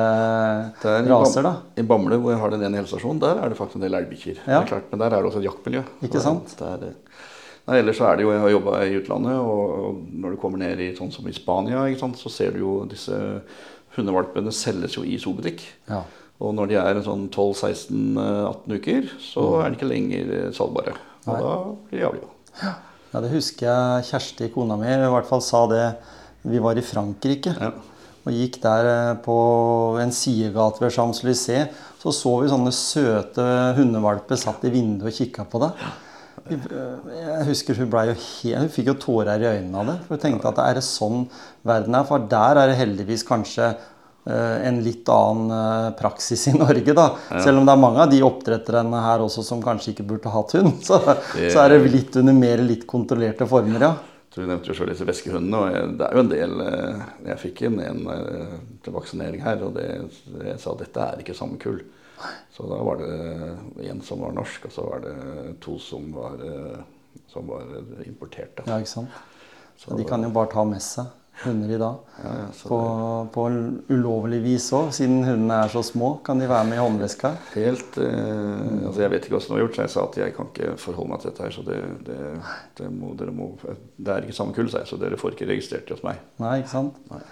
raser. 1.09 1.47
da. 1.47 1.55
I 1.79 1.85
Bamble, 1.87 2.19
hvor 2.23 2.35
jeg 2.35 2.43
har 2.43 2.55
den 2.55 2.67
ene 2.69 2.81
helsestasjonen, 2.83 3.23
der 3.23 3.43
er 3.43 3.53
det 3.53 3.59
faktisk 3.61 3.81
en 3.81 3.87
del 3.87 3.99
elgbikkjer. 4.01 4.43
Ja. 4.47 4.63
Men 4.91 5.05
der 5.05 5.09
er 5.11 5.19
det 5.19 5.31
også 5.31 5.43
et 5.43 5.49
jaktmiljø. 5.51 5.85
Ikke 6.09 6.25
sant? 6.25 6.57
Der, 6.61 6.97
Nei, 7.63 7.77
ellers 7.79 8.01
så 8.01 8.09
er 8.09 8.19
det 8.19 8.25
jo, 8.25 8.33
Jeg 8.33 8.43
har 8.43 8.51
jobba 8.51 8.81
i 8.83 8.97
utlandet, 8.99 9.37
og, 9.39 10.01
når 10.11 10.35
du 10.35 10.41
kommer 10.43 10.59
ned 10.59 10.81
i 10.83 10.91
sånn 10.99 11.13
som 11.15 11.29
i 11.31 11.37
Spania, 11.37 11.85
så 12.19 12.33
ser 12.33 12.57
du 12.57 12.65
jo 12.65 12.73
disse 12.91 13.15
hundevalpene 13.95 14.51
selges 14.57 14.97
jo 14.97 15.05
i 15.07 15.19
zoobutikk. 15.21 15.63
Ja. 15.89 16.03
Og 16.43 16.57
når 16.57 16.73
de 16.73 16.79
er 16.81 17.03
sånn 17.07 17.29
12-16-18 17.31 18.79
uker, 18.81 19.11
så 19.23 19.45
mm. 19.47 19.59
er 19.61 19.69
de 19.69 19.79
ikke 19.79 19.91
lenger 19.91 20.33
salgbare. 20.57 20.97
Og 21.23 21.31
Nei. 21.31 21.43
da 21.45 21.53
blir 21.87 22.01
de 22.01 22.09
avliva. 22.09 22.33
Ja. 22.63 22.73
Ja, 23.13 23.21
Det 23.21 23.33
husker 23.35 23.69
jeg 23.69 24.05
Kjersti, 24.09 24.51
kona 24.55 24.79
mi, 24.81 24.89
i 24.89 25.11
hvert 25.13 25.29
fall 25.29 25.43
sa 25.45 25.67
det. 25.69 25.87
Vi 26.49 26.61
var 26.63 26.79
i 26.81 26.85
Frankrike 26.85 27.53
ja. 27.55 27.69
og 28.25 28.33
gikk 28.35 28.57
der 28.63 28.89
eh, 28.89 29.11
på 29.23 29.37
en 30.03 30.15
sidegate 30.17 30.83
ved 30.83 30.95
Champs-Élysées. 30.95 31.69
Så 32.03 32.15
så 32.17 32.33
vi 32.41 32.49
sånne 32.51 32.73
søte 32.75 33.45
hundevalper 33.77 34.41
satt 34.41 34.65
i 34.67 34.73
vinduet 34.73 35.13
og 35.13 35.19
kikka 35.21 35.45
på 35.47 35.61
det. 35.63 35.71
Jeg 36.51 37.45
husker 37.47 37.79
Hun 37.79 37.93
jo 37.93 38.17
helt, 38.17 38.59
hun 38.59 38.73
fikk 38.73 38.89
jo 38.91 38.99
tårer 38.99 39.45
i 39.45 39.51
øynene 39.53 39.79
av 39.79 39.93
det. 39.93 39.99
For 40.09 40.17
hun 40.17 40.25
tenkte 40.25 40.51
at 40.51 40.63
er 40.65 40.81
det 40.81 40.87
sånn 40.89 41.29
verden 41.63 41.95
er? 41.95 42.09
For 42.09 42.25
der 42.33 42.59
er 42.59 42.73
det 42.73 42.81
heldigvis 42.81 43.23
kanskje 43.29 43.71
Eh, 43.71 43.89
en 44.31 44.77
litt 44.85 45.09
annen 45.11 45.51
eh, 45.51 45.91
praksis 45.99 46.47
i 46.49 46.53
Norge. 46.59 46.95
da. 46.95 47.09
Ja. 47.31 47.41
Selv 47.43 47.59
om 47.59 47.67
det 47.67 47.75
er 47.75 47.81
mange 47.83 48.05
av 48.05 48.11
de 48.13 48.21
oppdretterne 48.23 49.01
her 49.03 49.25
også 49.25 49.43
som 49.47 49.63
kanskje 49.65 49.97
ikke 49.97 50.07
burde 50.13 50.31
hatt 50.31 50.55
hund. 50.59 50.77
Så, 50.87 51.01
det, 51.35 51.51
så 51.51 51.65
er 51.65 51.75
det 51.75 51.91
litt 51.91 52.17
under 52.21 52.37
mer 52.37 52.63
litt 52.63 52.87
kontrollerte 52.87 53.49
former, 53.51 53.89
ja. 53.89 53.95
Du 54.33 54.41
nevnte 54.49 54.71
jo 54.71 54.77
selv 54.79 54.95
disse 54.95 55.05
veskehundene. 55.05 55.59
og 55.59 55.97
Det 55.99 56.07
er 56.07 56.15
jo 56.17 56.23
en 56.23 56.31
del 56.31 56.63
eh, 56.65 57.03
Jeg 57.27 57.41
fikk 57.43 57.65
inn 57.69 57.81
en 57.85 57.99
til 58.85 58.95
vaksinering 58.95 59.43
her, 59.45 59.67
og 59.67 59.75
det, 59.77 59.89
jeg 60.47 60.61
sa 60.63 60.73
at 60.73 60.85
dette 60.87 61.09
er 61.09 61.25
ikke 61.25 61.37
samme 61.37 61.59
kull. 61.61 61.83
Så 62.55 62.69
da 62.71 62.79
var 62.87 63.03
det 63.03 63.89
en 63.91 64.01
som 64.07 64.23
var 64.23 64.33
norsk, 64.37 64.69
og 64.71 64.73
så 64.73 64.85
var 64.87 65.03
det 65.03 65.17
to 65.65 65.75
som 65.83 66.07
var, 66.15 66.39
som 67.33 67.51
var 67.51 67.67
importerte. 68.07 68.63
Ja, 68.71 68.79
ikke 68.79 68.93
sant. 68.95 69.19
Så 69.83 69.99
de 69.99 70.07
kan 70.07 70.23
jo 70.23 70.31
bare 70.31 70.53
ta 70.53 70.63
med 70.69 70.81
seg 70.85 71.11
hunder 71.45 71.75
i 71.75 71.79
dag. 71.81 72.17
Ja, 72.23 72.33
ja, 72.39 72.47
på, 72.69 72.79
på, 73.35 73.45
ulovlig 73.93 74.41
vis 74.45 74.69
òg, 74.77 74.91
siden 74.97 75.23
hundene 75.27 75.61
er 75.65 75.73
så 75.73 75.83
små. 75.87 76.15
Kan 76.27 76.43
de 76.43 76.49
være 76.51 76.69
med 76.71 76.79
i 76.79 76.83
håndveska? 76.83 77.33
Helt 77.57 77.99
eh, 78.03 78.89
altså 78.89 79.05
Jeg 79.05 79.15
vet 79.15 79.27
ikke 79.27 79.37
hvordan 79.37 79.49
det 79.49 79.57
har 79.57 79.65
gjort, 79.65 79.77
så 79.77 79.87
jeg 79.87 79.95
sa 79.95 80.07
at 80.07 80.19
jeg 80.23 80.37
kan 80.39 80.51
ikke 80.53 80.75
forholde 80.81 81.13
meg 81.13 81.23
til 81.23 81.33
dette 81.33 81.47
her. 81.47 81.55
Så 81.57 81.67
det, 81.67 81.81
det, 82.09 82.19
det, 82.81 82.91
må, 82.95 83.15
må, 83.39 83.53
det 83.97 84.17
er 84.17 84.27
ikke 84.27 84.39
samme 84.39 84.57
kull, 84.57 84.71
så 84.73 85.01
dere 85.01 85.21
får 85.21 85.37
ikke 85.37 85.51
registrert 85.53 85.89
det 85.89 85.99
hos 85.99 86.05
meg. 86.07 86.21
Nei, 86.43 86.59
ikke 86.63 86.75
sant? 86.77 87.01
Nei. 87.13 87.23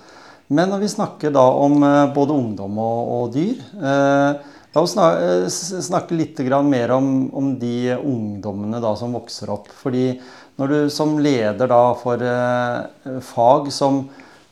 Men 0.51 0.73
når 0.73 0.81
vi 0.83 0.89
snakker 0.91 1.31
da 1.35 1.45
om 1.63 1.79
eh, 1.87 2.07
både 2.15 2.35
ungdom 2.35 2.79
og, 2.83 3.13
og 3.15 3.37
dyr 3.37 3.61
eh, 3.79 4.57
La 4.71 4.85
oss 4.85 4.93
snakke, 4.95 5.51
snakke 5.83 6.15
litt 6.15 6.39
mer 6.63 6.93
om, 6.95 7.29
om 7.35 7.55
de 7.59 7.97
ungdommene 7.97 8.79
da 8.79 8.95
som 8.95 9.17
vokser 9.19 9.51
opp. 9.51 9.67
fordi 9.75 10.21
når 10.61 10.69
du 10.69 10.91
som 10.93 11.19
leder 11.19 11.67
da 11.71 11.95
for 11.99 12.21
eh, 12.23 13.19
fag 13.25 13.71
som 13.73 14.05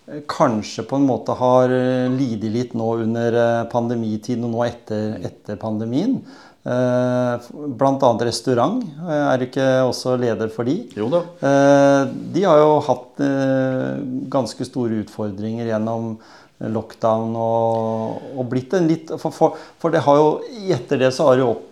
eh, 0.08 0.22
kanskje 0.26 0.82
på 0.88 0.96
en 0.96 1.06
måte 1.06 1.36
har 1.38 1.70
eh, 1.70 2.08
lidd 2.10 2.48
litt 2.50 2.74
nå 2.74 2.96
under 3.04 3.36
eh, 3.36 3.68
pandemitiden 3.70 4.48
og 4.48 4.56
nå 4.56 4.64
etter, 4.64 5.20
etter 5.28 5.60
pandemien, 5.60 6.16
eh, 6.64 7.46
bl.a. 7.78 8.10
restaurant, 8.24 8.82
er 9.04 9.38
du 9.38 9.46
ikke 9.46 9.68
også 9.84 10.16
leder 10.18 10.50
for 10.50 10.66
de? 10.66 10.80
Jo 10.98 11.12
da. 11.12 11.22
Eh, 11.38 12.02
de 12.34 12.46
har 12.48 12.58
jo 12.64 12.74
hatt 12.88 13.22
ganske 14.32 14.66
store 14.66 15.04
utfordringer 15.04 15.68
gjennom 15.70 16.16
lockdown 16.58 17.36
og, 17.38 18.28
og 18.34 18.46
blitt 18.50 18.74
en 18.74 18.88
litt 18.90 19.12
for, 19.20 19.30
for, 19.30 19.58
for, 19.78 19.94
det 19.94 20.02
har 20.02 20.18
jo 20.18 20.30
etter 20.74 20.98
det 21.04 21.12
så 21.14 21.28
har 21.28 21.38
det 21.38 21.44
jo 21.44 21.52
opp 21.54 21.64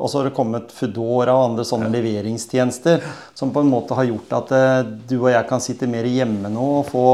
og 0.00 0.08
så 0.08 0.18
har 0.18 0.30
det 0.30 0.36
kommet 0.36 0.72
Foodora 0.72 1.34
og 1.36 1.50
andre 1.50 1.64
sånne 1.68 1.90
leveringstjenester 1.92 3.02
som 3.36 3.52
på 3.52 3.60
en 3.60 3.68
måte 3.68 3.96
har 3.96 4.08
gjort 4.08 4.30
at 4.38 4.52
eh, 4.56 4.78
du 5.08 5.18
og 5.18 5.28
jeg 5.34 5.48
kan 5.50 5.60
sitte 5.60 5.88
mer 5.90 6.08
hjemme 6.08 6.48
nå 6.52 6.68
og 6.78 6.86
få 6.88 7.06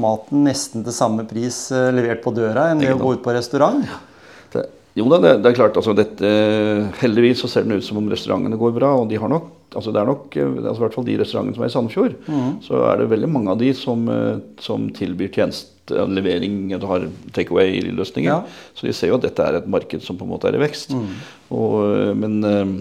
maten 0.00 0.46
nesten 0.48 0.86
til 0.86 0.96
samme 0.96 1.26
pris 1.28 1.66
eh, 1.74 1.90
levert 1.94 2.24
på 2.24 2.32
døra 2.34 2.70
enn 2.72 2.80
det 2.80 2.94
å 2.94 3.02
gå 3.02 3.12
ut 3.18 3.22
på 3.24 3.34
restaurant. 3.36 3.84
Det, 4.54 4.64
jo 4.96 5.04
da, 5.12 5.20
det, 5.20 5.34
det, 5.44 5.52
er 5.52 5.58
klart. 5.58 5.76
Altså, 5.76 5.92
dette, 5.98 6.32
heldigvis 7.02 7.44
så 7.44 7.52
ser 7.52 7.68
det 7.68 7.82
ut 7.82 7.86
som 7.86 8.00
om 8.00 8.08
restaurantene 8.08 8.56
går 8.58 8.72
bra. 8.78 8.94
Og 9.02 9.12
de 9.12 9.20
har 9.20 9.30
nok, 9.30 9.52
altså 9.76 9.92
det 9.92 10.00
er 10.00 10.08
nok, 10.08 10.40
eh, 10.40 10.56
altså 10.64 10.78
i 10.80 10.84
hvert 10.86 10.96
fall 10.96 11.08
de 11.10 11.20
restaurantene 11.20 11.58
som 11.58 11.66
er 11.66 11.70
i 11.70 11.76
Sandefjord, 11.76 12.16
mm. 12.24 12.50
så 12.64 12.82
er 12.88 13.02
det 13.02 13.12
veldig 13.12 13.30
mange 13.36 13.52
av 13.52 13.60
de 13.60 13.70
som, 13.76 14.08
som 14.64 14.88
tilbyr 14.96 15.28
tjenester 15.36 15.73
levering, 15.90 16.68
du 16.80 16.86
har 16.88 17.08
takeaway-løsninger. 17.36 18.30
Ja. 18.30 18.70
Så 18.74 18.86
de 18.86 18.94
ser 18.96 19.12
jo 19.12 19.18
at 19.18 19.26
dette 19.26 19.44
er 19.44 19.58
et 19.58 19.68
marked 19.70 20.04
som 20.04 20.18
på 20.18 20.26
en 20.26 20.32
måte 20.32 20.48
er 20.48 20.56
i 20.58 20.62
vekst. 20.62 20.94
Mm. 20.96 21.10
Og, 21.56 21.74
men 22.20 22.38
eh, 22.48 22.72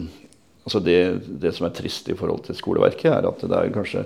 altså 0.64 0.80
det, 0.84 1.00
det, 1.42 1.54
som 1.58 1.68
er 1.68 1.76
trist 1.76 2.10
i 2.10 2.18
forhold 2.18 2.46
til 2.48 2.58
skoleverket, 2.60 3.12
er 3.12 3.28
at 3.30 3.44
det 3.44 3.60
er 3.60 3.76
kanskje 3.76 4.06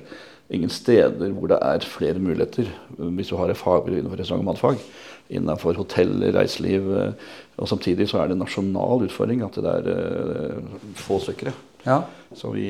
ingen 0.53 0.71
steder 0.71 1.33
hvor 1.35 1.51
det 1.51 1.59
er 1.59 1.83
flere 1.83 2.21
muligheter 2.23 2.69
hvis 2.95 3.33
du 3.33 3.35
har 3.35 3.51
et 3.51 3.59
fagbrev 3.59 3.99
innenfor 3.99 4.21
restaurant- 4.21 4.45
og 4.45 4.51
matfag. 4.53 4.83
Innenfor 5.27 5.75
hotell, 5.75 6.21
reiseliv. 6.33 6.91
Eh, 6.97 7.33
og 7.57 7.69
samtidig 7.69 8.09
så 8.09 8.21
er 8.21 8.29
det 8.29 8.37
en 8.37 8.45
nasjonal 8.45 9.07
utfordring 9.07 9.43
at 9.45 9.57
det 9.61 9.73
er 9.73 10.61
få 10.97 11.19
søkere. 11.21 11.53
Ja. 11.87 12.01
Så 12.35 12.51
vi, 12.51 12.69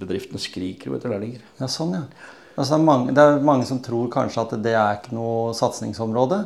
bedriftene 0.00 0.40
skriker 0.42 0.90
jo 0.90 0.98
etter 0.98 1.12
lærlinger. 1.12 1.44
Ja, 1.60 1.68
sånn, 1.70 1.94
ja. 1.96 2.04
Altså 2.54 2.74
det, 2.74 2.80
er 2.80 2.86
mange, 2.86 3.14
det, 3.14 3.22
er 3.22 3.46
mange, 3.46 3.68
som 3.68 3.80
tror 3.82 4.10
kanskje 4.12 4.44
at 4.44 4.58
det 4.62 4.74
er 4.78 4.98
ikke 5.00 5.16
noe 5.16 5.54
satsingsområde. 5.58 6.44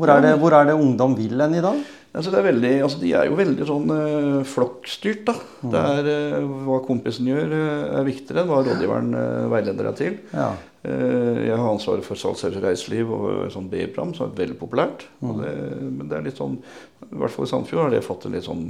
Hvor 0.00 0.12
det, 0.22 0.36
hvor 0.40 0.54
er 0.56 0.70
det 0.70 0.78
ungdom 0.78 1.16
vil 1.18 1.40
hen 1.42 1.58
i 1.58 1.64
dag? 1.64 1.80
Altså 2.10 2.32
er 2.34 2.42
veldig, 2.42 2.70
altså 2.82 2.98
de 2.98 3.10
er 3.14 3.28
jo 3.28 3.36
veldig 3.38 3.66
sånn 3.68 3.92
uh, 3.94 4.38
flokkstyrt. 4.48 5.20
da. 5.28 5.34
Mm. 5.62 5.70
Det 5.70 5.82
er 5.92 6.08
uh, 6.42 6.56
Hva 6.66 6.80
kompisen 6.82 7.28
gjør, 7.30 7.52
uh, 7.54 7.84
er 8.00 8.08
viktigere 8.08 8.42
enn 8.42 8.50
hva 8.50 8.64
rådgiveren 8.66 9.14
veileder 9.52 9.90
deg 9.90 10.00
til. 10.00 10.18
Ja. 10.34 10.50
jeg 10.80 11.56
har 11.60 11.66
ansvaret 11.68 12.06
for 12.06 12.16
salgsservice 12.16 12.56
og 12.56 12.64
reiseliv 12.64 13.10
og 13.12 13.24
sånn 13.52 13.66
B-program, 13.68 14.14
som 14.16 14.30
er 14.30 14.38
veldig 14.38 14.56
populært. 14.58 15.04
Mm. 15.20 15.32
Det, 15.38 15.50
men 15.86 16.10
det 16.10 16.16
er 16.16 16.24
litt 16.24 16.40
sånn, 16.40 16.56
i 17.04 17.18
hvert 17.20 17.34
fall 17.34 17.46
i 17.46 17.50
Sandefjord 17.50 17.84
har 17.84 17.94
det 17.94 18.06
fått 18.06 18.26
en 18.26 18.34
litt 18.34 18.46
sånn 18.48 18.64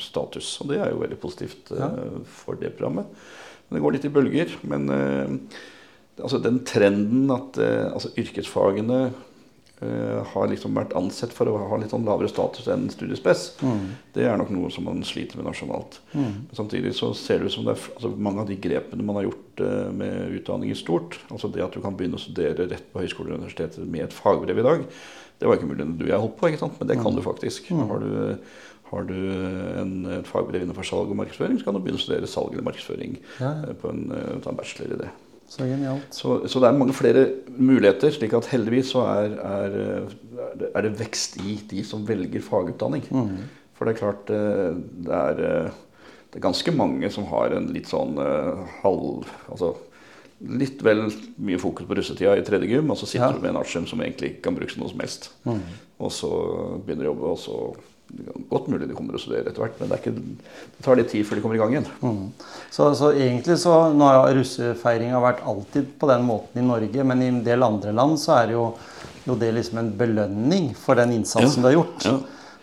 status. 0.00 0.52
Og 0.62 0.70
det 0.70 0.78
er 0.78 0.92
jo 0.94 1.02
veldig 1.02 1.18
positivt 1.20 1.74
ja. 1.76 1.90
for 2.38 2.60
det 2.60 2.70
programmet. 2.78 3.10
Men 3.66 3.76
det 3.76 3.82
går 3.82 3.96
litt 3.96 4.06
i 4.06 4.14
bølger. 4.14 4.54
men 4.70 4.86
altså 6.22 6.40
den 6.42 6.60
trenden 6.66 7.30
at 7.34 7.58
eh, 7.60 7.86
altså 7.92 8.12
yrkesfagene 8.20 9.00
uh, 9.82 10.22
har 10.32 10.48
liksom 10.50 10.76
vært 10.76 10.94
ansett 10.96 11.34
for 11.36 11.50
å 11.50 11.56
ha 11.70 11.78
litt 11.80 11.92
sånn 11.92 12.06
lavere 12.06 12.30
status 12.30 12.68
enn 12.72 12.86
studiespes. 12.92 13.48
Mm. 13.60 13.82
Det 14.14 14.24
er 14.24 14.38
nok 14.40 14.52
noe 14.54 14.70
som 14.72 14.86
man 14.88 15.04
sliter 15.06 15.40
med 15.40 15.48
nasjonalt. 15.50 15.98
Mm. 16.14 16.46
Men 16.48 16.58
samtidig 16.58 16.94
så 16.96 17.12
ser 17.16 17.42
det 17.42 17.50
ut 17.50 17.56
som 17.56 17.66
det 17.66 17.76
er 17.76 17.90
altså 17.94 18.12
mange 18.16 18.44
av 18.44 18.50
de 18.50 18.56
grepene 18.60 19.06
man 19.06 19.20
har 19.20 19.28
gjort 19.28 19.64
uh, 19.64 19.90
med 19.92 20.38
utdanning 20.40 20.72
i 20.72 20.78
stort, 20.78 21.20
altså 21.28 21.52
det 21.52 21.64
at 21.66 21.76
du 21.76 21.82
kan 21.84 21.98
begynne 21.98 22.20
å 22.20 22.24
studere 22.24 22.70
rett 22.70 22.88
på 22.92 23.02
høyskole 23.04 23.34
og 23.34 23.42
universitetet 23.42 23.84
med 23.84 24.08
et 24.08 24.16
fagbrev 24.16 24.62
i 24.62 24.68
dag, 24.70 24.86
det 25.36 25.50
var 25.50 25.58
ikke 25.58 25.68
mulig 25.68 25.84
når 25.84 25.98
du 25.98 26.06
og 26.06 26.14
jeg 26.14 26.22
holdt 26.22 26.38
på, 26.40 26.48
ikke 26.48 26.62
sant? 26.62 26.80
men 26.80 26.88
det 26.88 26.96
kan 27.02 27.12
mm. 27.12 27.18
du 27.18 27.26
faktisk. 27.26 27.68
Mm. 27.68 27.84
Har 27.90 28.00
du 28.06 28.10
har 28.86 29.02
du 29.02 29.16
en, 29.80 29.94
et 30.14 30.28
fagbrev 30.30 30.62
innenfor 30.62 30.86
salg 30.86 31.10
og 31.10 31.18
markedsføring, 31.18 31.58
så 31.58 31.66
kan 31.66 31.74
du 31.74 31.80
begynne 31.82 31.98
å 31.98 32.04
studere 32.04 32.28
salg 32.30 32.52
eller 32.54 32.68
markedsføring 32.68 33.16
ja. 33.42 33.48
på 33.82 33.90
en, 33.90 34.04
ta 34.44 34.52
en 34.52 34.60
bachelor 34.60 34.94
i 34.94 34.98
det. 35.00 35.08
Så. 35.48 35.66
Så, 36.10 36.36
så, 36.50 36.60
det 36.60 36.68
er 36.68 36.78
mange 36.78 36.94
flere 36.96 37.26
muligheter. 37.54 38.10
slik 38.10 38.34
at 38.34 38.48
heldigvis 38.50 38.90
så 38.94 39.04
er, 39.06 39.36
er, 39.46 39.76
er 40.72 40.86
det 40.86 40.96
vekst 40.98 41.38
i 41.44 41.58
de 41.70 41.84
som 41.86 42.06
velger 42.08 42.42
fagutdanning. 42.42 43.06
Mm. 43.10 43.44
For 43.76 43.86
det 43.86 43.94
er 43.94 44.00
klart 44.00 44.32
eh, 44.32 44.78
det 45.06 45.18
er, 45.18 45.42
eh, 45.46 45.82
det 46.32 46.40
er, 46.40 46.46
ganske 46.48 46.74
mange 46.74 47.10
som 47.14 47.28
har 47.30 47.54
en 47.54 47.68
litt 47.72 47.90
sånn 47.90 48.16
uh, 48.18 48.64
halv 48.82 49.28
Altså 49.46 49.74
litt 50.36 50.82
vel 50.84 51.06
mye 51.40 51.56
fokus 51.56 51.86
på 51.88 51.96
russetida 51.96 52.34
i 52.36 52.44
tredje 52.44 52.68
gym, 52.68 52.90
og 52.92 52.98
så 53.00 53.06
sitter 53.08 53.30
ja. 53.30 53.32
du 53.32 53.40
med 53.40 53.54
en 53.54 53.60
artium 53.62 53.86
som 53.88 54.02
egentlig 54.04 54.34
ikke 54.34 54.42
kan 54.44 54.58
brukes 54.58 54.76
noe 54.76 54.90
som 54.90 55.00
helst. 55.00 55.30
Mm. 55.46 55.62
Og 56.04 56.12
så 56.12 56.30
begynner 56.84 57.06
du 57.06 57.08
å 57.08 57.12
jobbe, 57.14 57.30
og 57.30 57.38
så 57.40 57.60
Godt 58.48 58.68
mulig 58.70 58.86
de 58.86 58.94
kommer 58.94 59.16
å 59.16 59.20
studere 59.20 59.50
etter 59.50 59.64
hvert, 59.64 59.80
men 59.80 59.90
det, 59.90 59.96
ikke, 59.98 60.12
det, 60.14 60.82
tar 60.84 60.98
litt 60.98 61.08
tid 61.10 61.26
før 61.26 61.38
de 61.38 61.42
kommer 61.42 61.58
i 61.58 61.60
gang 61.60 61.72
igjen. 61.74 61.88
Mm. 62.04 62.20
Så, 62.70 62.86
så, 62.94 63.10
egentlig 63.10 63.56
så 63.58 63.74
Nå 63.90 64.06
har 64.06 64.30
russefeiringa 64.36 65.18
vært 65.24 65.42
alltid 65.42 65.88
på 65.98 66.10
den 66.12 66.22
måten 66.28 66.62
i 66.62 66.66
Norge, 66.68 67.06
men 67.10 67.24
i 67.24 67.30
en 67.32 67.42
del 67.46 67.66
andre 67.66 67.94
land 67.96 68.20
så 68.22 68.36
er 68.38 68.54
jo, 68.54 68.68
jo 69.26 69.36
det 69.40 69.50
liksom 69.56 69.82
en 69.82 69.90
belønning 69.98 70.70
for 70.78 70.98
den 71.00 71.16
innsatsen 71.18 71.58
ja. 71.58 71.64
du 71.64 71.70
har 71.72 71.76
gjort. 71.80 72.06
Ja. 72.06 72.16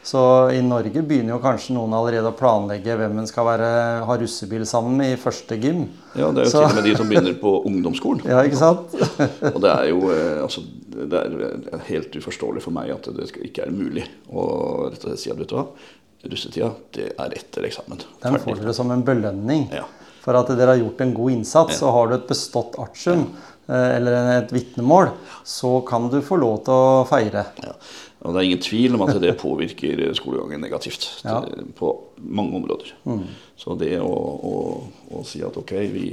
Så 0.04 0.52
i 0.52 0.60
Norge 0.62 1.02
begynner 1.08 1.38
jo 1.38 1.40
kanskje 1.44 1.78
noen 1.78 1.94
allerede 1.96 2.28
å 2.28 2.36
planlegge 2.36 2.98
hvem 3.00 3.22
en 3.22 3.28
skal 3.30 3.46
være, 3.48 3.70
ha 4.04 4.18
russebil 4.20 4.66
sammen 4.68 4.98
med 5.00 5.14
i 5.14 5.20
første 5.20 5.56
gym. 5.56 5.86
Ja, 6.12 6.28
det 6.36 6.44
er 6.44 6.50
jo 6.50 6.52
så. 6.52 6.64
til 6.66 6.68
og 6.68 6.76
med 6.76 6.88
de 6.90 6.96
som 7.00 7.12
begynner 7.12 7.38
på 7.40 7.54
ungdomsskolen. 7.70 8.26
Ja, 8.34 8.44
ikke 8.44 8.60
sant? 8.60 8.92
og 9.54 9.60
det 9.64 9.72
er 9.72 9.88
jo 9.94 10.12
eh, 10.12 10.44
altså, 10.44 10.66
det 10.94 11.24
er 11.24 11.88
helt 11.88 12.20
uforståelig 12.20 12.66
for 12.66 12.76
meg 12.76 12.92
at 12.94 13.08
det 13.16 13.30
ikke 13.48 13.68
er 13.68 13.74
mulig 13.76 14.04
å 14.28 14.46
rett 14.90 15.00
og 15.06 15.14
slett 15.14 15.24
si 15.24 15.32
at 15.32 15.40
vet 15.40 15.54
du 15.54 15.58
hva, 15.58 15.66
russetida 16.34 16.72
det 16.96 17.10
er 17.16 17.40
etter 17.40 17.68
eksamen. 17.70 18.04
Den 18.24 18.40
får 18.44 18.60
dere 18.60 18.76
som 18.76 18.92
en 18.92 19.04
belønning 19.08 19.70
ja. 19.72 19.86
for 20.24 20.36
at 20.40 20.52
dere 20.52 20.76
har 20.76 20.84
gjort 20.84 21.04
en 21.06 21.16
god 21.16 21.38
innsats. 21.38 21.80
Ja. 21.80 21.88
Og 21.88 21.98
har 21.98 22.12
du 22.12 22.18
et 22.20 22.30
bestått 22.30 22.76
artium 22.82 23.30
ja. 23.70 23.84
eller 23.96 24.34
et 24.38 24.52
vitnemål, 24.52 25.14
så 25.48 25.78
kan 25.88 26.12
du 26.12 26.20
få 26.26 26.44
lov 26.44 26.66
til 26.68 26.76
å 26.76 27.06
feire. 27.08 27.48
Ja. 27.64 27.78
Og 28.24 28.32
det 28.32 28.40
er 28.40 28.48
ingen 28.48 28.64
tvil 28.64 28.96
om 28.96 29.04
at 29.04 29.18
det 29.20 29.34
påvirker 29.40 30.02
skolegangen 30.16 30.64
negativt 30.64 31.10
ja. 31.26 31.42
på 31.76 31.90
mange 32.24 32.56
områder. 32.62 32.94
Mm. 33.04 33.26
Så 33.60 33.76
det 33.80 33.98
å, 34.00 34.14
å, 34.14 34.54
å, 35.12 35.24
si 35.28 35.44
at 35.44 35.58
ok, 35.60 35.74
vi, 35.92 36.06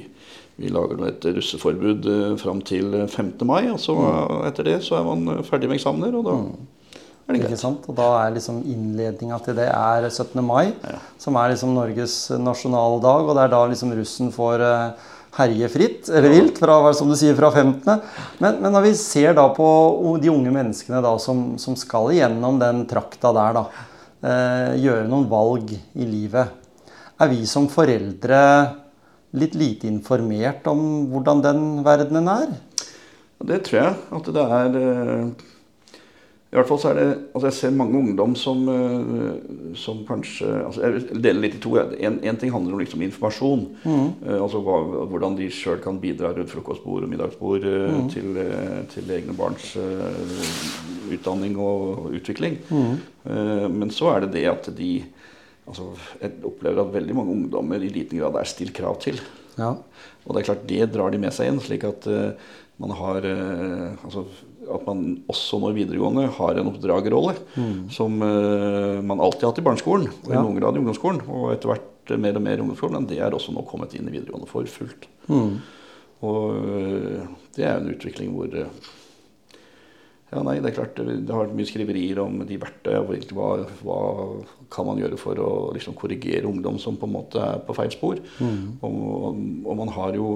vi 0.58 0.72
lager 0.74 0.98
nå 0.98 1.06
et 1.06 1.28
russeforbud 1.38 2.08
uh, 2.10 2.34
fram 2.40 2.64
til 2.66 2.98
5. 3.06 3.36
mai, 3.46 3.70
og 3.70 3.78
så 3.82 3.94
mm. 3.94 4.42
etter 4.50 4.70
det 4.72 4.80
så 4.86 4.98
er 4.98 5.06
man 5.06 5.46
ferdig 5.46 5.70
med 5.70 5.78
eksamener, 5.78 6.18
og 6.18 6.26
da 6.26 6.34
mm. 6.40 6.50
er 6.90 7.30
det 7.30 7.44
greit. 7.44 7.46
Ikke 7.52 7.62
sant? 7.62 7.86
Og 7.86 7.98
da 8.02 8.10
er 8.24 8.34
liksom 8.34 8.58
innledninga 8.64 9.38
til 9.46 9.60
det 9.62 9.70
er 9.70 10.10
17. 10.10 10.34
mai, 10.42 10.72
ja. 10.82 10.98
som 11.22 11.38
er 11.38 11.54
liksom 11.54 11.78
Norges 11.78 12.18
nasjonaldag, 12.42 13.30
og 13.30 13.38
det 13.38 13.46
er 13.46 13.54
da 13.54 13.64
liksom 13.70 13.94
russen 14.00 14.34
får 14.34 14.66
uh, 14.66 15.08
herje 15.36 15.68
fritt, 15.70 16.08
eller 16.08 16.32
vilt, 16.32 16.58
fra, 16.58 16.78
som 16.96 17.10
du 17.10 17.16
sier, 17.18 17.36
fra 17.38 17.50
15. 17.52 17.84
Men, 18.38 18.58
men, 18.60 18.72
når 18.72 18.88
vi 18.88 18.94
ser 18.98 19.34
da 19.38 19.46
på 19.54 19.68
de 20.22 20.32
unge 20.32 20.52
menneskene 20.54 21.02
da, 21.04 21.14
som, 21.22 21.54
som 21.62 21.76
skal 21.78 22.10
igjennom 22.14 22.58
den 22.60 22.84
trakta 22.90 23.32
der, 23.36 23.60
da, 23.60 23.86
eh, 24.24 24.80
gjøre 24.82 25.08
noen 25.10 25.28
valg 25.30 25.74
i 25.76 26.08
livet, 26.08 26.56
er 27.20 27.30
vi 27.30 27.44
som 27.46 27.68
foreldre 27.70 28.40
litt 29.38 29.54
lite 29.54 29.86
informert 29.86 30.66
om 30.70 30.82
hvordan 31.12 31.44
den 31.44 31.62
verdenen 31.86 32.30
er? 32.32 32.50
Det 33.46 33.62
tror 33.68 33.80
jeg 33.80 33.96
at 34.18 34.34
det 34.34 34.46
er. 34.58 34.78
Eh 36.50 36.56
i 36.56 36.58
hvert 36.58 36.66
fall 36.66 36.80
så 36.82 36.88
er 36.90 36.96
det, 36.98 37.10
altså 37.30 37.46
Jeg 37.46 37.54
ser 37.54 37.74
mange 37.78 37.98
ungdom 37.98 38.32
som, 38.34 38.64
eh, 38.68 39.74
som 39.78 40.00
kanskje 40.06 40.48
altså 40.66 40.82
Jeg 40.82 41.22
deler 41.22 41.44
litt 41.44 41.54
i 41.54 41.62
to. 41.62 41.76
En, 41.78 42.18
en 42.26 42.40
ting 42.40 42.50
handler 42.50 42.74
om 42.74 42.82
liksom 42.82 43.04
informasjon. 43.06 43.62
Mm. 43.84 44.08
Uh, 44.24 44.38
altså 44.42 44.62
hva, 44.66 44.80
Hvordan 45.12 45.38
de 45.38 45.46
sjøl 45.54 45.78
kan 45.82 46.00
bidra 46.02 46.32
rundt 46.34 46.50
frokostbord 46.50 47.06
og 47.06 47.12
middagsbord 47.12 47.68
uh, 47.68 47.86
mm. 48.00 48.10
til, 48.10 48.42
til, 48.90 49.14
egne 49.14 49.36
barns 49.38 49.76
utdanning 51.10 51.56
og 51.58 52.10
utvikling. 52.14 52.58
Mm. 52.70 52.98
men 53.74 53.90
så 53.90 54.12
er 54.12 54.24
det 54.24 54.34
det 54.36 54.44
at 54.46 54.68
de 54.76 54.90
altså 55.66 55.90
Jeg 56.20 56.38
opplever 56.46 56.82
at 56.82 56.94
veldig 56.94 57.14
mange 57.14 57.34
ungdommer 57.34 57.82
i 57.82 57.90
liten 57.90 58.18
grad 58.18 58.38
er 58.38 58.48
stilt 58.48 58.74
krav 58.74 58.98
til. 59.02 59.18
Ja. 59.58 59.74
Og 60.24 60.34
det 60.34 60.42
er 60.42 60.48
klart 60.50 60.68
det 60.70 60.92
drar 60.94 61.10
de 61.10 61.18
med 61.18 61.34
seg 61.34 61.50
inn. 61.50 61.60
slik 61.62 61.84
at 61.86 62.06
man 62.80 62.94
har 62.96 63.26
altså 63.26 64.24
at 64.74 64.86
man 64.86 65.04
også 65.30 65.60
nå 65.62 65.72
videregående 65.76 66.28
har 66.36 66.60
en 66.60 66.70
oppdragerrolle 66.70 67.34
mm. 67.54 67.74
som 67.92 68.20
uh, 68.22 69.00
man 69.04 69.22
alltid 69.22 69.46
har 69.46 69.54
hatt 69.54 69.62
i 69.62 69.66
barneskolen 69.66 70.08
og 70.10 70.30
ja. 70.30 70.38
i 70.38 70.44
noen 70.44 70.60
grad 70.60 70.78
i 70.78 70.82
ungdomsskolen. 70.82 71.24
Og 71.28 71.50
etter 71.54 71.72
hvert 71.72 72.14
mer 72.20 72.38
og 72.38 72.46
mer 72.46 72.56
i 72.58 72.64
ungdomsskolen, 72.64 72.98
men 72.98 73.10
det 73.10 73.20
er 73.22 73.36
også 73.36 73.54
nå 73.54 73.64
kommet 73.68 73.94
inn 73.98 74.08
i 74.08 74.14
videregående 74.14 74.50
for 74.50 74.70
fullt. 74.70 75.06
Mm. 75.30 75.60
Og 76.30 76.56
uh, 76.56 77.28
det 77.56 77.66
er 77.66 77.76
en 77.78 77.92
utvikling 77.94 78.32
hvor 78.36 78.50
uh, 78.54 78.90
ja, 80.30 80.42
nei, 80.46 80.60
det 80.62 80.70
er 80.70 80.76
klart 80.76 80.98
det, 81.00 81.14
har 81.26 81.42
vært 81.42 81.56
mye 81.58 81.66
skriverier 81.66 82.20
om 82.22 82.36
de 82.46 82.58
verktøyene. 82.62 83.18
Hva, 83.34 83.48
hva 83.82 84.00
kan 84.70 84.86
man 84.86 85.00
gjøre 85.02 85.18
for 85.18 85.40
å 85.42 85.50
liksom, 85.74 85.96
korrigere 85.98 86.46
ungdom 86.46 86.78
som 86.78 86.98
på 87.00 87.08
en 87.08 87.16
måte 87.16 87.42
er 87.42 87.64
på 87.66 87.74
feil 87.74 87.90
spor? 87.90 88.20
Mm. 88.38 88.78
Og, 88.78 89.00
og, 89.10 89.40
og, 89.64 89.72
man 89.80 89.90
har 89.96 90.18
jo 90.18 90.28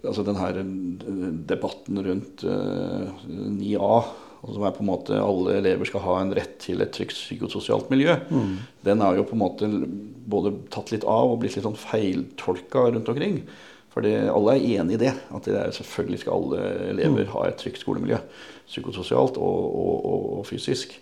altså 0.00 0.24
den 0.26 0.38
her 0.40 0.58
eh, 0.60 1.30
debatten 1.50 2.02
rundt 2.04 2.44
uh, 2.46 3.08
eh, 3.08 3.48
9A, 3.56 3.94
som 4.40 4.64
er 4.64 4.76
på 4.76 4.84
en 4.84 4.88
måte 4.88 5.18
alle 5.20 5.58
elever 5.58 5.88
skal 5.88 6.04
ha 6.06 6.14
en 6.20 6.32
rett 6.36 6.54
til 6.62 6.80
et 6.80 6.92
trygt 6.96 7.12
psykososialt 7.16 7.90
miljø, 7.92 8.14
mm. 8.30 8.54
den 8.86 9.02
er 9.04 9.18
jo 9.18 9.26
på 9.28 9.36
en 9.36 9.42
måte 9.42 9.68
både 10.30 10.54
tatt 10.72 10.94
litt 10.94 11.04
av 11.04 11.34
og 11.34 11.42
blitt 11.42 11.58
litt 11.58 11.66
sånn 11.66 11.76
feiltolka 11.76 12.86
rundt 12.88 13.10
omkring. 13.12 13.42
For 13.90 14.06
alle 14.06 14.54
er 14.54 14.78
enig 14.78 14.96
i 14.96 15.00
det. 15.02 15.12
At 15.34 15.48
det 15.50 15.56
er, 15.58 15.72
selvfølgelig 15.74 16.20
skal 16.22 16.36
alle 16.36 16.66
elever 16.92 17.26
mm. 17.26 17.32
ha 17.34 17.44
et 17.48 17.58
trygt 17.58 17.82
skolemiljø. 17.82 18.20
Psykososialt 18.70 19.36
og, 19.42 19.64
og, 19.66 19.96
og, 20.06 20.28
og 20.38 20.44
fysisk. 20.46 20.94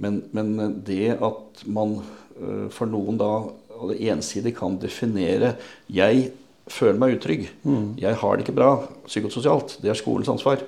Men, 0.00 0.22
men, 0.32 0.78
det 0.86 1.16
at 1.18 1.64
man 1.68 1.98
uh, 1.98 2.68
for 2.72 2.88
noen 2.88 3.18
da 3.20 3.32
ensidig 3.80 4.54
kan 4.56 4.78
definere 4.80 5.56
'jeg 5.90 6.30
føler 6.70 6.98
meg 7.00 7.16
utrygg. 7.18 7.48
Mm. 7.66 7.94
Jeg 8.00 8.18
har 8.20 8.36
det 8.36 8.46
ikke 8.46 8.58
bra 8.58 8.74
psykososialt. 9.06 9.78
Det 9.82 9.90
er 9.92 9.98
skolens 9.98 10.30
ansvar. 10.32 10.62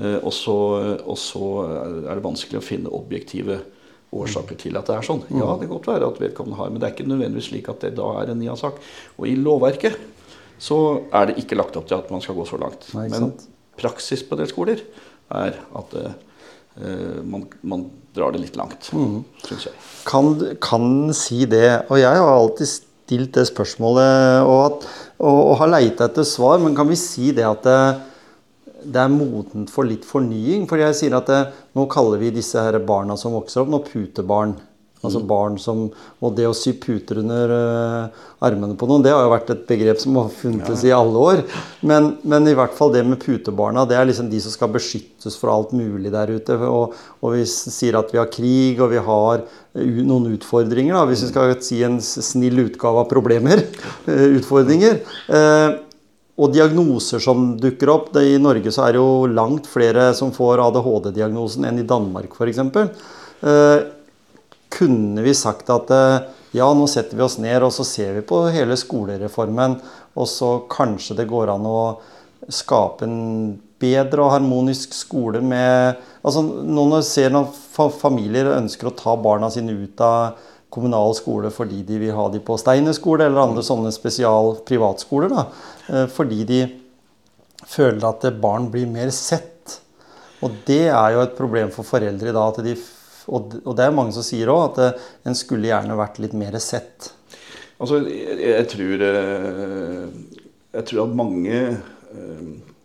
Eh, 0.00 0.18
og 0.22 0.32
så 0.34 0.56
er 1.66 2.14
det 2.14 2.24
vanskelig 2.24 2.60
å 2.60 2.64
finne 2.64 2.94
objektive 2.94 3.60
årsaker 4.10 4.58
til 4.58 4.78
at 4.78 4.88
det 4.90 4.96
er 4.96 5.06
sånn. 5.06 5.22
Ja, 5.30 5.52
det 5.58 5.68
kan 5.68 5.76
godt 5.76 5.90
være 5.90 6.08
at 6.10 6.18
vedkommende 6.22 6.58
har, 6.58 6.70
men 6.72 6.82
det 6.82 6.88
er 6.88 6.96
ikke 6.96 7.10
nødvendigvis 7.10 7.50
slik 7.52 7.70
at 7.70 7.84
det 7.84 7.92
da 7.98 8.08
er 8.22 8.32
en 8.32 8.42
IA-sak. 8.42 8.80
Og 9.18 9.28
i 9.30 9.36
lovverket 9.38 9.98
så 10.60 10.80
er 11.14 11.30
det 11.30 11.38
ikke 11.40 11.58
lagt 11.58 11.78
opp 11.78 11.86
til 11.88 12.00
at 12.00 12.10
man 12.12 12.22
skal 12.24 12.36
gå 12.36 12.44
så 12.48 12.58
langt. 12.60 12.88
Nei, 12.96 13.06
men 13.12 13.30
praksis 13.80 14.24
på 14.26 14.36
en 14.36 14.42
del 14.42 14.50
skoler 14.50 14.82
er 15.30 15.56
at 15.78 15.94
uh, 15.96 16.10
man, 17.22 17.46
man, 17.62 17.86
drar 18.10 18.34
det 18.34 18.42
litt 18.42 18.56
langt, 18.58 18.88
mm. 18.90 19.20
syns 19.46 19.68
jeg. 19.68 19.76
Kan, 20.08 20.34
kan 20.58 21.14
si 21.14 21.44
det. 21.46 21.86
Og 21.86 22.00
jeg 22.02 22.10
har 22.18 22.34
alltid 22.34 22.66
stilt 23.10 23.34
det 23.34 23.48
spørsmålet. 23.50 24.46
og 24.46 24.60
at 24.70 24.86
og, 25.20 25.40
og 25.50 25.56
har 25.60 25.74
leita 25.74 26.06
etter 26.08 26.24
svar, 26.24 26.60
men 26.62 26.76
kan 26.76 26.88
vi 26.88 26.96
si 26.96 27.34
det 27.36 27.44
at 27.44 27.66
det, 27.66 27.80
det 28.88 29.02
er 29.02 29.12
modent 29.12 29.68
for 29.72 29.84
litt 29.84 30.06
fornying? 30.08 30.64
For 30.70 30.80
jeg 30.80 30.96
sier 30.96 31.18
at 31.18 31.28
det, 31.28 31.40
nå 31.76 31.84
kaller 31.92 32.22
vi 32.22 32.32
disse 32.32 32.62
her 32.62 32.78
barna 32.86 33.18
som 33.20 33.36
vokser 33.36 33.64
opp, 33.64 33.72
nå 33.74 33.82
putebarn. 33.84 34.56
Altså 35.00 35.22
mm. 35.22 35.26
barn 35.28 35.54
som, 35.60 35.86
Og 36.20 36.34
det 36.36 36.44
å 36.48 36.56
sy 36.56 36.74
puter 36.80 37.22
under 37.22 37.52
uh, 37.54 38.26
armene 38.44 38.76
på 38.76 38.88
noen, 38.88 39.04
det 39.04 39.14
har 39.14 39.24
jo 39.24 39.32
vært 39.32 39.52
et 39.54 39.62
begrep 39.68 40.00
som 40.02 40.18
har 40.20 40.28
funnes 40.34 40.84
ja. 40.84 40.90
i 40.90 40.96
alle 40.96 41.24
år. 41.30 41.42
Men, 41.88 42.12
men, 42.20 42.48
i 42.50 42.56
hvert 42.56 42.76
fall 42.76 42.92
det 42.92 43.04
med 43.08 43.20
putebarna, 43.22 43.86
det 43.88 43.96
er 43.96 44.08
liksom 44.08 44.28
de 44.32 44.40
som 44.44 44.52
skal 44.52 44.72
beskyttes 44.74 45.38
for 45.40 45.52
alt 45.52 45.72
mulig 45.76 46.12
der 46.12 46.34
ute. 46.36 46.56
Og, 46.68 46.96
og 47.20 47.36
vi 47.36 47.44
sier 47.48 47.96
at 48.00 48.12
vi 48.12 48.20
har 48.20 48.32
krig, 48.32 48.80
og 48.80 48.92
vi 48.92 49.00
har 49.08 49.44
noen 49.74 50.32
utfordringer, 50.34 50.96
da, 50.96 51.04
hvis 51.08 51.24
vi 51.24 51.30
skal 51.30 51.54
si 51.64 51.80
en 51.86 52.00
snill 52.02 52.66
utgave 52.66 53.04
av 53.04 53.10
problemer. 53.12 53.64
Eh, 54.10 54.32
utfordringer. 54.38 55.00
Uh, 55.28 55.80
og 56.40 56.54
diagnoser 56.54 57.20
som 57.22 57.52
dukker 57.60 57.90
opp. 57.92 58.08
Det, 58.14 58.24
I 58.32 58.40
Norge 58.40 58.72
så 58.72 58.86
er 58.86 58.96
det 58.96 59.00
jo 59.00 59.28
langt 59.30 59.68
flere 59.68 60.10
som 60.16 60.32
får 60.34 60.62
ADHD-diagnosen 60.64 61.66
enn 61.68 61.82
i 61.82 61.86
Danmark 61.86 62.32
f.eks. 62.36 62.62
Kunne 64.70 65.24
vi 65.24 65.34
sagt 65.36 65.70
at 65.72 65.90
eh, 65.94 66.28
ja, 66.56 66.66
nå 66.74 66.86
setter 66.90 67.18
vi 67.18 67.24
oss 67.26 67.38
ned 67.42 67.62
og 67.62 67.72
så 67.74 67.86
ser 67.86 68.14
vi 68.18 68.26
på 68.26 68.42
hele 68.50 68.78
skolereformen, 68.78 69.78
og 70.18 70.28
så 70.30 70.56
kanskje 70.70 71.20
det 71.20 71.28
går 71.30 71.52
an 71.54 71.66
å 71.68 71.80
skape 72.50 73.06
en 73.06 73.58
bedre 73.80 74.24
og 74.24 74.34
harmonisk 74.34 74.94
skole 74.96 75.40
med 75.44 76.00
altså 76.20 76.42
Noen 76.44 77.04
ser 77.06 77.32
noen 77.32 77.92
familier 77.96 78.50
ønsker 78.56 78.90
å 78.90 78.96
ta 78.96 79.14
barna 79.16 79.50
sine 79.52 79.72
ut 79.72 80.02
av 80.04 80.40
kommunal 80.70 81.14
skole 81.18 81.50
fordi 81.54 81.82
de 81.86 81.98
vil 82.02 82.16
ha 82.16 82.26
de 82.32 82.42
på 82.44 82.58
Steiner 82.60 82.94
skole 82.96 83.26
eller 83.26 83.42
andre 83.42 83.64
sånne 83.66 83.92
spesial 83.94 84.56
privatskoler. 84.68 85.32
Da, 85.32 85.46
eh, 85.88 86.06
fordi 86.10 86.44
de 86.48 86.60
føler 87.66 88.04
at 88.08 88.26
barn 88.40 88.70
blir 88.72 88.88
mer 88.90 89.10
sett. 89.14 89.78
Og 90.40 90.54
det 90.66 90.88
er 90.88 91.14
jo 91.14 91.24
et 91.24 91.36
problem 91.36 91.72
for 91.74 91.86
foreldre 91.86 92.30
i 92.30 92.36
dag. 92.36 92.60
De, 92.64 92.76
og 93.28 93.72
det 93.76 93.84
er 93.84 93.94
mange 93.94 94.14
som 94.16 94.24
sier 94.24 94.50
òg 94.52 94.62
at 94.70 94.82
eh, 94.84 95.08
en 95.28 95.36
skulle 95.38 95.68
gjerne 95.68 95.98
vært 95.98 96.20
litt 96.22 96.36
mer 96.38 96.56
sett. 96.62 97.10
Altså, 97.80 98.02
jeg, 98.08 98.38
jeg, 98.40 98.66
tror, 98.72 99.04
eh, 99.06 100.04
jeg 100.76 100.88
tror 100.90 101.06
at 101.06 101.16
mange 101.22 101.62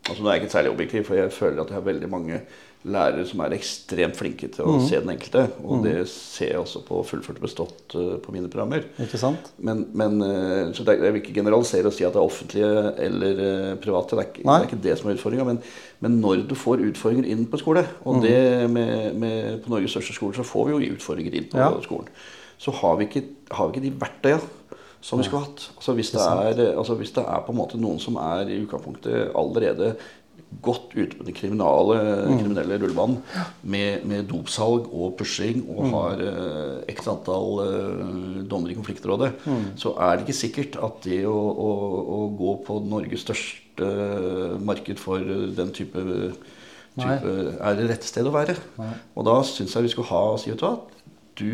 altså 0.05 0.21
Nå 0.21 0.29
er 0.29 0.35
jeg 0.35 0.43
ikke 0.43 0.53
særlig 0.53 0.69
objektiv, 0.69 1.03
for 1.07 1.17
jeg 1.17 1.31
føler 1.33 1.63
at 1.63 1.71
jeg 1.71 1.79
har 1.79 1.85
veldig 1.87 2.09
mange 2.11 2.35
lærere 2.85 3.25
som 3.27 3.41
er 3.41 3.55
ekstremt 3.55 4.17
flinke 4.17 4.49
til 4.53 4.65
å 4.65 4.75
mm. 4.75 4.83
se 4.85 4.99
den 5.01 5.11
enkelte. 5.15 5.45
Og 5.63 5.79
mm. 5.79 5.83
det 5.85 5.93
ser 6.11 6.51
jeg 6.51 6.61
også 6.61 6.81
på 6.85 7.01
fullført 7.07 7.39
og 7.39 7.45
bestått 7.47 7.95
uh, 7.97 8.15
på 8.21 8.33
mine 8.35 8.49
programmer. 8.51 8.85
Ikke 9.01 9.19
sant? 9.21 9.49
Men, 9.57 9.85
men 9.97 10.17
uh, 10.21 10.73
så 10.75 10.85
det, 10.85 10.99
Jeg 11.01 11.15
vil 11.15 11.21
ikke 11.23 11.35
generalisere 11.39 11.89
og 11.89 11.95
si 11.97 12.05
at 12.07 12.15
det 12.15 12.21
er 12.21 12.29
offentlige 12.29 12.71
eller 13.07 13.41
uh, 13.41 13.71
private. 13.81 14.15
Det 14.15 14.21
er, 14.21 14.29
ikke, 14.29 14.43
det 14.43 14.55
er, 14.55 14.67
ikke, 14.69 14.81
det 14.85 14.97
som 14.99 15.09
er 15.09 15.17
utfordringa. 15.17 15.47
Men, 15.49 15.61
men, 16.05 16.19
når 16.21 16.45
du 16.49 16.55
får 16.59 16.83
utfordringer 16.91 17.29
inn 17.33 17.47
på 17.49 17.61
skole, 17.61 17.85
og 18.03 18.19
mm. 18.19 18.25
det 18.25 18.41
med, 18.71 19.21
med, 19.21 19.39
på 19.63 19.73
Norges 19.73 19.95
største 19.97 20.17
skole 20.17 20.37
så 20.37 20.45
får 20.45 20.69
vi 20.69 20.75
jo 20.75 20.99
utfordringer 20.99 21.39
inn 21.39 21.49
på 21.51 21.61
ja. 21.61 21.71
skolen, 21.85 22.11
så 22.61 22.71
har 22.83 22.99
vi 22.99 23.09
ikke, 23.09 23.25
har 23.51 23.67
vi 23.67 23.75
ikke 23.75 23.87
de 23.87 23.95
verktøya 24.05 24.43
som 25.05 25.19
vi 25.21 25.25
skulle 25.27 25.45
hatt. 25.45 25.67
Altså 25.77 25.93
hvis, 25.93 26.09
det 26.15 26.21
er, 26.21 26.61
altså 26.79 26.95
hvis 26.97 27.11
det 27.13 27.25
er 27.29 27.41
på 27.45 27.53
en 27.53 27.59
måte 27.59 27.77
noen 27.77 27.99
som 28.01 28.15
er 28.17 28.49
i 28.49 28.57
utgangspunktet 28.63 29.35
allerede 29.37 29.91
godt 30.63 30.93
ute 30.95 31.17
på 31.17 31.25
den 31.27 31.35
kriminale, 31.35 31.97
mm. 32.29 32.37
kriminelle 32.39 32.77
rullebanen 32.81 33.17
med, 33.61 34.05
med 34.07 34.27
dopsalg 34.29 34.87
og 34.93 35.15
pushing 35.19 35.63
og 35.65 35.85
mm. 35.85 35.93
har 35.95 36.23
eh, 36.25 36.93
x 36.95 37.09
antall 37.11 37.61
eh, 37.65 38.41
dommer 38.49 38.71
i 38.71 38.77
konfliktrådet, 38.77 39.33
mm. 39.45 39.63
så 39.81 39.95
er 39.99 40.15
det 40.15 40.25
ikke 40.25 40.39
sikkert 40.39 40.79
at 40.87 40.99
det 41.05 41.21
å, 41.29 41.35
å, 41.35 41.69
å, 42.17 42.19
gå 42.39 42.57
på 42.67 42.79
Norges 42.87 43.25
største 43.27 43.89
marked 44.63 45.01
for 45.01 45.19
den 45.57 45.73
type, 45.75 46.03
type 46.95 47.33
er 47.59 47.75
det 47.75 47.89
rette 47.89 48.07
stedet 48.07 48.31
å 48.31 48.35
være. 48.37 48.55
Nei. 48.79 48.93
Og 49.17 49.27
da 49.27 49.39
syns 49.47 49.75
jeg 49.75 49.89
vi 49.89 49.91
skulle 49.91 50.11
ha 50.13 50.37
si 50.39 50.53
vet 50.53 50.61
du 50.61 50.69
hva, 50.69 50.77
du 51.35 51.49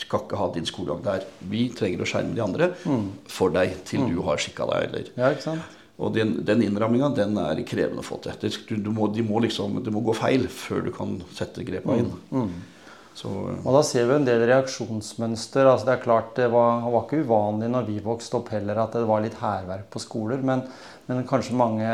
skal 0.00 0.24
ikke 0.24 0.38
ha 0.40 0.48
din 0.54 0.66
skolegang 0.66 1.02
der. 1.04 1.26
Vi 1.52 1.68
trenger 1.76 2.02
å 2.02 2.08
skjerme 2.08 2.34
de 2.34 2.42
andre 2.42 2.72
mm. 2.82 3.06
for 3.30 3.52
deg 3.54 3.76
til 3.88 4.06
du 4.08 4.16
mm. 4.18 4.24
har 4.26 4.40
skikka 4.42 4.66
deg. 4.72 4.88
Eller. 4.88 5.12
Ja, 5.18 5.30
ikke 5.34 5.46
sant? 5.50 5.76
Og 6.00 6.14
den, 6.16 6.38
den 6.48 6.62
innramminga 6.64 7.10
den 7.12 7.36
er 7.42 7.60
krevende 7.68 8.00
å 8.00 8.06
få 8.06 8.20
til. 8.24 8.52
Du, 8.68 8.76
du 8.88 8.90
må, 8.94 9.10
de 9.12 9.24
må 9.26 9.42
liksom, 9.44 9.82
det 9.84 9.92
må 9.92 10.00
gå 10.04 10.14
feil 10.16 10.46
før 10.48 10.86
du 10.86 10.92
kan 10.96 11.18
sette 11.36 11.64
grepa 11.66 11.98
inn. 12.00 12.12
Mm. 12.30 12.46
Mm. 12.46 12.78
Så, 13.20 13.28
og 13.28 13.74
da 13.74 13.82
ser 13.84 14.06
vi 14.08 14.14
en 14.16 14.24
del 14.24 14.46
reaksjonsmønster. 14.48 15.66
altså 15.66 15.88
Det 15.88 15.94
er 15.96 16.04
klart 16.04 16.32
det 16.38 16.46
var, 16.52 16.86
var 16.88 17.04
ikke 17.04 17.24
uvanlig 17.26 17.68
når 17.74 17.88
vi 17.90 17.98
vokste 18.04 18.38
opp 18.38 18.52
heller 18.54 18.80
at 18.80 18.96
det 18.96 19.04
var 19.10 19.20
litt 19.24 19.36
hærverk 19.42 19.90
på 19.92 20.00
skoler. 20.00 20.40
Men, 20.46 20.62
men 21.10 21.26
kanskje 21.28 21.58
mange 21.58 21.90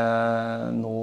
nå 0.76 0.98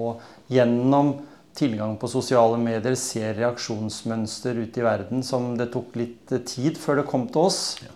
gjennom 0.54 1.16
tilgang 1.58 1.97
på 2.01 2.10
sosiale 2.10 2.56
medier 2.62 2.95
ser 2.97 3.36
reaksjonsmønster 3.41 4.64
ute 4.64 4.80
i 4.80 4.86
verden 4.86 5.26
som 5.26 5.51
det 5.60 5.74
tok 5.74 5.97
litt 5.99 6.32
tid 6.47 6.80
før 6.80 7.01
det 7.01 7.10
kom 7.10 7.28
til 7.34 7.49
oss. 7.49 7.60
Ja. 7.84 7.91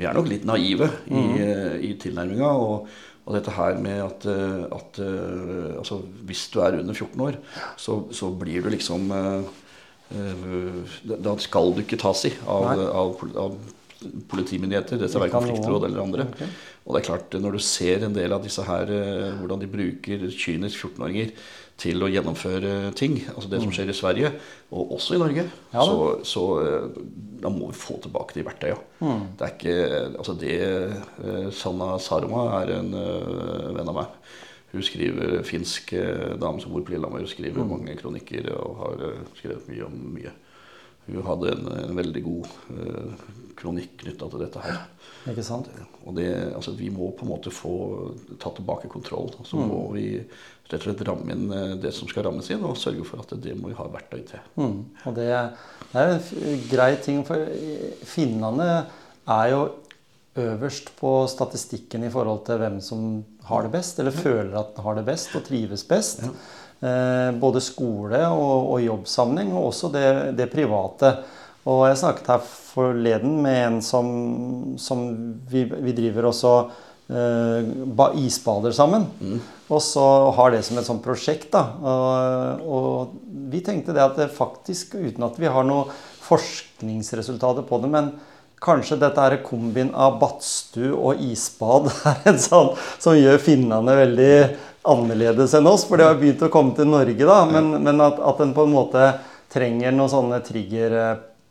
Vi 0.00 0.06
er 0.08 0.16
nok 0.16 0.28
litt 0.30 0.46
naive 0.48 0.86
i, 1.10 1.22
mm. 1.22 1.78
i 1.86 1.94
tilnærminga. 2.00 2.50
Og, 2.56 2.90
og, 3.30 3.36
dette 3.36 3.54
her 3.54 3.78
med 3.78 4.02
at, 4.02 4.26
at 4.74 5.00
altså, 5.78 6.00
hvis 6.26 6.48
du 6.50 6.60
er 6.64 6.80
under 6.80 6.94
14 6.94 7.26
år, 7.28 7.38
så, 7.78 8.00
så 8.10 8.30
blir 8.34 8.64
du 8.64 8.72
liksom 8.74 9.10
Da 10.10 11.36
skal 11.38 11.70
du 11.76 11.84
ikke 11.84 12.00
tas 12.00 12.24
i 12.26 12.32
av, 12.50 12.80
av, 12.90 13.20
av 13.38 13.58
politimyndigheter, 14.30 14.98
det 14.98 15.10
skal 15.12 15.22
være 15.26 15.36
konfliktråd 15.36 15.86
eller 15.86 16.02
andre. 16.02 16.26
Okay. 16.32 16.48
Og 16.82 16.96
det 16.96 17.00
er 17.00 17.06
klart, 17.06 17.36
når 17.38 17.54
du 17.54 17.62
ser 17.62 18.02
en 18.06 18.16
del 18.16 18.34
av 18.34 18.42
disse 18.42 18.64
her, 18.66 18.90
hvordan 19.38 19.62
de 19.62 19.70
bruker 19.70 20.24
kynisk 20.34 20.82
14-åringer 20.88 21.30
til 21.80 22.04
å 22.04 22.10
gjennomføre 22.10 22.92
ting. 22.98 23.16
Altså 23.32 23.48
det 23.50 23.60
som 23.62 23.70
mm. 23.70 23.74
skjer 23.76 23.92
i 23.92 23.96
Sverige, 23.96 24.32
og 24.76 24.94
også 24.98 25.16
i 25.16 25.22
Norge. 25.22 25.46
Ja, 25.72 25.84
så, 25.86 26.10
så, 26.26 26.44
eh, 26.64 27.00
da 27.40 27.52
må 27.52 27.70
vi 27.70 27.80
få 27.80 27.96
tilbake 28.04 28.36
de 28.36 28.44
verktøya. 28.46 28.76
Mm. 29.00 29.24
Det 29.38 29.46
er 29.46 29.54
ikke 29.56 29.76
Altså 30.10 30.36
det 30.40 30.58
eh, 30.60 31.48
Sanna 31.56 31.94
Sarma 32.02 32.44
er 32.60 32.74
en 32.76 32.92
uh, 32.92 33.70
venn 33.76 33.88
av 33.88 33.96
meg. 33.96 34.18
Hun 34.70 34.84
skriver 34.86 35.40
finsk 35.42 35.96
dame 36.38 36.62
som 36.62 36.70
bor 36.70 36.84
på 36.86 36.92
Lillehammer. 36.94 37.24
Skriver 37.26 37.64
mm. 37.64 37.72
mange 37.72 37.96
kronikker 37.98 38.52
og 38.54 38.84
har 38.84 39.00
skrevet 39.40 39.66
mye 39.72 39.88
om 39.88 39.96
mye. 40.14 40.34
Hun 41.08 41.24
hadde 41.26 41.56
en, 41.56 41.70
en 41.88 41.98
veldig 41.98 42.22
god 42.22 42.52
kronikk 43.58 43.96
knytta 44.04 44.28
til 44.30 44.44
dette 44.44 44.62
her. 44.62 44.84
Ikke 45.28 45.44
sant? 45.44 45.68
Og 46.06 46.14
det, 46.16 46.30
altså, 46.56 46.72
vi 46.78 46.88
må 46.92 47.10
på 47.16 47.26
en 47.26 47.32
måte 47.34 47.52
få 47.52 47.74
tatt 48.40 48.56
tilbake 48.56 48.88
kontroll. 48.92 49.28
Så 49.44 49.58
mm. 49.58 49.66
må 49.68 49.82
vi 49.96 50.06
rett 50.70 50.78
og 50.78 50.86
slett 50.86 51.04
ramme 51.08 51.34
inn 51.34 51.50
eh, 51.52 51.74
det 51.82 51.92
som 51.96 52.08
skal 52.08 52.28
rammes 52.28 52.48
inn, 52.52 52.64
og 52.64 52.78
sørge 52.80 53.04
for 53.08 53.22
at 53.24 53.34
det 53.42 53.56
må 53.58 53.72
vi 53.72 53.78
ha 53.78 53.88
verktøy 53.90 54.22
til. 54.30 54.48
Mm. 54.60 54.78
Og 55.04 55.18
det, 55.18 55.28
det 55.92 56.04
er 56.04 56.14
en 56.14 56.64
grei 56.70 56.90
ting, 57.04 57.22
for 57.28 57.44
finnene 58.08 58.70
er 59.30 59.52
jo 59.52 59.62
øverst 60.40 60.92
på 60.96 61.12
statistikken 61.28 62.06
i 62.06 62.12
forhold 62.12 62.44
til 62.46 62.60
hvem 62.62 62.78
som 62.84 63.20
har 63.48 63.66
det 63.66 63.74
best, 63.74 63.98
eller 63.98 64.14
føler 64.14 64.56
at 64.60 64.74
den 64.76 64.86
har 64.86 64.98
det 64.98 65.06
best 65.08 65.34
og 65.36 65.44
trives 65.46 65.84
best. 65.88 66.24
Ja. 66.24 66.32
Eh, 66.80 67.30
både 67.36 67.60
skole 67.60 68.22
og, 68.32 68.70
og 68.72 68.80
jobbsammenheng, 68.84 69.52
og 69.52 69.72
også 69.72 69.90
det, 69.92 70.06
det 70.38 70.48
private. 70.52 71.12
Og 71.68 71.82
jeg 71.90 71.98
snakket 72.00 72.30
her 72.32 72.44
forleden 72.44 73.40
med 73.44 73.58
en 73.66 73.80
som, 73.84 74.06
som 74.80 75.02
vi, 75.50 75.66
vi, 75.68 75.92
driver 75.96 76.30
også 76.30 76.54
uh, 77.12 78.06
isbader 78.16 78.72
sammen. 78.76 79.04
Mm. 79.20 79.42
Og 79.68 79.82
så 79.84 80.06
har 80.38 80.54
det 80.54 80.62
som 80.66 80.80
et 80.80 80.88
sånt 80.88 81.04
prosjekt. 81.04 81.50
da. 81.52 81.66
Og, 81.84 82.64
og, 82.64 83.14
vi 83.52 83.60
tenkte 83.66 83.92
det 83.96 84.04
at 84.04 84.16
det 84.16 84.30
faktisk, 84.32 84.96
uten 84.96 85.26
at 85.26 85.38
vi 85.40 85.50
har 85.52 85.66
noe 85.66 85.90
forskningsresultater 86.24 87.66
på 87.68 87.80
det, 87.82 87.92
men 87.92 88.12
kanskje 88.60 88.98
dette 89.00 89.22
er 89.24 89.40
kombin 89.44 89.90
av 89.96 90.18
badstue 90.20 90.92
og 90.92 91.20
isbad 91.24 91.88
er 92.10 92.28
en 92.28 92.40
sånn 92.40 92.74
som 93.00 93.16
gjør 93.16 93.40
finnene 93.42 93.96
veldig 94.02 94.34
annerledes 94.90 95.56
enn 95.56 95.68
oss. 95.68 95.84
For 95.88 96.00
det 96.00 96.08
har 96.08 96.20
begynt 96.20 96.44
å 96.46 96.52
komme 96.52 96.72
til 96.78 96.88
Norge, 96.88 97.20
da. 97.20 97.42
Men, 97.50 97.74
men 97.84 98.00
at, 98.04 98.16
at 98.16 98.40
en 98.40 98.56
på 98.56 98.64
en 98.64 98.78
måte 98.78 99.10
trenger 99.50 99.92
noen 99.92 100.12
sånne 100.12 100.40
trigger 100.46 100.96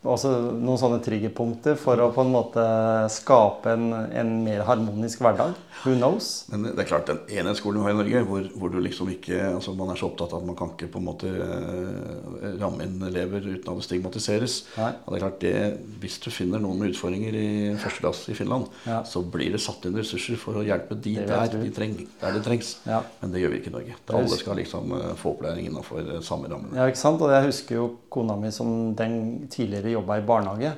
også 0.08 0.30
noen 0.56 0.80
sånne 0.80 1.02
triggerpunkter 1.04 1.76
for 1.80 2.00
å 2.00 2.06
på 2.16 2.24
en 2.24 2.30
måte 2.32 2.64
skape 3.12 3.74
en, 3.76 3.90
en, 4.16 4.30
mer 4.46 4.62
harmonisk 4.64 5.20
hverdag. 5.20 5.58
Who 5.82 5.96
knows? 5.98 6.46
Men 6.52 6.70
det 6.70 6.86
er 6.86 6.88
klart, 6.88 7.10
den 7.10 7.20
enhetsskolen 7.42 7.82
vi 7.84 7.90
har 7.90 7.98
i 7.98 7.98
Norge, 7.98 8.22
hvor, 8.30 8.46
hvor, 8.56 8.72
du 8.72 8.80
liksom 8.84 9.12
ikke 9.12 9.42
altså 9.50 9.74
man 9.76 9.92
er 9.92 10.00
så 10.00 10.08
opptatt 10.08 10.32
av 10.32 10.40
at 10.40 10.48
man 10.48 10.56
kan 10.60 10.72
ikke 10.72 10.88
på 10.94 11.02
en 11.02 11.08
måte 11.08 11.28
uh, 11.28 12.48
ramme 12.62 12.88
inn 12.88 13.04
elever 13.10 13.44
uten 13.44 13.68
at 13.68 13.82
det 13.82 13.88
stigmatiseres. 13.90 14.56
Nei. 14.80 14.94
Og 15.04 15.12
det 15.12 15.20
er 15.20 15.26
klart 15.26 15.44
det, 15.44 15.54
Hvis 16.00 16.16
du 16.24 16.30
finner 16.32 16.64
noen 16.64 16.80
med 16.80 16.94
utfordringer 16.94 17.36
i 17.36 17.50
første 17.84 18.06
klasse 18.06 18.32
i 18.32 18.38
Finland, 18.40 18.70
ja. 18.88 19.02
så 19.08 19.24
blir 19.24 19.52
det 19.56 19.60
satt 19.64 19.84
inn 19.90 20.00
ressurser 20.00 20.40
for 20.40 20.62
å 20.62 20.64
hjelpe 20.64 20.96
de 20.96 21.18
der, 21.20 21.52
de 21.52 21.74
treng, 21.76 21.98
der 22.24 22.40
det 22.40 22.46
trengs. 22.48 22.78
Ja. 22.88 23.02
Men 23.20 23.36
det 23.36 23.44
gjør 23.44 23.56
vi 23.56 23.60
ikke 23.60 23.74
i 23.74 23.76
Norge. 23.76 24.00
Da 24.08 24.16
alle 24.20 24.40
skal 24.40 24.60
liksom 24.64 24.96
uh, 24.96 25.12
få 25.20 25.36
opplæring 25.36 25.68
innenfor 25.68 26.08
uh, 26.08 26.18
samme 26.24 26.48
rammene. 26.48 26.80
Ja, 26.80 26.88
ikke 26.88 27.04
sant? 27.04 27.20
Og 27.20 27.36
jeg 27.36 27.50
husker 27.52 27.82
jo 27.82 27.92
kona 28.08 28.40
mi 28.40 28.56
som 28.56 28.96
den 28.96 29.20
tidligere 29.52 29.89
jobba 29.96 30.20
i 30.20 30.26
barnehage. 30.26 30.74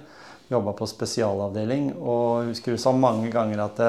Jobba 0.52 0.74
på 0.76 0.88
spesialavdeling. 0.90 1.94
Og 2.00 2.42
jeg 2.42 2.50
husker 2.52 2.76
hun 2.76 2.82
sa 2.84 2.94
mange 2.96 3.32
ganger 3.32 3.64
at 3.64 3.82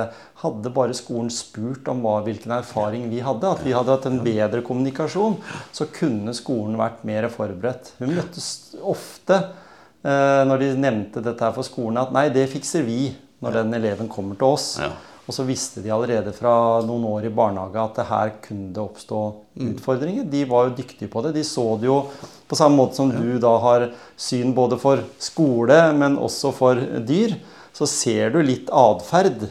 hadde 0.44 0.74
bare 0.74 0.94
skolen 0.94 1.30
spurt 1.34 1.90
om 1.90 2.04
hva, 2.04 2.20
hvilken 2.26 2.54
erfaring 2.54 3.08
vi 3.10 3.22
hadde, 3.24 3.50
at 3.50 3.64
vi 3.66 3.74
hadde 3.74 3.96
hatt 3.96 4.06
en 4.10 4.22
bedre 4.22 4.62
kommunikasjon, 4.66 5.40
så 5.74 5.88
kunne 5.94 6.34
skolen 6.38 6.78
vært 6.80 7.02
mer 7.08 7.26
forberedt. 7.34 7.94
Hun 7.98 8.14
møttes 8.14 8.76
ofte 8.78 9.40
eh, 9.40 10.42
når 10.46 10.62
de 10.62 10.72
nevnte 10.86 11.24
dette 11.24 11.48
her 11.48 11.56
for 11.56 11.66
skolen, 11.66 11.98
at 12.02 12.14
nei, 12.14 12.28
det 12.34 12.46
fikser 12.52 12.86
vi 12.86 13.10
når 13.42 13.58
den 13.58 13.80
eleven 13.80 14.10
kommer 14.10 14.38
til 14.38 14.54
oss. 14.54 14.68
Ja. 15.22 15.28
Og 15.30 15.36
så 15.36 15.44
visste 15.46 15.82
de 15.82 15.90
allerede 15.94 16.32
fra 16.34 16.82
noen 16.82 17.04
år 17.06 17.28
i 17.28 17.34
barnehage 17.34 17.78
at 17.78 17.98
det 18.00 18.06
her 18.08 18.32
kunne 18.42 18.72
det 18.74 18.82
oppstå 18.82 19.20
mm. 19.54 19.68
utfordringer. 19.70 20.24
De 20.26 20.44
var 20.50 20.68
jo 20.68 20.76
dyktige 20.80 21.10
på 21.12 21.22
det. 21.22 21.34
De 21.36 21.44
så 21.46 21.66
det 21.78 21.86
jo 21.86 22.00
på 22.50 22.58
samme 22.58 22.80
måte 22.80 22.98
som 22.98 23.12
du 23.14 23.38
da 23.42 23.52
har 23.62 23.90
syn 24.18 24.50
både 24.56 24.78
for 24.82 25.04
skole, 25.22 25.78
men 25.94 26.18
også 26.18 26.50
for 26.56 26.80
dyr. 27.06 27.36
Så 27.72 27.86
ser 27.88 28.34
du 28.34 28.42
litt 28.42 28.72
atferd. 28.74 29.46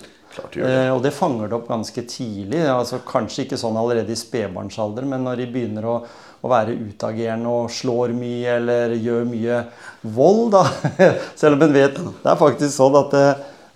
Eh, 0.56 0.90
og 0.92 1.02
det 1.04 1.14
fanger 1.16 1.48
du 1.48 1.56
opp 1.58 1.72
ganske 1.72 2.04
tidlig. 2.08 2.62
altså 2.68 3.00
Kanskje 3.08 3.46
ikke 3.46 3.60
sånn 3.60 3.80
allerede 3.80 4.12
i 4.12 4.20
spedbarnsalder, 4.20 5.08
men 5.08 5.24
når 5.28 5.42
de 5.42 5.48
begynner 5.56 5.88
å, 5.88 5.96
å 6.42 6.52
være 6.52 6.76
utagerende 6.76 7.52
og 7.52 7.72
slår 7.74 8.14
mye 8.18 8.60
eller 8.60 8.96
gjør 9.00 9.26
mye 9.32 9.64
vold, 10.04 10.58
da. 10.58 10.68
Selv 11.40 11.58
om 11.58 11.66
en 11.68 11.76
vet 11.76 11.98
Det 11.98 12.32
er 12.32 12.40
faktisk 12.40 12.76
sånn 12.76 13.00
at 13.02 13.16
det, 13.16 13.26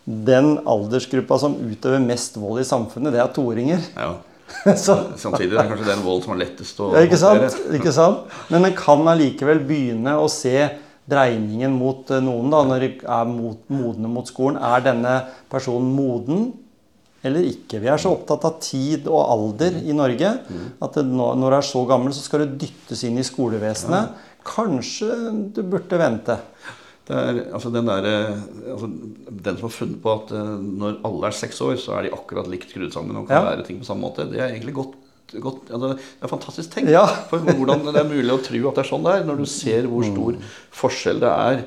den 0.05 0.59
aldersgruppa 0.69 1.37
som 1.41 1.57
utøver 1.65 2.01
mest 2.03 2.37
vold 2.37 2.61
i 2.61 2.67
samfunnet, 2.67 3.13
det 3.15 3.21
er 3.23 3.31
toåringer. 3.33 3.85
Ja. 3.97 4.13
Samtidig 4.77 5.55
er 5.55 5.63
det 5.63 5.69
kanskje 5.71 5.87
den 5.89 6.03
vold 6.05 6.21
som 6.23 6.35
er 6.35 6.43
lettest 6.43 6.81
å 6.83 6.91
ja, 6.93 7.01
ikke 7.07 7.17
sant? 7.17 7.55
ikke 7.79 7.93
sant? 7.95 8.35
Men 8.53 8.67
en 8.67 8.75
kan 8.77 9.01
allikevel 9.09 9.63
begynne 9.65 10.13
å 10.21 10.27
se 10.29 10.53
dreiningen 11.09 11.73
mot 11.73 12.09
eh, 12.13 12.21
noen 12.23 12.53
da, 12.53 12.61
når 12.69 12.85
de 12.85 12.91
er 13.01 13.25
mot, 13.29 13.57
modne 13.73 14.11
mot 14.11 14.29
skolen. 14.29 14.61
Er 14.61 14.85
denne 14.85 15.17
personen 15.51 15.89
moden 15.97 16.47
eller 17.25 17.45
ikke? 17.49 17.81
Vi 17.81 17.89
er 17.89 18.01
så 18.01 18.13
opptatt 18.13 18.45
av 18.45 18.59
tid 18.61 19.09
og 19.09 19.21
alder 19.23 19.79
i 19.81 19.95
Norge 19.97 20.35
at 20.85 20.97
når 21.01 21.41
du 21.41 21.57
er 21.57 21.65
så 21.65 21.81
gammel, 21.89 22.13
så 22.13 22.21
skal 22.21 22.43
du 22.43 22.57
dyttes 22.61 23.01
inn 23.07 23.17
i 23.17 23.25
skolevesenet. 23.25 24.13
Kanskje 24.45 25.09
du 25.55 25.63
burde 25.65 25.97
vente. 25.97 26.37
Det 27.05 27.15
er, 27.15 27.39
altså 27.53 27.69
den, 27.69 27.85
der, 27.85 28.05
altså 28.73 28.87
den, 28.89 29.57
som 29.57 29.67
har 29.67 29.73
funnet 29.75 29.99
på 30.01 30.13
at 30.15 30.31
eh, 30.33 30.53
når 30.81 30.99
alle 31.05 31.29
er 31.29 31.35
seks 31.37 31.59
år, 31.61 31.75
så 31.81 31.99
er 31.99 32.07
de 32.07 32.15
akkurat 32.17 32.49
likt 32.49 32.71
skrudd 32.73 32.93
sammen 32.95 33.19
og 33.19 33.27
kan 33.29 33.45
ja. 33.45 33.65
ting 33.65 33.77
på 33.81 33.85
samme 33.85 34.07
måte, 34.07 34.25
det 34.31 34.41
er 34.41 34.55
egentlig 34.55 34.73
godt 34.79 34.95
godt, 35.41 35.69
altså, 35.73 35.87
det 35.97 36.25
er 36.25 36.29
fantastisk 36.29 36.73
tenkt. 36.73 36.91
Ja. 36.93 37.05
for 37.29 37.41
hvordan 37.41 37.85
det 37.87 38.01
er 38.01 38.07
mulig 38.07 38.33
å 38.33 38.39
tro 38.43 38.59
at 38.69 38.77
det 38.77 38.83
er 38.83 38.89
sånn 38.89 39.05
det 39.05 39.13
er, 39.15 39.23
når 39.27 39.39
du 39.41 39.45
ser 39.49 39.87
hvor 39.89 40.05
stor 40.05 40.37
forskjell 40.75 41.21
det 41.23 41.31
er 41.31 41.63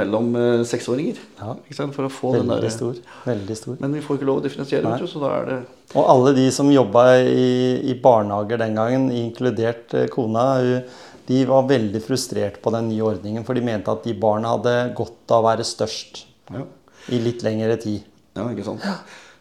mellom 0.00 0.30
uh, 0.36 0.64
seksåringer. 0.66 1.18
Ja. 1.40 1.56
For 1.94 2.06
å 2.06 2.12
få 2.12 2.34
Veldig 2.36 2.46
den 2.46 2.66
der, 2.66 2.74
stor. 2.74 3.00
Veldig 3.26 3.56
stor. 3.58 3.80
Men 3.82 3.96
vi 3.96 4.04
får 4.04 4.20
ikke 4.20 4.28
lov 4.30 4.40
å 4.40 4.44
differensiere, 4.46 4.86
Nei. 4.86 5.10
så 5.10 5.22
da 5.22 5.32
er 5.40 5.50
det 5.50 5.58
Og 5.94 6.12
alle 6.12 6.34
de 6.36 6.46
som 6.54 6.70
jobba 6.72 7.08
i, 7.22 7.48
i, 7.90 7.96
barnehager 8.02 8.62
den 8.62 8.78
gangen, 8.78 9.10
inkludert 9.14 9.94
kona, 10.12 10.46
kona, 10.62 10.80
de 11.26 11.42
var 11.48 11.68
veldig 11.68 12.02
frustrert 12.04 12.60
på 12.62 12.72
den 12.74 12.90
nye 12.92 13.04
ordningen, 13.04 13.44
for 13.46 13.58
de 13.58 13.64
mente 13.66 13.92
at 13.92 14.06
de 14.06 14.14
barna 14.18 14.54
hadde 14.54 14.74
godt 14.98 15.34
av 15.34 15.42
å 15.42 15.48
være 15.48 15.66
størst 15.66 16.24
ja. 16.54 16.66
i 17.12 17.22
litt 17.22 17.42
lengre 17.46 17.78
tid. 17.82 18.04
Ja, 18.36 18.46
ikke 18.52 18.66
sant. 18.66 18.84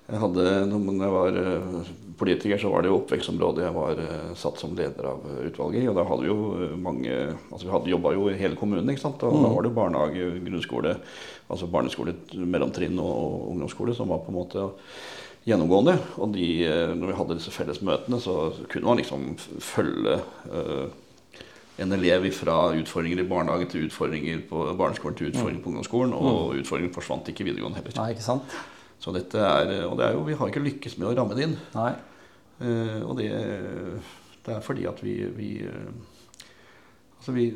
Jeg 0.05 0.21
hadde, 0.21 0.43
når 0.69 0.99
jeg 1.01 1.13
var 1.15 1.37
eh, 1.41 1.87
politiker, 2.19 2.59
så 2.61 2.69
var 2.69 2.83
det 2.83 2.91
jo 2.91 2.99
oppvekstområdet 2.99 3.63
jeg 3.65 3.73
var 3.75 4.01
uh, 4.05 4.33
satt 4.37 4.61
som 4.61 4.75
leder 4.77 5.07
av 5.09 5.23
utvalget 5.47 5.81
i. 5.81 5.87
Og 5.89 5.97
da 5.97 6.03
hadde 6.05 6.25
vi 6.27 6.29
jo 6.29 6.37
eh, 6.61 6.75
mange 6.77 7.15
altså 7.49 7.63
Vi 7.65 7.73
hadde 7.73 7.91
jobba 7.91 8.11
jo 8.13 8.27
i 8.29 8.37
hele 8.37 8.59
kommunen. 8.59 8.91
ikke 8.93 9.01
sant? 9.01 9.25
Og 9.25 9.33
mm. 9.33 9.45
da 9.47 9.51
var 9.55 9.65
det 9.65 9.73
barnehage, 9.79 10.27
grunnskole, 10.45 10.93
altså 11.49 11.69
barneskole, 11.73 12.13
mellomtrinn 12.37 13.01
og 13.01 13.49
ungdomsskole 13.55 13.97
som 13.97 14.13
var 14.13 14.21
på 14.21 14.29
en 14.29 14.37
måte 14.37 14.67
gjennomgående. 15.49 15.97
Og 16.21 16.37
de, 16.37 16.51
når 16.93 17.09
vi 17.09 17.17
hadde 17.23 17.39
disse 17.41 17.55
felles 17.57 17.81
møtene, 17.85 18.21
så 18.21 18.53
kunne 18.69 18.91
man 18.91 19.01
liksom 19.01 19.25
følge 19.73 20.19
uh, 20.53 20.85
en 21.81 21.91
elev 21.91 22.29
fra 22.35 22.55
utfordringer 22.77 23.19
i 23.19 23.27
barnehage 23.27 23.67
til 23.71 23.89
utfordringer 23.89 24.45
på 24.49 24.63
barneskolen 24.79 25.17
til 25.19 25.31
utfordringer 25.31 25.63
på 25.63 25.71
ungdomsskolen. 25.71 26.15
Og 26.15 26.53
mm. 26.53 26.61
utfordringen 26.61 26.95
forsvant 26.95 27.31
ikke 27.31 27.43
i 27.43 27.49
videregående 27.49 27.81
heller. 27.81 27.97
Nei, 27.99 28.09
ikke 28.15 28.25
sant? 28.25 28.57
Så 29.01 29.11
dette 29.15 29.41
er, 29.41 29.73
og 29.89 29.97
det 29.99 30.07
er 30.07 30.15
jo, 30.15 30.25
vi 30.27 30.37
har 30.39 30.51
ikke 30.51 30.63
lykkes 30.63 30.97
med 31.01 31.11
å 31.11 31.15
ramme 31.17 31.35
det 31.37 31.49
inn. 31.49 31.55
Nei. 31.75 31.91
Uh, 32.55 33.01
og 33.03 33.17
det, 33.19 33.29
det, 34.45 34.53
er 34.53 34.61
fordi 34.63 34.85
at 34.87 35.01
vi, 35.03 35.17
vi 35.35 35.49
uh, 35.67 35.89
Altså, 37.19 37.33
vi 37.35 37.49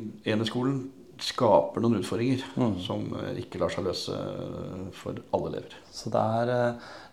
skaper 1.20 1.80
noen 1.80 2.00
utfordringer 2.00 2.42
mm. 2.58 2.74
som 2.84 3.06
uh, 3.14 3.30
ikke 3.38 3.60
lar 3.62 3.72
seg 3.72 3.86
løse 3.86 4.18
for 4.98 5.16
alle 5.36 5.54
elever. 5.54 5.78
Så 5.94 6.12
det 6.12 6.26
er, 6.42 6.52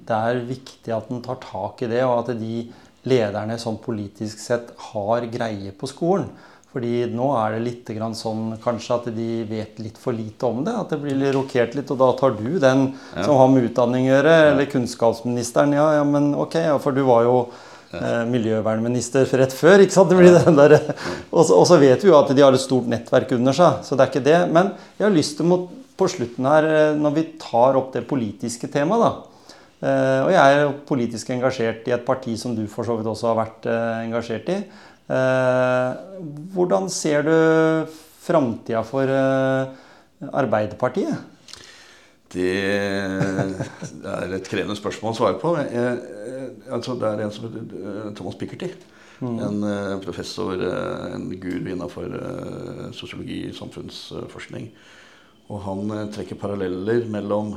det 0.09 0.19
er 0.29 0.43
viktig 0.49 0.95
at 0.95 1.11
en 1.13 1.23
tar 1.23 1.39
tak 1.43 1.85
i 1.85 1.91
det, 1.91 2.01
og 2.03 2.25
at 2.25 2.33
de 2.39 2.65
lederne 3.07 3.55
som 3.61 3.79
politisk 3.79 4.41
sett 4.41 4.73
har 4.91 5.27
greie 5.31 5.71
på 5.71 5.87
skolen. 5.87 6.31
Fordi 6.77 7.07
nå 7.09 7.27
er 7.33 7.55
det 7.55 7.61
litt 7.65 7.87
sånn 8.19 8.51
kanskje 8.61 8.95
at 8.99 9.05
de 9.15 9.27
vet 9.49 9.79
litt 9.81 9.95
for 9.97 10.13
lite 10.13 10.45
om 10.45 10.59
det. 10.61 10.75
At 10.77 10.91
det 10.93 10.99
blir 11.01 11.31
rokert 11.33 11.73
litt, 11.73 11.89
og 11.89 11.97
da 11.97 12.11
tar 12.19 12.35
du 12.37 12.59
den 12.61 12.83
ja. 13.15 13.23
som 13.25 13.39
har 13.39 13.47
med 13.49 13.65
utdanning 13.71 14.05
å 14.05 14.11
gjøre, 14.11 14.35
eller 14.51 14.69
kunnskapsministeren. 14.69 15.73
Ja, 15.73 15.87
ja, 15.97 16.03
men 16.05 16.35
ok, 16.37 16.59
for 16.83 16.93
du 16.93 17.01
var 17.07 17.25
jo 17.25 17.39
eh, 17.97 18.27
miljøvernminister 18.29 19.25
rett 19.41 19.55
før. 19.57 19.81
ikke 19.81 19.95
sant? 19.95 20.13
Det 20.13 20.19
blir 20.19 20.37
den 20.37 20.59
der, 20.59 20.77
og, 21.33 21.41
så, 21.47 21.57
og 21.57 21.65
så 21.65 21.79
vet 21.81 22.05
vi 22.05 22.11
jo 22.11 22.19
at 22.19 22.29
de 22.29 22.45
har 22.45 22.53
et 22.53 22.61
stort 22.61 22.91
nettverk 22.93 23.33
under 23.39 23.57
seg, 23.57 23.81
så 23.87 23.97
det 23.97 24.05
er 24.05 24.13
ikke 24.13 24.27
det. 24.27 24.37
Men 24.53 24.69
jeg 24.99 25.07
har 25.07 25.17
lyst 25.17 25.39
til, 25.41 25.49
mot, 25.49 25.65
på 25.97 26.11
slutten 26.13 26.45
her, 26.45 26.69
eh, 26.75 26.91
når 26.99 27.17
vi 27.17 27.25
tar 27.41 27.81
opp 27.81 27.89
det 27.97 28.05
politiske 28.05 28.69
temaet, 28.69 29.07
da. 29.07 29.33
Uh, 29.77 30.23
og 30.25 30.31
jeg 30.33 30.53
er 30.57 30.71
politisk 30.89 31.27
engasjert 31.35 31.83
i 31.85 31.91
et 31.93 32.01
parti 32.01 32.31
som 32.41 32.55
du 32.57 32.63
for 32.65 32.81
så 32.81 32.95
vidt 32.97 33.05
også 33.11 33.27
har 33.29 33.35
vært 33.37 33.67
uh, 33.69 33.99
engasjert 34.07 34.47
i. 34.49 34.55
Eh, 35.07 35.91
hvordan 36.51 36.89
ser 36.91 37.23
du 37.23 37.35
framtida 38.25 38.83
for 38.83 39.07
eh, 39.07 39.69
Arbeiderpartiet? 40.35 41.15
Det 42.27 42.49
er 42.59 44.35
et 44.35 44.49
krevende 44.51 44.75
spørsmål 44.75 45.13
å 45.13 45.17
svare 45.21 45.39
på. 45.39 45.53
Jeg, 45.63 46.59
altså 46.75 46.97
det 46.99 47.07
er 47.07 47.23
en 47.23 47.31
som 47.31 47.47
heter 47.47 47.71
eh, 47.79 48.11
Thomas 48.19 48.35
Pikkerty. 48.39 48.73
Mm. 49.17 49.37
En 49.41 49.63
professor, 50.03 50.59
en 50.61 51.23
guru 51.41 51.71
innafor 51.71 52.11
sosiologi 52.93 53.47
og 53.49 53.55
samfunnsforskning. 53.57 54.67
Og 55.49 55.63
han 55.63 55.89
trekker 56.13 56.37
paralleller 56.37 57.07
mellom 57.09 57.55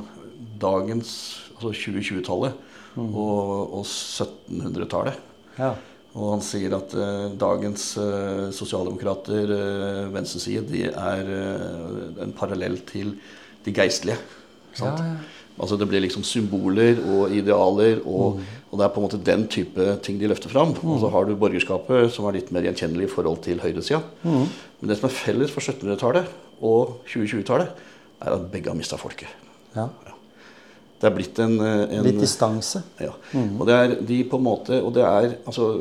dagens, 0.57 1.11
altså 1.53 1.69
2020-tallet, 1.75 2.57
mm. 2.95 3.11
og, 3.11 3.75
og 3.77 3.85
1700-tallet. 3.85 5.21
Ja. 5.59 5.75
Og 6.11 6.33
han 6.33 6.41
sier 6.43 6.73
at 6.75 6.93
eh, 6.97 7.27
dagens 7.39 7.85
eh, 8.01 8.47
sosialdemokrater, 8.55 9.53
eh, 9.55 10.09
venstreside, 10.11 10.65
de 10.67 10.89
er 10.89 11.29
eh, 11.37 12.23
en 12.25 12.33
parallell 12.35 12.81
til 12.89 13.13
de 13.63 13.75
geistlige. 13.75 14.19
Ja, 14.79 14.91
ja. 14.91 15.13
Altså 15.61 15.77
Det 15.77 15.85
blir 15.89 16.01
liksom 16.01 16.23
symboler 16.25 16.99
og 17.13 17.33
idealer, 17.35 17.99
og, 18.07 18.39
mm. 18.39 18.45
og, 18.71 18.75
det 18.79 18.85
er 18.85 18.93
på 18.93 19.01
en 19.01 19.05
måte 19.05 19.19
den 19.21 19.43
type 19.51 19.87
ting 20.01 20.19
de 20.19 20.29
løfter 20.31 20.49
fram. 20.49 20.73
Mm. 20.73 20.93
Og 20.95 21.01
så 21.03 21.11
har 21.13 21.27
du 21.27 21.35
borgerskapet, 21.37 22.11
som 22.15 22.27
er 22.27 22.39
litt 22.39 22.51
mer 22.55 22.65
gjenkjennelig 22.65 23.07
i 23.07 23.11
forhold 23.11 23.43
til 23.45 23.61
høyresida. 23.61 24.01
Mm. 24.23 24.47
Men 24.79 24.91
det 24.91 24.97
som 24.99 25.09
er 25.09 25.19
felles 25.19 25.53
for 25.53 25.63
1700-tallet 25.63 26.31
og 26.61 26.97
2020-tallet, 27.11 27.83
er 28.21 28.37
at 28.37 28.49
begge 28.53 28.71
har 28.71 28.77
mista 28.77 28.99
folket. 29.01 29.29
Ja. 29.75 29.89
Det 31.01 31.09
er 31.09 31.15
blitt 31.15 31.39
en, 31.41 31.57
eh, 31.65 31.97
en 31.97 32.05
Litt 32.05 32.21
distanse. 32.21 32.83
Ja. 33.01 33.13
Mm. 33.33 33.55
Og 33.59 33.67
det 33.67 33.77
er 33.77 33.95
de 34.05 34.23
på 34.29 34.37
en 34.37 34.45
måte 34.45 34.77
Og 34.83 34.93
det 34.93 35.05
er 35.07 35.37
altså 35.45 35.71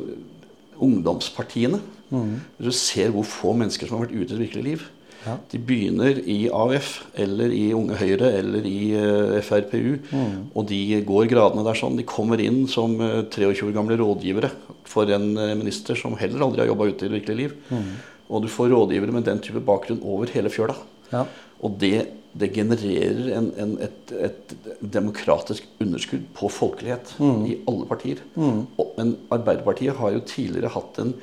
ungdomspartiene. 0.80 1.80
Mm. 2.10 2.40
Hvis 2.56 2.66
du 2.66 2.78
ser 2.78 3.12
hvor 3.14 3.26
få 3.28 3.52
mennesker 3.52 3.86
som 3.86 3.98
har 3.98 4.06
vært 4.06 4.16
ute 4.16 4.32
i 4.32 4.38
et 4.38 4.44
virkelig 4.46 4.64
liv. 4.64 4.86
Ja. 5.26 5.34
De 5.52 5.58
begynner 5.60 6.16
i 6.24 6.48
AUF 6.48 7.02
eller 7.20 7.52
i 7.52 7.66
Unge 7.76 7.98
Høyre 8.00 8.30
eller 8.38 8.64
i 8.64 8.78
uh, 8.96 9.36
eh, 9.36 9.42
FrPU. 9.44 9.98
Mm. 10.08 10.38
Og 10.56 10.64
de 10.70 10.80
går 11.04 11.28
gradene 11.28 11.64
der 11.66 11.76
sånn. 11.76 11.98
De 12.00 12.06
kommer 12.08 12.40
inn 12.40 12.62
som 12.72 12.96
uh, 12.96 13.20
23 13.28 13.66
år 13.68 13.74
gamle 13.76 13.98
rådgivere 14.00 14.48
for 14.88 15.12
en 15.12 15.34
uh, 15.36 15.52
minister 15.60 15.98
som 16.00 16.16
heller 16.16 16.46
aldri 16.46 16.64
har 16.64 16.72
jobba 16.72 16.88
ute 16.88 17.04
i 17.04 17.10
det 17.10 17.18
virkelige 17.18 17.42
liv. 17.42 17.58
Mm. 17.68 17.92
Og 18.30 18.46
du 18.46 18.48
får 18.48 18.72
rådgivere 18.72 19.12
med 19.12 19.28
den 19.28 19.44
type 19.44 19.60
bakgrunn 19.66 20.00
over 20.00 20.32
hele 20.32 20.52
fjøla. 20.52 20.78
Ja. 21.12 21.26
Og 21.60 21.76
det 21.82 22.08
det 22.32 22.52
genererer 22.54 23.32
en, 23.34 23.50
en, 23.58 23.74
et, 23.82 24.12
et, 24.14 24.54
demokratisk 24.80 25.66
underskudd 25.82 26.28
på 26.36 26.50
folkelighet 26.52 27.14
mm. 27.18 27.42
i 27.46 27.56
alle 27.70 27.88
partier. 27.90 28.22
Mm. 28.36 28.62
Men 28.96 29.12
Arbeiderpartiet 29.34 29.98
har 29.98 30.14
jo 30.14 30.22
tidligere 30.28 30.70
hatt 30.76 31.00
en 31.02 31.14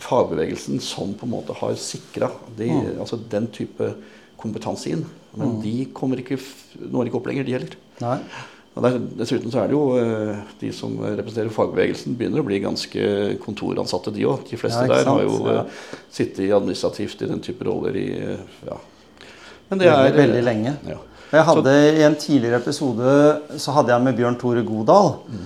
fagbevegelsen 0.00 0.80
som 0.84 1.14
på 1.16 1.26
en 1.26 1.34
måte 1.34 1.56
har 1.56 1.76
sikra 1.80 2.30
de, 2.58 2.68
mm. 2.68 3.00
altså 3.00 3.18
den 3.32 3.48
type 3.56 3.92
kompetanse 4.40 4.92
inn. 4.92 5.04
Men 5.32 5.56
mm. 5.56 5.60
de 5.64 5.74
kommer 5.96 6.20
ikke, 6.20 6.40
når 6.80 7.08
ikke 7.08 7.20
opp 7.20 7.28
lenger, 7.30 7.48
de 7.48 7.56
heller. 7.56 7.76
Nei. 8.04 8.18
Og 8.78 8.84
der, 8.86 9.00
dessuten 9.18 9.50
så 9.50 9.64
er 9.64 9.70
det 9.70 9.74
jo 9.74 9.96
eh, 9.98 10.42
de 10.60 10.70
som 10.74 10.94
representerer 11.02 11.50
fagbevegelsen, 11.52 12.14
begynner 12.18 12.42
å 12.42 12.46
bli 12.46 12.60
ganske 12.62 13.08
kontoransatte, 13.42 14.12
de 14.14 14.28
òg. 14.30 14.44
De 14.46 14.60
fleste 14.60 14.84
ja, 14.86 14.92
der 14.92 15.10
har 15.10 15.24
jo 15.24 15.40
ja. 15.42 15.64
Eh, 15.64 15.98
sittet 16.12 16.52
administrativt 16.54 17.24
i 17.24 17.30
den 17.32 17.42
type 17.44 17.66
roller 17.66 17.98
i 17.98 18.06
eh, 18.14 18.44
ja, 18.68 18.78
men 19.70 19.80
det 19.80 19.88
er 19.88 20.18
veldig 20.18 20.42
lenge. 20.44 20.74
Ja. 20.88 20.98
Jeg 21.30 21.46
hadde 21.46 21.72
I 21.94 22.02
en 22.02 22.16
tidligere 22.18 22.58
episode 22.58 23.10
så 23.62 23.74
hadde 23.76 23.92
jeg 23.94 24.02
med 24.02 24.16
Bjørn 24.18 24.38
Tore 24.38 24.64
Godal. 24.66 25.12
Mm. 25.30 25.44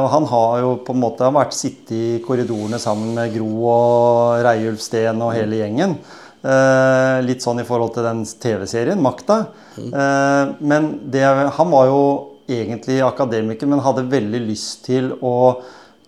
og 0.00 0.06
Han 0.14 0.28
har 0.30 0.60
jo 0.62 0.70
på 0.86 0.94
en 0.96 1.02
måte 1.02 1.28
vært 1.36 1.52
sittet 1.52 1.92
i 1.92 2.04
korridorene 2.24 2.80
sammen 2.80 3.12
med 3.18 3.34
Gro 3.36 3.50
og 3.68 4.46
Reiulf 4.46 4.80
Steen 4.80 5.20
og 5.20 5.34
hele 5.36 5.60
gjengen. 5.60 5.98
Uh, 6.46 7.18
litt 7.26 7.42
sånn 7.42 7.58
i 7.58 7.66
forhold 7.66 7.96
til 7.96 8.04
den 8.06 8.20
TV-serien, 8.24 9.00
'Makta'. 9.02 9.38
Mm. 9.80 9.88
Uh, 9.90 10.44
men 10.60 10.88
det, 11.10 11.24
han 11.26 11.72
var 11.72 11.88
jo 11.90 12.02
egentlig 12.46 13.00
akademiker, 13.02 13.66
men 13.66 13.82
hadde 13.82 14.06
veldig 14.12 14.42
lyst 14.46 14.84
til 14.86 15.10
å 15.20 15.58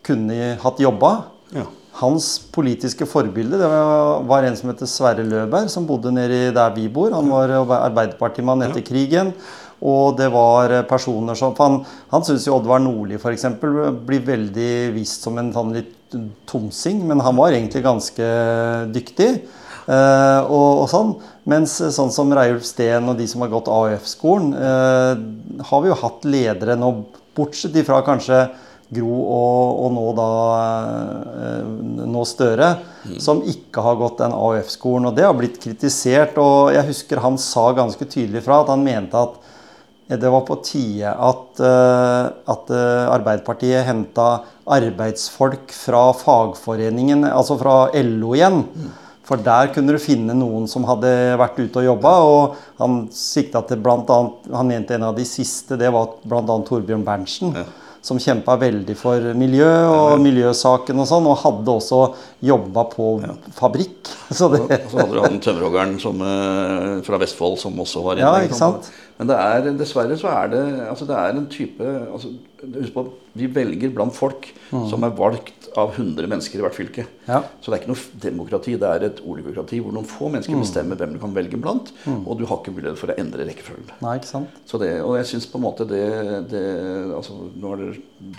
kunne 0.07 0.55
hatt 0.63 0.81
jobba. 0.81 1.11
Ja. 1.57 1.67
Hans 1.99 2.27
politiske 2.55 3.09
forbilde 3.11 3.59
det 3.59 3.69
var 3.69 4.47
en 4.47 4.59
som 4.59 4.71
heter 4.71 4.91
Sverre 4.91 5.25
Løberg, 5.27 5.71
som 5.73 5.87
bodde 5.89 6.13
nede 6.15 6.53
der 6.55 6.75
vi 6.77 6.87
bor. 6.93 7.11
Han 7.15 7.31
var 7.33 7.55
arbeiderpartimann 7.59 8.63
etter 8.69 8.85
krigen. 8.87 9.33
Og 9.79 10.17
det 10.19 10.27
var 10.35 10.73
personer 10.91 11.39
som 11.39 11.55
Han, 11.59 11.85
han 12.11 12.25
syns 12.27 12.49
jo 12.49 12.57
Oddvar 12.57 12.81
Nordli 12.83 13.15
f.eks. 13.15 13.47
blir 13.63 14.25
veldig 14.27 14.73
vist 14.97 15.23
som 15.23 15.39
en 15.39 15.53
sånn 15.55 15.71
litt 15.77 15.95
tomsing, 16.49 17.05
men 17.07 17.21
han 17.23 17.37
var 17.37 17.55
egentlig 17.55 17.85
ganske 17.85 18.29
dyktig. 18.95 19.31
Uh, 19.89 20.45
og, 20.45 20.83
og, 20.83 20.87
sånn. 20.93 21.13
Mens 21.49 21.79
sånn 21.97 22.11
som 22.13 22.33
Reiulf 22.37 22.67
Steen 22.69 23.09
og 23.09 23.17
de 23.21 23.25
som 23.31 23.45
har 23.45 23.53
gått 23.53 23.71
AUF-skolen, 23.73 24.51
uh, 24.53 25.63
har 25.71 25.85
vi 25.85 25.93
jo 25.93 26.01
hatt 26.03 26.27
ledere 26.29 26.77
nå, 26.77 26.91
bortsett 27.39 27.77
ifra 27.79 28.03
kanskje 28.05 28.43
Gro 28.89 29.17
og, 29.21 29.81
og 29.85 29.91
nå 29.93 30.05
da 30.17 30.29
eh, 31.45 31.65
nå 32.09 32.23
Støre, 32.29 32.71
mm. 33.05 33.19
som 33.21 33.43
ikke 33.45 33.83
har 33.85 33.99
gått 34.01 34.23
den 34.23 34.33
AUF-skolen. 34.33 35.11
Og 35.11 35.17
det 35.17 35.27
har 35.27 35.37
blitt 35.37 35.59
kritisert. 35.61 36.39
Og 36.41 36.73
jeg 36.73 36.89
husker 36.89 37.21
han 37.21 37.37
sa 37.41 37.69
ganske 37.77 38.09
tydelig 38.09 38.47
fra 38.47 38.63
at 38.63 38.73
han 38.73 38.87
mente 38.87 39.21
at 39.21 39.37
det 40.09 40.31
var 40.33 40.41
på 40.49 40.57
tide 40.65 41.11
at, 41.13 41.61
eh, 41.61 42.31
at 42.49 42.71
Arbeiderpartiet 43.13 43.85
henta 43.85 44.29
arbeidsfolk 44.65 45.75
fra 45.77 46.07
fagforeningen, 46.17 47.27
altså 47.29 47.59
fra 47.61 47.77
LO 47.93 48.33
igjen. 48.39 48.63
Mm. 48.73 48.89
For 49.29 49.45
der 49.45 49.69
kunne 49.75 49.93
du 49.93 50.01
finne 50.01 50.33
noen 50.33 50.65
som 50.73 50.87
hadde 50.89 51.11
vært 51.37 51.61
ute 51.61 51.83
og 51.83 51.91
jobba. 51.91 52.15
Og 52.25 52.81
han 52.81 52.97
sikta 53.13 53.61
til 53.69 53.85
blant 53.85 54.09
annet, 54.09 54.49
han 54.49 54.73
mente 54.73 54.97
en 54.97 55.11
av 55.11 55.21
de 55.21 55.29
siste, 55.29 55.77
det 55.77 55.93
var 55.93 56.17
bl.a. 56.25 56.41
Torbjørn 56.71 57.05
Berntsen. 57.05 57.53
Ja 57.53 57.67
som 58.05 58.21
kjempa 58.23 58.57
veldig 58.61 58.95
for 58.99 59.33
miljø 59.39 59.69
og 59.91 60.23
miljøsaken 60.23 61.03
og 61.03 61.09
sånn, 61.11 61.27
og 61.29 61.41
hadde 61.43 61.75
også 61.75 62.01
jobba 62.49 62.85
på 62.93 63.11
ja. 63.25 63.35
fabrikk. 63.59 64.13
Så, 64.39 64.51
det... 64.53 64.61
og 64.69 64.91
så 64.93 65.01
hadde 65.01 65.15
du 65.17 65.23
han 65.25 65.39
tømmerhoggeren 65.41 65.95
eh, 65.99 66.99
fra 67.07 67.21
Vestfold 67.21 67.57
som 67.63 67.79
også 67.81 68.03
var 68.05 68.19
inne. 68.19 68.29
Ja, 68.29 68.45
ikke 68.45 68.59
sant? 68.59 68.91
Men 69.19 69.31
det 69.33 69.39
er, 69.43 69.71
dessverre 69.79 70.17
så 70.19 70.31
er 70.31 70.53
det 70.53 70.65
altså 70.87 71.07
det 71.09 71.17
er 71.19 71.35
en 71.35 71.49
type 71.51 71.85
altså, 71.85 72.33
Husk 72.59 72.95
på 72.95 73.03
at 73.05 73.35
vi 73.39 73.47
velger 73.55 73.93
blant 73.95 74.15
folk 74.17 74.49
mm. 74.73 74.89
som 74.91 75.05
er 75.07 75.13
valgt 75.15 75.69
av 75.79 75.93
100 75.95 76.27
mennesker 76.27 76.59
i 76.59 76.65
hvert 76.65 76.75
fylke. 76.75 77.05
Ja. 77.29 77.41
Så 77.61 77.71
det 77.71 77.77
er 77.77 77.83
ikke 77.85 77.93
noe 77.93 78.21
demokrati, 78.25 78.75
det 78.81 78.89
er 78.89 79.05
et 79.07 79.21
oligokrati 79.23 79.79
hvor 79.83 79.95
noen 79.95 80.09
få 80.09 80.31
mennesker 80.33 80.57
mm. 80.57 80.63
bestemmer 80.65 80.99
hvem 80.99 81.15
du 81.15 81.21
kan 81.23 81.37
velge 81.37 81.61
blant, 81.61 81.93
mm. 82.03 82.25
og 82.25 82.41
du 82.41 82.47
har 82.49 82.59
ikke 82.59 82.75
mulighet 82.75 82.99
for 82.99 83.13
å 83.13 83.19
endre 83.21 83.47
rekkefølgen. 83.47 83.93
Nei, 84.03 84.17
ikke 84.19 84.31
sant? 84.33 84.59
Så 84.67 84.81
det, 84.83 84.91
og 85.05 85.15
jeg 85.21 85.31
syns 85.31 85.49
på 85.53 85.61
en 85.61 85.67
måte 85.69 85.87
det, 85.87 86.03
det 86.51 86.65
altså, 87.15 87.39
nå 87.55 87.75
er 87.77 87.85
det, 87.85 87.91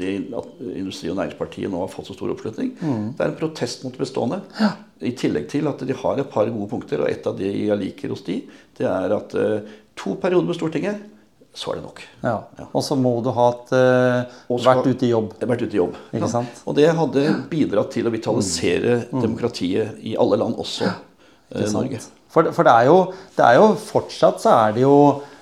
det 0.02 0.14
at 0.42 0.64
Industri- 0.74 1.14
og 1.14 1.20
Næringspartiet 1.22 1.72
nå 1.72 1.84
har 1.84 1.92
fått 1.94 2.12
så 2.12 2.18
stor 2.18 2.36
oppslutning, 2.36 2.76
mm. 2.80 3.12
det 3.16 3.26
er 3.26 3.32
en 3.32 3.40
protest 3.40 3.86
mot 3.86 3.96
det 3.96 4.04
bestående. 4.04 4.42
Ja. 4.60 4.74
I 5.00 5.14
tillegg 5.16 5.48
til 5.52 5.70
at 5.72 5.80
de 5.88 5.96
har 5.96 6.20
et 6.20 6.32
par 6.32 6.50
gode 6.52 6.72
punkter, 6.72 7.06
og 7.06 7.12
et 7.12 7.28
av 7.30 7.38
de 7.40 7.48
jeg 7.48 7.80
liker 7.80 8.12
hos 8.12 8.26
de, 8.28 8.42
det 8.80 8.88
er 8.90 9.16
at 9.16 9.36
uh, 9.40 9.78
to 10.00 10.16
perioder 10.20 10.50
med 10.50 10.58
Stortinget 10.58 11.08
så 11.54 11.72
er 11.72 11.80
det 11.80 11.84
nok. 11.84 12.02
Ja. 12.22 12.36
Og 12.70 12.84
så 12.86 12.96
må 12.96 13.16
du 13.26 13.32
ha 13.36 13.48
et, 13.56 13.72
uh, 13.74 14.60
vært 14.64 14.86
ute 14.86 15.08
i 15.08 15.12
jobb. 15.12 15.34
Vært 15.42 15.64
ute 15.66 15.76
i 15.76 15.80
jobb. 15.82 15.98
Ikke 16.14 16.30
ja. 16.30 16.44
Og 16.70 16.78
det 16.78 16.92
hadde 17.00 17.26
bidratt 17.50 17.92
til 17.96 18.08
å 18.08 18.14
vitalisere 18.14 19.00
mm. 19.02 19.10
mm. 19.10 19.24
demokratiet 19.26 20.06
i 20.06 20.16
alle 20.20 20.40
land, 20.40 20.60
også 20.62 20.92
uh, 20.92 21.66
Norge. 21.74 22.04
For, 22.30 22.52
for 22.54 22.68
det, 22.68 22.76
er 22.76 22.92
jo, 22.92 23.02
det, 23.34 23.44
er 23.48 23.58
jo, 23.58 23.74
fortsatt 23.82 24.44
så 24.44 24.54
er 24.54 24.78
det 24.78 24.86
jo 24.86 24.96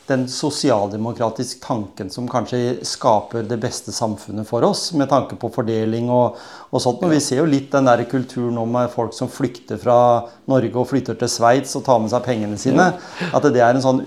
den 0.08 0.24
sosialdemokratiske 0.32 1.60
tanken 1.66 2.08
som 2.08 2.30
kanskje 2.32 2.78
skaper 2.88 3.44
det 3.44 3.58
beste 3.60 3.92
samfunnet 3.92 4.48
for 4.48 4.64
oss, 4.64 4.86
med 4.96 5.10
tanke 5.12 5.36
på 5.36 5.50
fordeling 5.52 6.08
og, 6.08 6.38
og 6.72 6.80
sånt. 6.80 7.04
Og 7.04 7.12
vi 7.12 7.20
ser 7.20 7.42
jo 7.42 7.50
litt 7.52 7.68
den 7.76 7.90
der 7.92 8.06
kulturen 8.08 8.56
nå 8.56 8.64
med 8.72 8.88
folk 8.94 9.12
som 9.18 9.28
flykter 9.28 9.82
fra 9.82 10.00
Norge 10.48 10.80
og 10.80 10.88
flytter 10.94 11.20
til 11.20 11.34
Sveits 11.36 11.76
og 11.76 11.84
tar 11.90 12.00
med 12.00 12.16
seg 12.16 12.24
pengene 12.24 12.56
sine. 12.62 12.94
At 13.36 13.52
det 13.52 13.60
er 13.60 13.76
en 13.76 13.84
sånn 13.84 14.02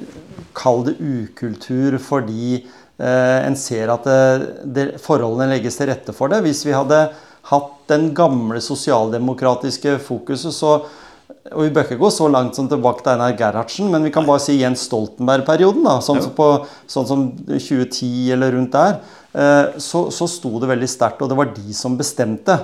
Kall 0.56 0.84
det 0.88 0.96
ukultur 0.98 1.98
fordi 2.02 2.56
eh, 2.56 3.38
en 3.46 3.58
ser 3.58 3.92
at 3.92 4.06
det, 4.06 4.22
det, 4.64 4.86
forholdene 5.02 5.50
legges 5.54 5.78
til 5.80 5.90
rette 5.90 6.14
for 6.16 6.32
det. 6.32 6.42
Hvis 6.46 6.64
vi 6.66 6.76
hadde 6.76 7.04
hatt 7.50 7.76
den 7.90 8.10
gamle 8.16 8.60
sosialdemokratiske 8.62 9.98
fokuset, 10.04 10.54
så 10.54 10.80
og 11.50 11.64
Vi 11.64 11.70
bør 11.72 11.86
ikke 11.86 11.98
gå 11.98 12.10
så 12.12 12.26
langt 12.28 12.54
som 12.54 12.66
tilbake 12.68 13.02
til 13.02 13.14
Einar 13.14 13.32
Gerhardsen, 13.38 13.88
men 13.90 14.04
vi 14.04 14.10
kan 14.12 14.26
bare 14.28 14.42
si 14.44 14.58
Jens 14.58 14.84
Stoltenberg-perioden. 14.86 15.86
Sånn, 16.04 16.20
ja. 16.20 16.48
sånn, 16.90 17.08
som 17.08 17.22
2010 17.48 18.34
eller 18.36 18.52
rundt 18.54 18.74
der. 18.76 18.98
Eh, 19.32 19.78
så, 19.80 20.04
så 20.12 20.28
sto 20.30 20.60
det 20.60 20.68
veldig 20.70 20.90
sterkt, 20.90 21.22
og 21.24 21.30
det 21.32 21.38
var 21.38 21.50
de 21.56 21.74
som 21.74 21.96
bestemte. 21.98 22.58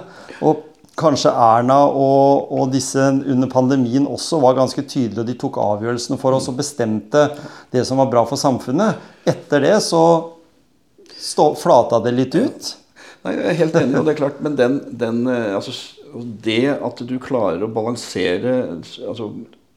Og 0.45 0.76
kanskje 0.97 1.31
Erna 1.31 1.79
og, 1.89 2.49
og, 2.53 2.71
disse 2.73 3.03
under 3.03 3.51
pandemien 3.53 4.07
også 4.09 4.41
var 4.43 4.57
ganske 4.59 4.83
tydelige, 4.83 5.21
og 5.23 5.29
de 5.29 5.37
tok 5.39 5.59
avgjørelsene 5.61 6.19
for 6.21 6.37
oss 6.37 6.49
og 6.51 6.57
bestemte 6.61 7.29
det 7.75 7.85
som 7.89 8.01
var 8.01 8.11
bra 8.13 8.25
for 8.29 8.41
samfunnet. 8.41 9.03
Etter 9.29 9.65
det 9.67 9.77
så 9.85 10.03
stå, 11.21 11.51
flata 11.61 12.01
det 12.05 12.15
litt 12.17 12.37
ut. 12.37 12.73
Nei, 13.27 13.35
Jeg 13.37 13.51
er 13.51 13.61
helt 13.61 13.79
enig, 13.81 13.99
og 13.99 14.07
det 14.07 14.15
er 14.15 14.23
klart, 14.23 14.41
men 14.45 14.57
den, 14.59 14.81
den 14.97 15.23
eh, 15.29 15.53
altså, 15.59 15.75
det 16.47 16.77
at 16.77 17.03
du 17.05 17.17
klarer 17.21 17.65
å 17.67 17.73
balansere 17.73 18.57
altså, 18.73 19.33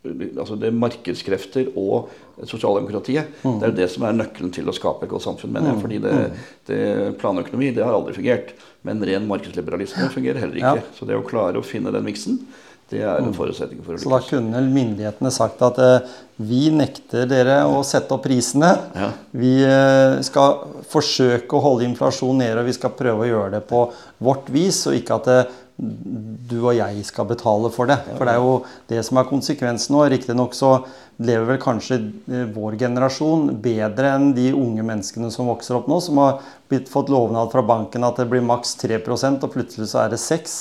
altså 0.05 0.55
det 0.55 0.71
markedskrefter 0.71 1.73
og 1.77 2.09
sosialdemokratiet. 2.47 3.33
Mm. 3.43 3.57
Det 3.59 3.67
er 3.67 3.75
det 3.81 3.89
som 3.91 4.05
er 4.07 4.15
nøkkelen 4.15 4.53
til 4.55 4.71
å 4.71 4.75
skape 4.75 5.05
et 5.05 5.11
godt 5.11 5.25
samfunn. 5.25 5.51
mener 5.51 5.73
jeg, 5.73 5.79
mm. 5.79 5.83
fordi 5.83 5.99
det, 6.05 6.13
mm. 6.15 6.47
det, 6.69 6.79
Planøkonomi 7.19 7.73
det 7.75 7.83
har 7.83 7.97
aldri 7.97 8.15
fungert. 8.15 8.55
Men 8.87 9.03
ren 9.03 9.27
markedsliberalisme 9.27 10.07
fungerer 10.13 10.39
heller 10.45 10.61
ikke. 10.61 10.79
Ja. 10.79 10.95
Så 10.95 11.07
det 11.09 11.19
å 11.19 11.27
klare 11.27 11.59
å 11.59 11.65
finne 11.65 11.91
den 11.91 12.07
miksen, 12.07 12.39
det 12.89 13.03
er 13.03 13.19
en 13.19 13.29
mm. 13.29 13.35
forutsetning 13.37 13.83
for 13.83 13.93
å 13.93 13.99
lykkes. 13.99 14.07
Så 14.07 14.15
da 14.15 14.21
kunne 14.31 14.63
myndighetene 14.65 15.31
sagt 15.35 15.59
at 15.67 15.77
eh, 15.83 16.13
vi 16.47 16.69
nekter 16.73 17.27
dere 17.29 17.59
å 17.69 17.83
sette 17.85 18.15
opp 18.15 18.23
prisene. 18.25 18.71
Ja. 18.97 19.11
Vi 19.35 19.51
eh, 19.67 20.15
skal 20.25 20.63
forsøke 20.89 21.59
å 21.59 21.65
holde 21.67 21.85
inflasjonen 21.85 22.45
nede, 22.45 22.63
og 22.63 22.71
vi 22.71 22.77
skal 22.79 22.95
prøve 22.97 23.27
å 23.27 23.29
gjøre 23.29 23.57
det 23.59 23.65
på 23.69 23.83
vårt 24.25 24.49
vis, 24.55 24.81
og 24.89 24.97
ikke 24.97 25.19
at 25.19 25.29
eh, 25.35 25.59
du 25.79 26.57
og 26.59 26.73
jeg 26.75 27.03
skal 27.07 27.27
betale 27.29 27.69
for 27.71 27.87
det. 27.87 27.97
For 28.17 28.27
det 28.27 28.33
er 28.35 28.41
jo 28.43 28.55
det 28.91 29.03
som 29.07 29.19
er 29.19 29.29
konsekvensen 29.29 29.95
nå. 29.95 30.01
Riktignok 30.11 30.57
så 30.57 30.73
lever 31.23 31.45
vel 31.53 31.59
kanskje 31.61 31.97
eh, 32.31 32.45
vår 32.51 32.75
generasjon 32.79 33.49
bedre 33.63 34.11
enn 34.15 34.33
de 34.35 34.49
unge 34.55 34.83
menneskene 34.87 35.31
som 35.31 35.47
vokser 35.51 35.77
opp 35.77 35.87
nå, 35.91 35.99
som 36.03 36.19
har 36.19 36.41
blitt, 36.71 36.91
fått 36.91 37.11
lovnad 37.11 37.51
fra 37.51 37.63
banken 37.63 38.07
at 38.07 38.19
det 38.19 38.27
blir 38.31 38.43
maks 38.45 38.75
3% 38.79 39.47
og 39.47 39.55
plutselig 39.55 39.89
så 39.91 40.03
er 40.05 40.13
det 40.13 40.21
6 40.23 40.57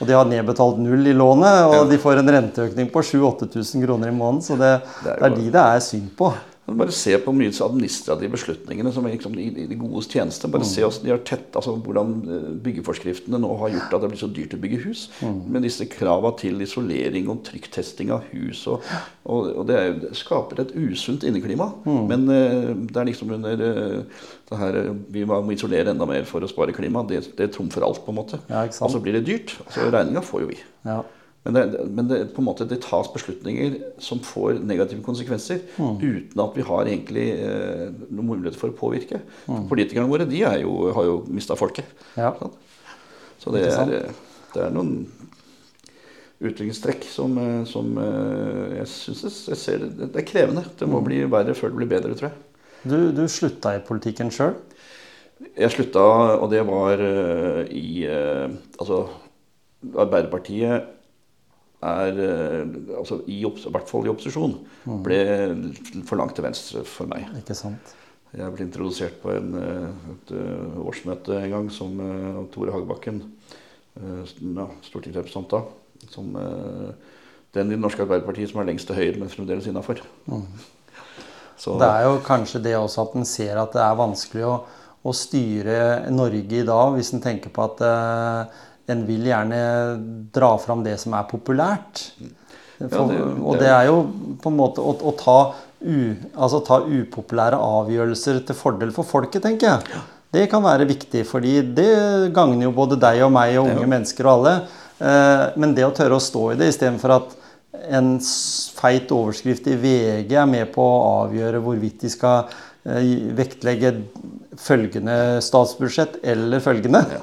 Og 0.00 0.08
de 0.08 0.16
har 0.16 0.28
nedbetalt 0.28 0.80
null 0.82 1.08
i 1.08 1.16
lånet, 1.16 1.68
og 1.68 1.92
de 1.92 2.00
får 2.00 2.20
en 2.20 2.34
renteøkning 2.38 2.90
på 2.92 3.04
7000-8000 3.04 3.84
kroner 3.84 4.10
i 4.10 4.16
måneden. 4.16 4.42
Så 4.44 4.58
det, 4.60 4.74
det 5.04 5.20
er 5.20 5.38
de 5.38 5.52
det 5.54 5.68
er 5.76 5.84
synd 5.84 6.10
på. 6.18 6.32
Bare 6.64 6.92
se 6.96 7.12
på 7.20 7.32
mye 7.36 7.52
administrative 7.52 8.32
beslutningene 8.32 8.88
som 8.94 9.04
er 9.04 9.18
liksom 9.18 9.34
i, 9.36 9.50
i 9.64 9.66
de 9.68 9.76
godes 9.76 10.06
tjeneste. 10.08 10.48
Bare 10.48 10.64
mm. 10.64 10.68
se 10.70 10.80
hvordan 10.80 11.04
de 11.04 11.12
har 11.12 11.20
tett, 11.28 11.50
altså 11.58 11.74
hvordan 11.76 12.14
eh, 12.24 12.46
byggeforskriftene 12.64 13.40
nå 13.42 13.50
har 13.60 13.74
gjort 13.74 13.96
at 13.98 14.04
det 14.04 14.10
blir 14.14 14.20
så 14.22 14.30
dyrt 14.32 14.56
å 14.56 14.60
bygge 14.62 14.78
hus. 14.86 15.02
Mm. 15.20 15.42
Med 15.52 15.66
disse 15.68 15.84
krava 15.92 16.32
til 16.40 16.64
isolering 16.64 17.28
og 17.32 17.42
trykktesting 17.44 18.14
av 18.16 18.24
hus. 18.30 18.62
Og, 18.72 18.86
og, 19.28 19.50
og 19.52 19.66
det, 19.68 19.76
er, 19.76 19.98
det, 20.06 20.14
skaper 20.16 20.62
et 20.64 20.72
usunt 20.72 21.26
inneklima. 21.28 21.68
Mm. 21.84 22.00
Men 22.08 22.24
uh, 22.32 22.70
det 22.88 23.02
er 23.02 23.10
liksom 23.10 23.34
under 23.36 23.60
uh, 23.60 24.24
det 24.48 24.60
her 24.60 24.78
Vi 25.12 25.26
må 25.28 25.42
isolere 25.52 25.92
enda 25.92 26.08
mer 26.08 26.24
for 26.28 26.44
å 26.44 26.48
spare 26.48 26.72
klima. 26.76 27.04
Det, 27.08 27.26
det 27.36 27.50
trumfer 27.52 27.84
alt, 27.84 28.00
på 28.06 28.14
en 28.14 28.20
måte. 28.22 28.40
Ja, 28.48 28.64
og 28.64 28.94
så 28.94 29.02
blir 29.04 29.18
det 29.18 29.26
dyrt. 29.28 29.58
Altså 29.66 29.90
Regninga 29.92 30.24
får 30.24 30.46
jo 30.46 30.50
vi. 30.54 30.58
Ja. 30.88 31.02
Men, 31.44 31.54
det, 31.54 31.80
men 31.92 32.06
det, 32.08 32.18
på 32.32 32.40
en 32.40 32.46
måte, 32.46 32.64
det 32.64 32.80
tas 32.80 33.10
beslutninger 33.12 33.74
som 34.00 34.20
får 34.24 34.62
negative 34.64 35.04
konsekvenser, 35.04 35.60
mm. 35.76 35.98
uten 36.00 36.40
at 36.40 36.54
vi 36.56 36.64
har 36.64 36.88
egentlig 36.88 37.26
eh, 37.36 37.90
noen 38.08 38.30
mulighet 38.30 38.56
for 38.56 38.72
å 38.72 38.76
påvirke. 38.78 39.20
Mm. 39.44 39.66
Politikerne 39.68 40.08
våre 40.08 40.24
de 40.28 40.40
jo, 40.40 40.72
har 40.96 41.10
jo 41.10 41.18
mista 41.28 41.56
folket. 41.60 41.90
Ja. 42.16 42.32
Så 43.42 43.52
det 43.52 43.66
er, 43.68 43.92
det 44.54 44.62
er, 44.64 44.72
noen 44.72 45.04
utviklingstrekk 46.40 47.04
som, 47.12 47.36
eh, 47.36 47.60
som 47.68 47.92
eh, 48.00 48.78
jeg 48.78 48.88
syns 48.94 49.36
jeg 49.52 49.60
ser 49.60 49.86
Det 50.00 50.14
er 50.16 50.28
krevende. 50.30 50.64
Det 50.80 50.88
må 50.88 51.04
mm. 51.04 51.08
bli 51.10 51.20
verre 51.28 51.58
før 51.60 51.74
det 51.74 51.82
blir 51.82 51.92
bedre, 51.92 52.16
tror 52.16 52.30
jeg. 52.30 52.64
Du, 52.88 52.98
du 53.12 53.24
slutta 53.28 53.76
i 53.76 53.84
politikken 53.84 54.32
sjøl? 54.32 54.56
Jeg 55.60 55.76
slutta, 55.76 56.08
og 56.40 56.48
det 56.48 56.64
var 56.64 57.00
uh, 57.04 57.60
i 57.68 58.06
Altså, 58.08 59.04
Arbeiderpartiet 59.92 60.93
er 61.84 62.20
eh, 62.24 62.62
altså 62.98 63.20
i, 63.26 63.40
I 63.44 63.72
hvert 63.74 63.90
fall 63.90 64.06
i 64.06 64.12
opposisjon 64.12 64.56
mm. 64.84 64.98
ble 65.04 65.20
for 66.08 66.20
langt 66.20 66.36
til 66.36 66.46
venstre 66.46 66.84
for 66.88 67.10
meg. 67.10 67.26
Ikke 67.40 67.56
sant? 67.58 67.94
Jeg 68.34 68.50
ble 68.50 68.66
introdusert 68.66 69.20
på 69.22 69.30
en, 69.34 69.52
eh, 69.60 70.12
et 70.14 70.34
eh, 70.38 70.78
årsmøte 70.82 71.38
en 71.38 71.56
gang 71.56 71.72
som 71.72 71.98
Tore 72.54 72.74
Hagebakken, 72.74 73.22
ja, 73.94 74.64
stortingsrepresentant 74.82 75.52
da, 75.52 75.60
som 76.10 76.32
den 76.34 77.68
i 77.68 77.76
Det 77.76 77.78
norske 77.78 78.02
Arbeiderpartiet 78.02 78.50
som 78.50 78.58
er 78.58 78.66
lengst 78.66 78.88
til 78.88 78.96
høyre, 78.98 79.20
men 79.20 79.30
fremdeles 79.30 79.68
innafor. 79.70 80.00
Mm. 80.26 80.48
det 81.78 81.86
er 81.86 82.08
jo 82.08 82.16
kanskje 82.26 82.62
det 82.64 82.72
også 82.74 83.04
at 83.04 83.14
en 83.14 83.28
ser 83.28 83.60
at 83.62 83.76
det 83.76 83.84
er 83.84 84.00
vanskelig 84.00 84.48
å, 84.48 84.56
å 84.98 85.14
styre 85.14 85.78
Norge 86.10 86.58
i 86.58 86.66
dag, 86.66 86.96
hvis 86.96 87.12
en 87.14 87.22
tenker 87.22 87.54
på 87.54 87.68
at 87.68 87.84
en 88.90 89.04
vil 89.08 89.28
gjerne 89.28 89.60
dra 90.34 90.54
fram 90.60 90.84
det 90.84 90.96
som 91.00 91.14
er 91.16 91.28
populært. 91.28 92.06
For, 92.90 93.12
og 93.38 93.60
det 93.60 93.70
er 93.70 93.86
jo 93.88 94.00
på 94.42 94.50
en 94.50 94.58
måte 94.58 94.82
å, 94.82 94.96
å 94.98 95.12
ta, 95.16 95.38
u, 95.80 95.98
altså 96.34 96.60
ta, 96.66 96.80
upopulære 96.82 97.60
avgjørelser 97.60 98.42
til 98.48 98.58
fordel 98.58 98.92
for 98.94 99.06
folket, 99.08 99.44
tenker 99.46 99.70
jeg. 99.70 100.02
Det 100.34 100.48
kan 100.50 100.64
være 100.64 100.88
viktig, 100.88 101.22
fordi 101.28 101.60
det 101.76 101.92
gagner 102.34 102.66
jo 102.66 102.74
både 102.74 102.98
deg 103.00 103.22
og 103.22 103.32
meg 103.36 103.54
og 103.60 103.70
unge 103.70 103.86
mennesker 103.86 104.26
og 104.26 104.32
alle. 104.34 104.54
Eh, 104.98 105.46
men 105.62 105.74
det 105.76 105.86
å 105.86 105.94
tørre 105.94 106.18
å 106.18 106.22
stå 106.22 106.50
i 106.52 106.58
det 106.58 106.72
istedenfor 106.74 107.14
at 107.14 107.40
en 107.94 108.16
feit 108.74 109.10
overskrift 109.14 109.66
i 109.70 109.78
VG 109.78 110.34
er 110.38 110.48
med 110.50 110.70
på 110.74 110.82
å 110.82 111.24
avgjøre 111.24 111.62
hvorvidt 111.62 112.04
de 112.04 112.10
skal 112.12 112.50
vektlegge 112.84 113.90
følgende 114.60 115.40
statsbudsjett 115.42 116.18
eller 116.22 116.60
følgende. 116.60 117.00
Ja. 117.14 117.22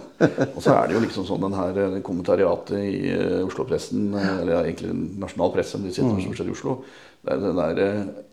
Og 0.56 0.58
så 0.64 0.74
er 0.74 0.90
det 0.90 0.96
jo 0.96 1.04
liksom 1.04 1.28
sånn 1.28 1.44
den 1.46 1.58
her 1.58 2.00
kommentariatet 2.06 2.80
i 2.82 3.14
Oslo-pressen, 3.46 4.10
eller 4.18 4.64
egentlig 4.64 4.96
nasjonal 5.22 5.54
presse, 5.54 5.78
men 5.78 5.90
de 5.90 5.94
sitter 5.96 6.10
mm. 6.16 6.24
stort 6.26 6.42
sett 6.42 6.50
i 6.50 6.56
Oslo. 6.56 6.76
Det 7.22 7.36
er 7.36 7.44
den 7.44 7.62
der 7.62 7.84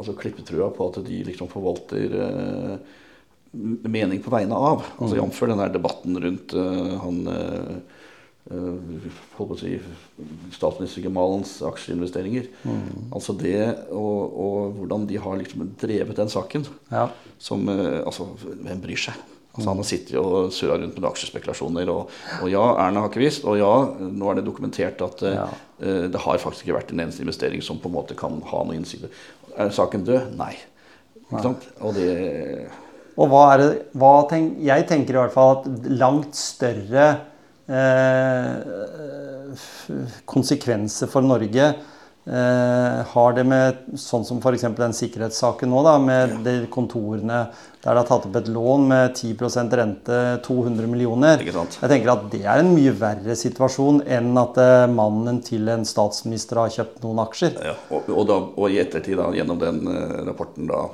altså, 0.00 0.16
klippetrua 0.16 0.70
på 0.72 0.88
at 0.88 1.02
de 1.04 1.20
liksom 1.28 1.50
forvalter 1.52 2.16
uh, 2.16 2.74
mening 3.84 4.22
på 4.24 4.32
vegne 4.32 4.56
av. 4.56 4.86
Altså 4.96 5.18
mm. 5.18 5.22
Jf. 5.26 5.40
den 5.52 5.62
der 5.62 5.74
debatten 5.76 6.20
rundt 6.24 6.56
uh, 6.56 6.94
han 7.04 7.20
uh, 7.28 7.97
uh, 8.50 9.54
si, 9.60 9.74
statsministergemalens 10.54 11.58
aksjeinvesteringer. 11.68 12.48
Mm. 12.64 13.08
Altså 13.12 13.34
det 13.38 13.60
og, 13.90 14.38
og, 14.44 14.76
hvordan 14.78 15.08
de 15.10 15.18
har 15.22 15.40
liksom 15.40 15.66
drevet 15.80 16.16
den 16.18 16.32
saken. 16.32 16.68
Ja. 16.92 17.08
Som 17.38 17.68
Altså, 17.68 18.28
hvem 18.62 18.80
bryr 18.82 19.00
seg? 19.08 19.18
Altså, 19.58 19.72
han 19.72 19.80
har 19.80 19.86
sittet 19.88 20.18
og 20.20 20.52
surra 20.54 20.76
rundt 20.78 20.98
med 20.98 21.08
aksjespekulasjoner. 21.08 21.90
Og, 21.90 22.12
og, 22.42 22.48
ja, 22.52 22.64
Erna 22.84 23.02
har 23.02 23.10
ikke 23.10 23.24
visst. 23.24 23.46
Og 23.48 23.58
ja, 23.58 23.72
nå 23.98 24.30
er 24.30 24.38
det 24.38 24.46
dokumentert 24.46 25.02
at 25.04 25.24
ja. 25.26 25.46
uh, 25.82 26.04
det 26.10 26.24
har 26.24 26.42
faktisk 26.42 26.66
ikke 26.66 26.78
vært 26.78 26.92
en 26.94 27.06
eneste 27.06 27.24
investering 27.26 27.64
som 27.64 27.80
på 27.82 27.90
en 27.90 27.98
måte 27.98 28.18
kan 28.18 28.38
ha 28.52 28.64
noe 28.64 28.78
innside. 28.78 29.10
Er 29.58 29.74
saken 29.74 30.06
død? 30.06 30.36
Nei. 30.38 30.54
Ikke 31.28 31.42
sant? 31.44 31.66
Og 31.84 31.96
det 31.98 32.12
og 33.18 33.32
hva 33.32 33.40
er 33.52 33.60
det 33.60 33.70
hva 33.98 34.12
tenk, 34.30 34.60
Jeg 34.62 34.86
tenker 34.90 35.16
i 35.16 35.20
hvert 35.22 35.34
fall 35.34 35.56
at 35.56 35.90
langt 35.90 36.38
større 36.38 37.06
eh, 37.08 37.24
konsekvenser 40.24 41.06
for 41.06 41.24
Norge 41.24 41.64
eh, 42.28 43.00
har 43.12 43.32
det 43.36 43.44
med 43.48 43.82
sånn 43.98 44.24
som 44.24 44.40
f.eks. 44.40 44.66
den 44.76 44.94
sikkerhetssaken 44.96 45.70
nå, 45.72 45.82
da, 45.86 45.96
med 46.02 46.38
de 46.46 46.54
kontorene 46.72 47.46
der 47.78 47.94
det 47.94 48.00
har 48.02 48.08
tatt 48.08 48.26
opp 48.28 48.36
et 48.40 48.48
lån 48.52 48.88
med 48.90 49.14
10% 49.16 49.76
rente, 49.80 50.16
200 50.44 50.88
millioner. 50.90 51.44
Jeg 51.44 51.90
tenker 51.92 52.12
at 52.12 52.26
Det 52.32 52.42
er 52.42 52.62
en 52.62 52.72
mye 52.74 52.92
verre 52.96 53.36
situasjon 53.38 54.02
enn 54.04 54.32
at 54.40 54.58
eh, 54.62 54.86
mannen 54.92 55.42
til 55.46 55.68
en 55.72 55.86
statsminister 55.88 56.64
har 56.64 56.74
kjøpt 56.74 57.04
noen 57.04 57.22
aksjer. 57.24 57.60
Ja, 57.70 57.76
og, 57.92 58.10
og, 58.12 58.24
da, 58.28 58.40
og 58.56 58.74
i 58.74 58.80
ettertid, 58.82 59.16
da, 59.20 59.30
gjennom 59.36 59.60
den 59.62 59.84
rapporten 60.28 60.68
da 60.70 60.86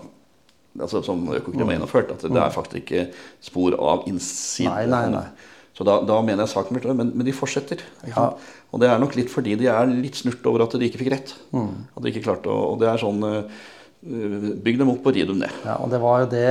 altså 0.74 1.04
som 1.06 1.20
Økokrim 1.30 1.60
har 1.60 1.68
mm. 1.68 1.74
gjennomført, 1.76 2.08
at 2.10 2.22
det 2.24 2.34
er 2.34 2.48
mm. 2.50 2.54
faktisk 2.54 2.80
ikke 2.82 3.04
spor 3.46 3.76
av 3.78 4.08
innsiden. 4.10 4.72
Nei, 4.74 4.86
nei, 4.90 5.04
nei. 5.14 5.52
Så 5.74 5.82
da, 5.86 5.96
da, 6.06 6.20
mener 6.22 6.44
jeg 6.44 6.52
saken 6.52 6.76
blir 6.76 6.94
men, 6.94 7.10
men 7.18 7.26
de 7.26 7.34
fortsetter. 7.34 7.80
Ja. 8.06 8.28
Og 8.70 8.82
det 8.82 8.90
er 8.90 9.00
nok 9.02 9.16
litt 9.18 9.32
fordi 9.32 9.56
de 9.58 9.66
er 9.72 9.90
litt 9.90 10.20
snurt 10.20 10.44
over 10.46 10.66
at 10.66 10.76
de 10.78 10.86
ikke 10.86 11.00
fikk 11.02 11.12
rett. 11.16 11.34
Mm. 11.50 11.72
At 11.90 12.04
de 12.04 12.12
ikke 12.12 12.22
klarte 12.28 12.52
å, 12.52 12.74
Og 12.74 12.78
det 12.82 12.90
er 12.90 13.02
sånn 13.02 13.26
uh, 13.26 13.64
Bygg 14.04 14.78
dem 14.82 14.92
opp 14.92 15.06
og 15.08 15.16
ri 15.16 15.24
dem 15.26 15.40
ned. 15.42 15.62
Ja, 15.64 15.78
og 15.80 15.90
det 15.90 15.98
var 16.02 16.22
jo 16.22 16.30
det, 16.34 16.48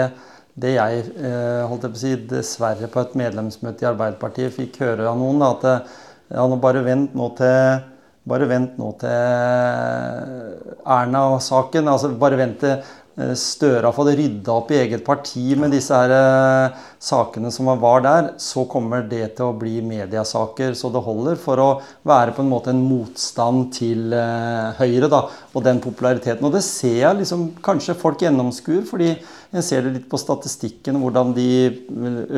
det 0.59 0.73
jeg 0.75 1.05
uh, 1.21 1.63
holdt 1.69 1.87
jeg 1.87 1.93
på 1.93 1.99
å 1.99 2.03
si, 2.03 2.13
dessverre 2.33 2.89
på 2.91 3.03
et 3.03 3.15
medlemsmøte 3.23 3.85
i 3.85 3.89
Arbeiderpartiet 3.93 4.55
fikk 4.57 4.81
høre 4.83 5.07
av 5.07 5.19
noen. 5.21 5.39
Da, 5.39 5.53
at 5.55 6.33
ja, 6.33 6.47
nå 6.49 6.59
bare 6.63 6.83
vent 6.83 7.15
nå 7.15 7.31
til 7.39 7.89
bare 8.23 8.45
vent 8.47 8.77
nå 8.79 8.89
til 9.01 9.15
Erna-saken. 10.97 11.89
altså 11.91 12.11
Bare 12.19 12.39
vent 12.39 12.61
til 12.63 12.77
Eh, 12.79 13.02
Støre 13.13 13.85
har 13.85 13.93
fått 13.93 14.15
rydda 14.17 14.53
opp 14.55 14.71
i 14.73 14.79
eget 14.81 15.03
parti 15.05 15.51
med 15.61 15.69
disse 15.75 15.93
her 15.93 16.09
eh, 16.15 16.79
sakene 16.97 17.51
som 17.53 17.67
var 17.77 18.01
der, 18.01 18.31
så 18.41 18.63
kommer 18.65 19.03
det 19.05 19.35
til 19.37 19.51
å 19.51 19.57
bli 19.59 19.83
mediasaker 19.85 20.73
så 20.73 20.89
det 20.89 21.03
holder 21.05 21.37
for 21.37 21.61
å 21.61 21.67
være 22.09 22.33
på 22.33 22.41
en 22.41 22.49
måte 22.49 22.73
en 22.73 22.81
motstand 22.81 23.69
til 23.77 24.17
eh, 24.17 24.73
Høyre 24.81 25.11
da, 25.13 25.21
og 25.53 25.61
den 25.61 25.83
populariteten. 25.83 26.41
Og 26.49 26.57
det 26.57 26.63
ser 26.65 26.97
jeg 27.03 27.21
liksom 27.21 27.51
kanskje 27.61 27.99
folk 28.01 28.25
gjennomskuer, 28.25 28.81
fordi 28.89 29.13
jeg 29.13 29.69
ser 29.69 29.85
det 29.85 29.93
litt 29.99 30.09
på 30.09 30.17
statistikken 30.17 30.97
hvordan 30.97 31.37
de 31.37 31.49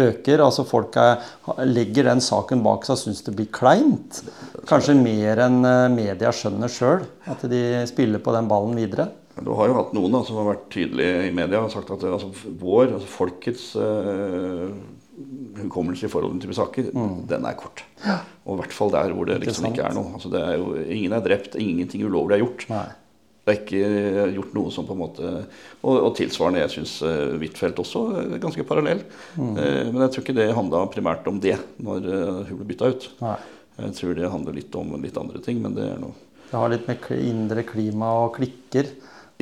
øker. 0.09 0.43
altså 0.43 0.67
Folk 0.67 0.99
er, 0.99 1.23
legger 1.63 2.11
den 2.11 2.19
saken 2.19 2.65
bak 2.65 2.84
seg 2.84 2.97
og 2.97 3.05
syns 3.05 3.23
det 3.23 3.39
blir 3.39 3.47
kleint. 3.47 4.26
Kanskje 4.67 4.99
mer 4.99 5.47
enn 5.47 5.61
media 5.95 6.36
skjønner 6.36 6.67
sjøl, 6.67 7.05
at 7.32 7.47
de 7.47 7.86
spiller 7.88 8.19
på 8.19 8.36
den 8.36 8.51
ballen 8.51 8.76
videre. 8.76 9.13
Du 9.43 9.51
har 9.57 9.67
jo 9.67 9.75
hatt 9.75 9.95
noen 9.95 10.13
da, 10.15 10.21
som 10.23 10.38
har 10.39 10.53
vært 10.53 10.67
tydelige 10.71 11.25
i 11.27 11.31
media 11.36 11.59
og 11.65 11.73
sagt 11.73 11.89
at 11.91 12.03
altså, 12.07 12.29
vår, 12.61 12.93
altså 12.95 13.09
folkets 13.11 13.65
uh, 13.75 14.69
hukommelse 15.59 16.07
i 16.07 16.11
forhold 16.11 16.38
til 16.43 16.53
saker, 16.55 16.91
mm. 16.95 17.17
den 17.27 17.47
er 17.47 17.57
kort. 17.59 17.83
Ja. 18.05 18.21
Og 18.45 18.55
i 18.55 18.61
hvert 18.61 18.75
fall 18.75 18.93
der 18.93 19.15
hvor 19.15 19.27
det 19.27 19.41
liksom 19.43 19.67
ikke 19.71 19.89
er 19.89 19.97
noe. 19.97 20.13
Altså, 20.15 20.31
det 20.31 20.43
er 20.43 20.55
jo, 20.59 20.69
ingen 20.86 21.15
er 21.15 21.25
drept, 21.25 21.57
ingenting 21.59 22.05
ulovlig 22.07 22.38
er 22.38 22.45
gjort. 22.45 22.67
Nei. 22.71 22.86
Det 23.45 23.53
er 23.53 23.59
ikke 23.59 24.29
gjort 24.33 24.53
noe 24.57 24.71
som 24.73 24.88
på 24.88 24.95
en 24.95 24.99
måte 25.03 25.27
Og, 25.29 25.91
og 25.91 26.07
tilsvarende, 26.17 26.63
jeg 26.63 26.71
syns 26.79 26.95
uh, 27.05 27.36
Huitfeldt 27.38 27.81
også 27.83 28.05
er 28.17 28.39
ganske 28.41 28.65
parallell. 28.65 29.03
Mm. 29.36 29.51
Uh, 29.53 29.81
men 29.91 29.99
jeg 30.05 30.13
tror 30.15 30.25
ikke 30.25 30.38
det 30.39 30.47
handla 30.57 30.86
primært 30.93 31.27
om 31.29 31.41
det 31.43 31.59
når 31.77 32.07
uh, 32.07 32.39
hun 32.47 32.61
ble 32.61 32.69
bytta 32.71 32.89
ut. 32.95 33.09
Nei. 33.21 33.36
Jeg 33.83 33.97
tror 33.99 34.15
det 34.17 34.31
handler 34.31 34.55
litt 34.55 34.79
om 34.79 34.95
litt 35.03 35.19
andre 35.19 35.43
ting, 35.43 35.59
men 35.61 35.75
det 35.75 35.89
er 35.91 35.99
noe 35.99 36.15
Det 36.47 36.55
har 36.55 36.71
litt 36.71 36.88
med 36.88 37.05
indre 37.19 37.65
klima 37.67 38.13
og 38.23 38.38
klikker 38.39 38.89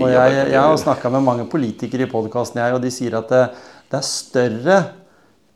og 0.02 0.10
jeg, 0.10 0.48
jeg 0.50 0.58
har 0.58 0.80
snakka 0.82 1.12
med 1.14 1.26
mange 1.26 1.46
politikere 1.50 2.08
i 2.08 2.10
podkasten, 2.10 2.64
og 2.74 2.82
de 2.82 2.90
sier 2.94 3.14
at 3.20 3.30
det, 3.30 3.44
det, 3.92 4.00
er 4.00 4.08
større 4.08 4.78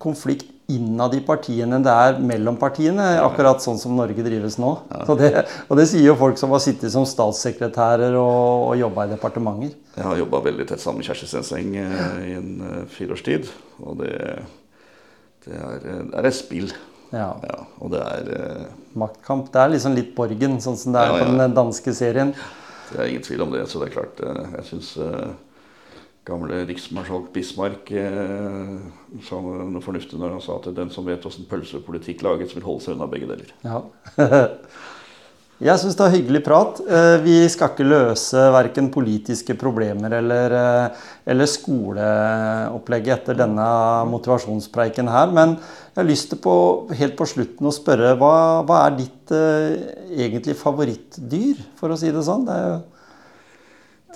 konflikt 0.01 0.51
innad 0.69 1.15
i 1.15 1.21
partiene 1.23 1.77
enn 1.77 1.85
det 1.85 1.93
er 1.93 2.19
mellom 2.21 2.57
partiene. 2.59 3.05
Akkurat 3.23 3.63
sånn 3.63 3.79
som 3.79 3.95
Norge 3.97 4.21
drives 4.25 4.59
nå. 4.59 4.73
Ja. 4.91 5.15
Det, 5.17 5.31
og, 5.69 5.77
det, 5.79 5.88
sier 5.89 6.09
jo 6.09 6.17
folk 6.19 6.38
som 6.38 6.51
har 6.53 6.61
sittet 6.61 6.91
som 6.93 7.07
statssekretærer 7.07 8.17
og, 8.19 8.67
og 8.67 8.75
jobba 8.81 9.07
i 9.07 9.13
departementer. 9.15 9.73
Jeg 9.95 10.05
har 10.05 10.19
jobba 10.19 10.43
veldig 10.49 10.67
tett 10.69 10.83
sammen 10.83 11.01
med 11.01 11.09
Kjersti 11.09 11.31
Stenseng 11.31 11.71
eh, 11.79 12.19
i 12.27 12.35
en 12.38 12.51
uh, 12.61 12.83
fireårstid. 12.93 13.49
Og 13.79 14.03
det, 14.03 14.13
det, 15.47 15.55
er, 15.55 15.81
det, 15.88 15.97
er, 16.11 16.29
et 16.29 16.38
spill. 16.38 16.69
Ja. 17.15 17.31
ja 17.47 17.57
og 17.79 17.95
det 17.95 18.03
er 18.03 18.69
Maktkamp. 18.99 19.49
Det 19.55 19.63
er 19.63 19.75
liksom 19.77 19.97
litt 19.97 20.13
Borgen, 20.19 20.59
sånn 20.61 20.77
som 20.77 20.93
det 20.93 21.01
er 21.01 21.15
ja, 21.15 21.23
på 21.23 21.41
den 21.41 21.57
danske 21.57 21.95
serien. 21.95 22.35
Det 22.91 22.99
er 22.99 23.11
ingen 23.11 23.23
tvil 23.25 23.43
om 23.45 23.51
det. 23.53 23.65
Så 23.69 23.81
det 23.81 23.89
er 23.89 23.95
klart, 23.97 24.21
eh, 24.23 24.53
jeg 24.57 24.69
syns 24.71 24.91
uh, 24.97 25.33
gamle 26.27 26.61
riksmarskalk 26.67 27.31
Bismarck 27.35 27.91
uh, 27.91 28.77
sa 29.23 29.41
noe 29.41 29.83
fornuftig 29.83 30.19
når 30.19 30.38
han 30.38 30.43
sa 30.43 30.59
at 30.59 30.69
den 30.75 30.91
som 30.93 31.07
vet 31.07 31.25
åssen 31.27 31.47
pølsepolitikk 31.49 32.23
lages, 32.25 32.55
vil 32.55 32.67
holde 32.67 32.85
seg 32.85 32.97
unna 32.97 33.09
begge 33.11 33.29
deler. 33.31 33.51
Ja. 33.65 33.83
Jeg 35.58 35.82
syns 35.82 35.95
det 35.97 36.05
er 36.05 36.14
hyggelig 36.14 36.43
prat. 36.45 36.80
Vi 37.24 37.38
skal 37.49 37.72
ikke 37.72 37.86
løse 37.88 38.41
verken 38.53 38.91
politiske 38.93 39.55
problemer 39.58 40.14
eller, 40.20 40.53
eller 41.26 41.49
skoleopplegget 41.49 43.16
etter 43.16 43.39
denne 43.39 43.66
motivasjonspreiken 44.12 45.10
her. 45.10 45.34
Men 45.34 45.55
jeg 45.97 46.03
har 46.03 46.12
lyst 46.12 46.30
til 46.30 46.38
på, 46.38 46.53
helt 46.93 47.16
på 47.18 47.26
slutten 47.26 47.66
å 47.66 47.74
spørre 47.74 48.12
hva, 48.22 48.36
hva 48.70 48.84
er 48.86 48.99
ditt 48.99 49.32
eh, 49.34 49.80
egentlig 50.28 50.53
favorittdyr, 50.60 51.64
for 51.80 51.89
å 51.89 51.97
si 51.97 52.12
det 52.14 52.22
sånn? 52.28 52.45
Det 52.45 52.58
er, 52.62 52.76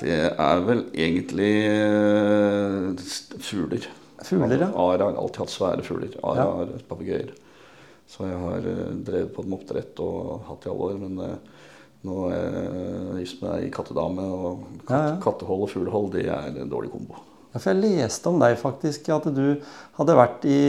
det 0.04 0.20
er 0.30 0.62
vel 0.68 0.84
egentlig 0.94 1.56
eh, 1.72 3.08
fugler. 3.42 3.90
Fugler, 4.22 4.68
ja. 4.68 4.70
Ara 4.78 5.10
har 5.10 5.18
alltid 5.18 5.42
hatt 5.42 5.56
svære 5.56 5.88
fugler. 5.90 6.14
Ara 6.22 6.46
ja. 6.70 6.84
papegøyer. 6.86 7.34
Så 8.12 8.28
jeg 8.28 8.38
har 8.42 8.70
eh, 8.74 8.94
drevet 9.08 9.34
på 9.36 9.46
med 9.48 9.62
oppdrett 9.62 10.00
og 10.04 10.46
hatt 10.50 10.68
i 10.68 10.72
alle 10.72 10.90
år. 10.90 11.00
Men 11.00 11.26
eh, 11.26 11.66
nå 12.08 12.22
er 12.34 12.56
jeg 12.60 13.26
gift 13.26 13.44
med 13.46 13.52
ei 13.58 13.74
kattedame, 13.74 14.26
og 14.26 14.64
katt, 14.84 14.92
ja, 14.92 15.02
ja. 15.14 15.18
kattehold 15.24 15.68
og 15.68 15.72
fuglehold 15.72 16.10
det 16.18 16.26
er 16.34 16.50
en 16.52 16.72
dårlig 16.72 16.92
kombo. 16.94 17.22
Ja, 17.52 17.60
for 17.60 17.72
jeg 17.72 17.84
leste 17.84 18.32
om 18.32 18.40
deg 18.42 18.58
faktisk, 18.60 19.12
at 19.14 19.28
du 19.36 19.46
hadde 20.00 20.18
vært 20.18 20.48
i 20.50 20.62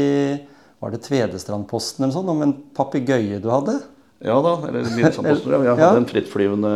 var 0.82 0.90
det 0.90 1.04
Tvedestrandposten 1.04 2.02
eller 2.02 2.14
sånn, 2.16 2.30
om 2.32 2.40
en 2.42 2.56
papegøye 2.74 3.38
du 3.42 3.46
hadde? 3.52 3.76
Ja 4.22 4.36
da, 4.42 4.52
eller 4.68 4.86
Lillesandposten. 4.86 5.50
Jeg 5.50 5.70
hadde 5.72 5.82
ja. 5.82 5.90
en 5.98 6.06
frittflyvende 6.06 6.72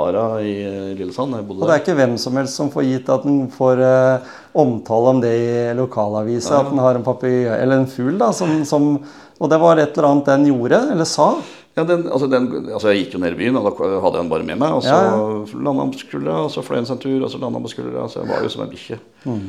ara 0.00 0.24
i 0.44 0.54
Lillesand. 0.96 1.36
Og 1.36 1.62
det 1.64 1.74
er 1.74 1.82
ikke 1.82 1.96
hvem 1.98 2.16
som 2.20 2.36
helst 2.40 2.56
som 2.56 2.70
får 2.72 2.86
gitt 2.88 3.10
at 3.12 3.24
den 3.24 3.46
får 3.52 3.80
uh, 3.80 4.34
omtale 4.56 5.12
om 5.12 5.20
det 5.24 5.32
i 5.40 5.50
lokalavisa, 5.76 6.62
at 6.62 6.72
den 6.72 6.80
har 6.84 6.96
en 6.96 7.04
papegøye, 7.04 7.56
eller 7.56 7.82
en 7.82 7.88
fugl, 7.90 8.16
da, 8.20 8.30
som, 8.36 8.52
som, 8.68 8.94
Og 9.36 9.52
det 9.52 9.58
var 9.60 9.80
et 9.80 9.96
eller 9.96 10.08
annet 10.10 10.30
den 10.32 10.46
gjorde, 10.50 10.80
eller 10.94 11.08
sa? 11.08 11.28
Ja, 11.76 11.84
den, 11.84 12.06
altså, 12.08 12.26
den, 12.32 12.46
altså 12.72 12.92
Jeg 12.94 13.02
gikk 13.02 13.18
jo 13.18 13.20
ned 13.20 13.34
i 13.34 13.38
byen, 13.42 13.58
og 13.60 13.66
da 13.66 13.72
hadde 14.00 14.14
jeg 14.14 14.22
den 14.22 14.30
bare 14.32 14.46
med 14.48 14.60
meg. 14.62 14.78
Og 14.78 14.84
så 14.86 14.94
ja, 14.94 15.10
ja. 15.12 15.58
landa 15.58 15.84
han 15.84 15.92
på 15.92 16.00
skuldra, 16.00 16.38
og 16.46 16.54
så 16.54 16.64
fløy 16.64 16.80
han 16.80 16.88
seg 16.88 16.96
en 16.96 17.04
tur, 17.04 17.18
og 17.20 17.28
så 17.32 17.40
landa 17.42 17.60
han 17.60 17.66
på 17.66 17.74
skuldra. 17.74 18.06
Så 18.08 18.22
jeg 18.22 18.30
var 18.30 18.46
jo 18.46 18.52
som 18.54 18.64
en 18.64 18.72
bikkje. 18.72 18.98
Mm. 19.26 19.44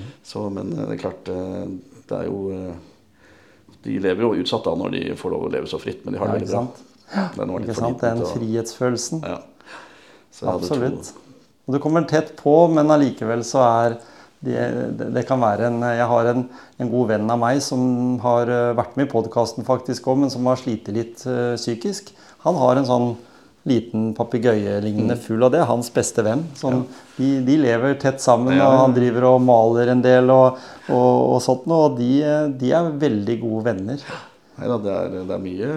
Men 0.58 0.74
eh, 0.76 0.84
det 0.84 0.98
er 0.98 1.02
klart, 1.06 1.32
eh, 1.32 2.02
det 2.10 2.20
er 2.20 2.28
jo 2.28 2.42
de 3.88 4.00
lever 4.04 4.26
jo 4.26 4.34
utsatt 4.42 4.66
da 4.68 4.74
når 4.76 4.96
de 4.98 5.04
får 5.16 5.32
lov 5.32 5.48
å 5.48 5.54
leve 5.54 5.70
så 5.72 5.80
fritt, 5.80 6.04
men 6.04 6.16
de 6.16 6.20
har 6.20 6.32
det 6.32 6.42
veldig 6.42 6.52
bra. 6.52 6.66
Det 7.08 7.46
er 7.46 7.64
ikke 7.64 7.78
sant? 7.78 8.04
Den 8.04 8.26
frihetsfølelsen. 8.34 9.24
Ja. 9.24 9.38
Absolutt. 10.52 11.14
Og 11.68 11.76
du 11.76 11.80
kommer 11.84 12.04
tett 12.08 12.34
på, 12.40 12.56
men 12.72 12.92
allikevel 12.92 13.44
så 13.48 13.64
er 13.64 13.98
det, 14.46 14.58
det, 15.16 15.24
kan 15.26 15.42
være 15.42 15.72
en 15.72 15.82
Jeg 15.82 16.06
har 16.12 16.28
en, 16.30 16.44
en, 16.78 16.90
god 16.92 17.08
venn 17.10 17.32
av 17.34 17.40
meg 17.42 17.62
som 17.66 18.20
har 18.22 18.50
eh, 18.52 18.76
vært 18.78 18.98
med 19.00 19.08
i 19.08 19.10
podkasten 19.10 19.66
faktisk 19.66 20.12
òg, 20.12 20.20
men 20.22 20.34
som 20.34 20.46
har 20.46 20.60
slitt 20.62 20.92
litt 20.94 21.24
uh, 21.26 21.56
psykisk. 21.58 22.12
Han 22.46 22.60
har 22.62 22.78
en 22.78 22.86
sånn 22.86 23.08
liten 23.68 24.12
papegøyelignende 24.16 25.18
fugl, 25.20 25.42
og 25.44 25.52
det 25.52 25.60
er 25.64 25.68
hans 25.68 25.90
beste 25.92 26.24
venn. 26.24 26.46
Sånn, 26.56 26.86
de, 27.18 27.32
de, 27.44 27.58
lever 27.60 27.98
tett 28.00 28.22
sammen, 28.24 28.62
og 28.64 28.78
han 28.84 28.96
driver 28.96 29.26
og 29.34 29.42
maler 29.44 29.92
en 29.92 30.04
del 30.06 30.32
og, 30.32 30.62
og, 30.86 31.10
og 31.34 31.42
sånt 31.44 31.66
noe, 31.68 31.90
og 31.90 31.98
de, 31.98 32.12
de, 32.62 32.72
er 32.78 32.94
veldig 33.02 33.38
gode 33.42 33.66
venner. 33.72 34.06
Nei 34.58 34.72
da, 34.72 34.78
det 34.86 34.94
er, 34.94 35.18
det, 35.18 35.26
er 35.36 35.44
mye, 35.44 35.74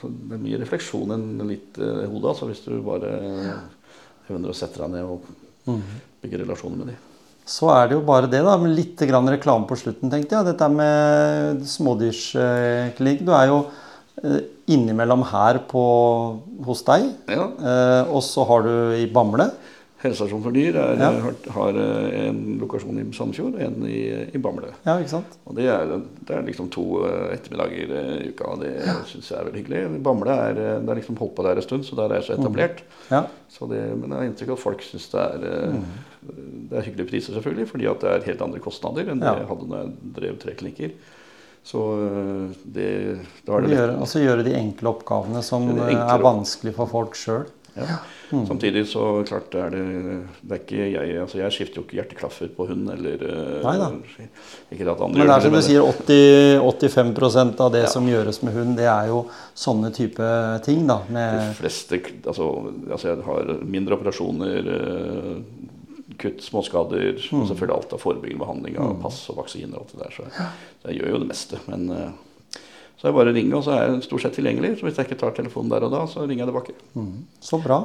det 0.00 0.40
er 0.40 0.42
mye 0.48 0.64
refleksjon 0.64 1.14
enn 1.14 1.46
litt 1.52 1.78
i 1.78 2.08
hodet, 2.08 2.32
altså, 2.32 2.50
hvis 2.50 2.64
du 2.66 2.74
bare 2.82 3.14
evner 4.26 4.50
å 4.50 4.56
sette 4.56 4.82
deg 4.82 4.96
ned 4.96 5.06
og 5.06 5.30
mm. 5.70 5.80
bygge 6.24 6.42
relasjoner 6.42 6.82
med 6.82 6.94
dem. 6.94 7.08
Så 7.48 7.68
er 7.74 7.90
det 7.90 7.98
jo 7.98 8.04
bare 8.06 8.30
det, 8.30 8.42
da. 8.46 8.54
Med 8.60 8.76
litt 8.76 9.02
reklame 9.02 9.66
på 9.68 9.78
slutten, 9.78 10.10
tenkte 10.12 10.38
jeg. 10.38 10.48
Dette 10.52 10.70
med 10.70 11.64
smådyrsklinikk. 11.66 13.24
Du 13.26 13.34
er 13.34 13.50
jo 13.50 13.58
eh, 14.22 14.40
innimellom 14.70 15.26
her 15.32 15.64
på, 15.70 15.84
hos 16.68 16.86
deg. 16.86 17.10
Ja. 17.26 17.50
Eh, 17.50 18.14
og 18.14 18.22
så 18.26 18.46
har 18.48 18.66
du 18.66 18.74
i 19.00 19.08
Bamble. 19.10 19.50
Helsestasjon 20.02 20.40
for 20.42 20.54
dyr 20.54 20.74
er, 20.82 20.98
ja. 20.98 21.10
har, 21.54 21.76
eh, 21.78 22.14
en 22.28 22.38
lokasjon 22.58 22.96
i 22.98 23.04
Sandefjord 23.14 23.58
og 23.58 23.66
en 23.66 23.84
i, 23.86 24.00
i, 24.34 24.40
Bamble. 24.42 24.72
Ja, 24.86 24.96
ikke 24.98 25.12
sant? 25.16 25.36
Og 25.46 25.58
det 25.58 25.68
er, 25.70 25.92
det 26.26 26.38
er 26.38 26.46
liksom 26.46 26.70
to 26.74 26.86
ettermiddager 27.06 27.92
i 27.98 28.30
uka, 28.30 28.54
og 28.54 28.64
det 28.64 28.72
ja. 28.80 28.96
syns 29.10 29.30
jeg 29.30 29.38
er 29.38 29.50
veldig 29.50 29.62
hyggelig. 29.62 30.00
Bamble 30.06 30.38
er, 30.46 30.62
det 30.82 30.94
er 30.94 31.02
liksom 31.02 31.18
holdt 31.18 31.36
på 31.38 31.46
der 31.46 31.58
en 31.58 31.66
stund, 31.66 31.86
så 31.86 31.98
der 31.98 32.10
er 32.10 32.22
jeg 32.22 32.30
så 32.30 32.38
etablert. 32.38 32.82
Mm. 32.86 33.12
Ja. 33.14 33.26
Så 33.50 33.70
det, 33.70 33.82
men 33.98 34.08
jeg 34.10 34.18
har 34.18 34.30
inntrykk 34.30 34.54
av 34.54 34.58
at 34.58 34.66
folk 34.70 34.86
syns 34.86 35.10
det 35.12 35.26
er 35.26 35.70
mm 35.74 35.84
det 36.22 36.78
er 36.78 36.86
hyggelige 36.86 37.08
priser, 37.10 37.34
selvfølgelig, 37.34 37.68
fordi 37.68 37.88
at 37.90 38.04
det 38.04 38.12
er 38.12 38.28
helt 38.30 38.44
andre 38.44 38.62
kostnader 38.62 39.10
enn 39.10 39.22
ja. 39.22 39.32
det 39.32 39.42
jeg 39.42 39.50
hadde 39.50 39.68
når 39.70 39.82
jeg 39.82 40.14
drev 40.20 40.38
tre 40.42 40.54
klinikker. 40.60 40.94
Så 41.62 41.78
øh, 41.78 42.50
det, 42.74 42.86
da 43.46 43.56
er 43.56 43.66
det 43.66 43.74
gjøre, 43.76 43.98
Altså 44.00 44.22
gjøre 44.22 44.46
de 44.46 44.54
enkle 44.58 44.90
oppgavene 44.90 45.42
som 45.46 45.68
øh, 45.70 45.92
er 45.94 46.22
vanskelig 46.22 46.74
for 46.78 46.90
folk 46.90 47.18
sjøl. 47.18 47.46
Ja. 47.72 48.02
Mm. 48.32 48.42
Samtidig 48.46 48.82
så 48.88 49.22
klart 49.24 49.54
er 49.56 49.70
det 49.72 49.84
Det 50.42 50.50
er 50.50 50.58
ikke 50.58 50.88
jeg 50.92 51.20
altså 51.22 51.38
Jeg 51.38 51.52
skifter 51.52 51.78
jo 51.78 51.84
ikke 51.86 51.96
hjerteklaffer 51.96 52.50
på 52.52 52.66
hund 52.68 52.90
eller 52.92 53.22
øh, 53.24 53.62
Neida. 53.64 53.86
Ikke 54.72 54.90
at 54.90 55.00
andre 55.00 55.08
Men 55.08 55.30
det 55.30 55.36
er 55.36 55.40
som 55.46 55.56
du 55.56 55.62
sier, 55.64 55.80
80, 55.80 56.60
85% 56.84 57.62
av 57.64 57.72
det 57.72 57.84
ja. 57.86 57.92
som 57.94 58.08
gjøres 58.08 58.42
med 58.42 58.52
hund, 58.58 58.76
det 58.76 58.88
er 58.92 59.08
jo 59.08 59.22
sånne 59.54 59.92
type 59.92 60.28
ting. 60.66 60.84
da 60.88 61.00
De 61.08 61.54
fleste 61.62 62.00
altså, 62.26 62.50
altså 62.90 63.08
jeg 63.08 63.24
har 63.24 63.54
mindre 63.64 63.96
operasjoner 63.96 64.72
kutt, 66.22 66.42
småskader. 66.46 67.16
Mm. 67.20 67.40
Og 67.42 67.48
selvfølgelig 67.50 67.78
alt 67.78 67.96
av 67.96 68.02
forebyggende 68.02 68.44
behandling 68.44 68.78
av 68.80 68.92
mm. 68.96 69.00
pass 69.04 69.22
og 69.32 69.40
vaksiner. 69.42 69.76
og 69.76 69.84
alt 69.84 69.94
det 69.94 70.04
der, 70.04 70.14
Så, 70.16 70.52
så 70.82 70.92
jeg 70.92 71.00
gjør 71.00 71.16
jo 71.16 71.22
det 71.24 71.30
meste. 71.32 71.62
Men 71.68 71.88
uh, 71.90 72.60
så 73.02 73.08
er 73.08 73.10
det 73.10 73.18
bare 73.18 73.32
å 73.32 73.34
ringe, 73.34 73.56
og 73.58 73.64
så 73.66 73.74
er 73.74 73.80
jeg 73.88 74.04
stort 74.06 74.22
sett 74.22 74.36
tilgjengelig. 74.38 74.76
Så 74.78 74.86
hvis 74.86 75.00
jeg 75.00 75.08
ikke 75.10 75.20
tar 75.24 75.34
telefonen 75.34 75.72
der 75.72 75.88
og 75.88 75.94
da, 75.94 76.04
så 76.06 76.22
ringer 76.22 76.44
jeg 76.44 76.52
tilbake. 76.52 76.76
Mm. 76.94 77.16
Så 77.42 77.58
bra. 77.64 77.80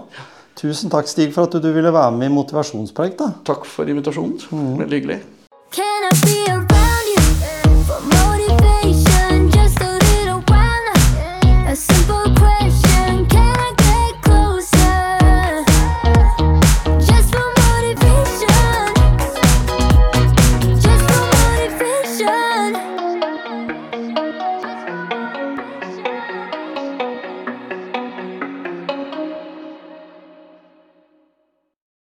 Tusen 0.57 0.93
takk, 0.93 1.09
Stig, 1.09 1.33
for 1.33 1.49
at 1.49 1.57
du 1.57 1.69
ville 1.73 1.93
være 1.93 2.13
med 2.17 2.29
i 2.29 2.35
Motivasjonspreik. 2.37 3.17
Takk 3.45 3.65
for 3.65 3.89
invitasjonen. 3.89 4.37
Mm. 4.53 4.71
Veldig 4.85 5.01
hyggelig. 5.01 5.19
Can 5.73 6.09
I 6.09 6.15
be 6.21 6.66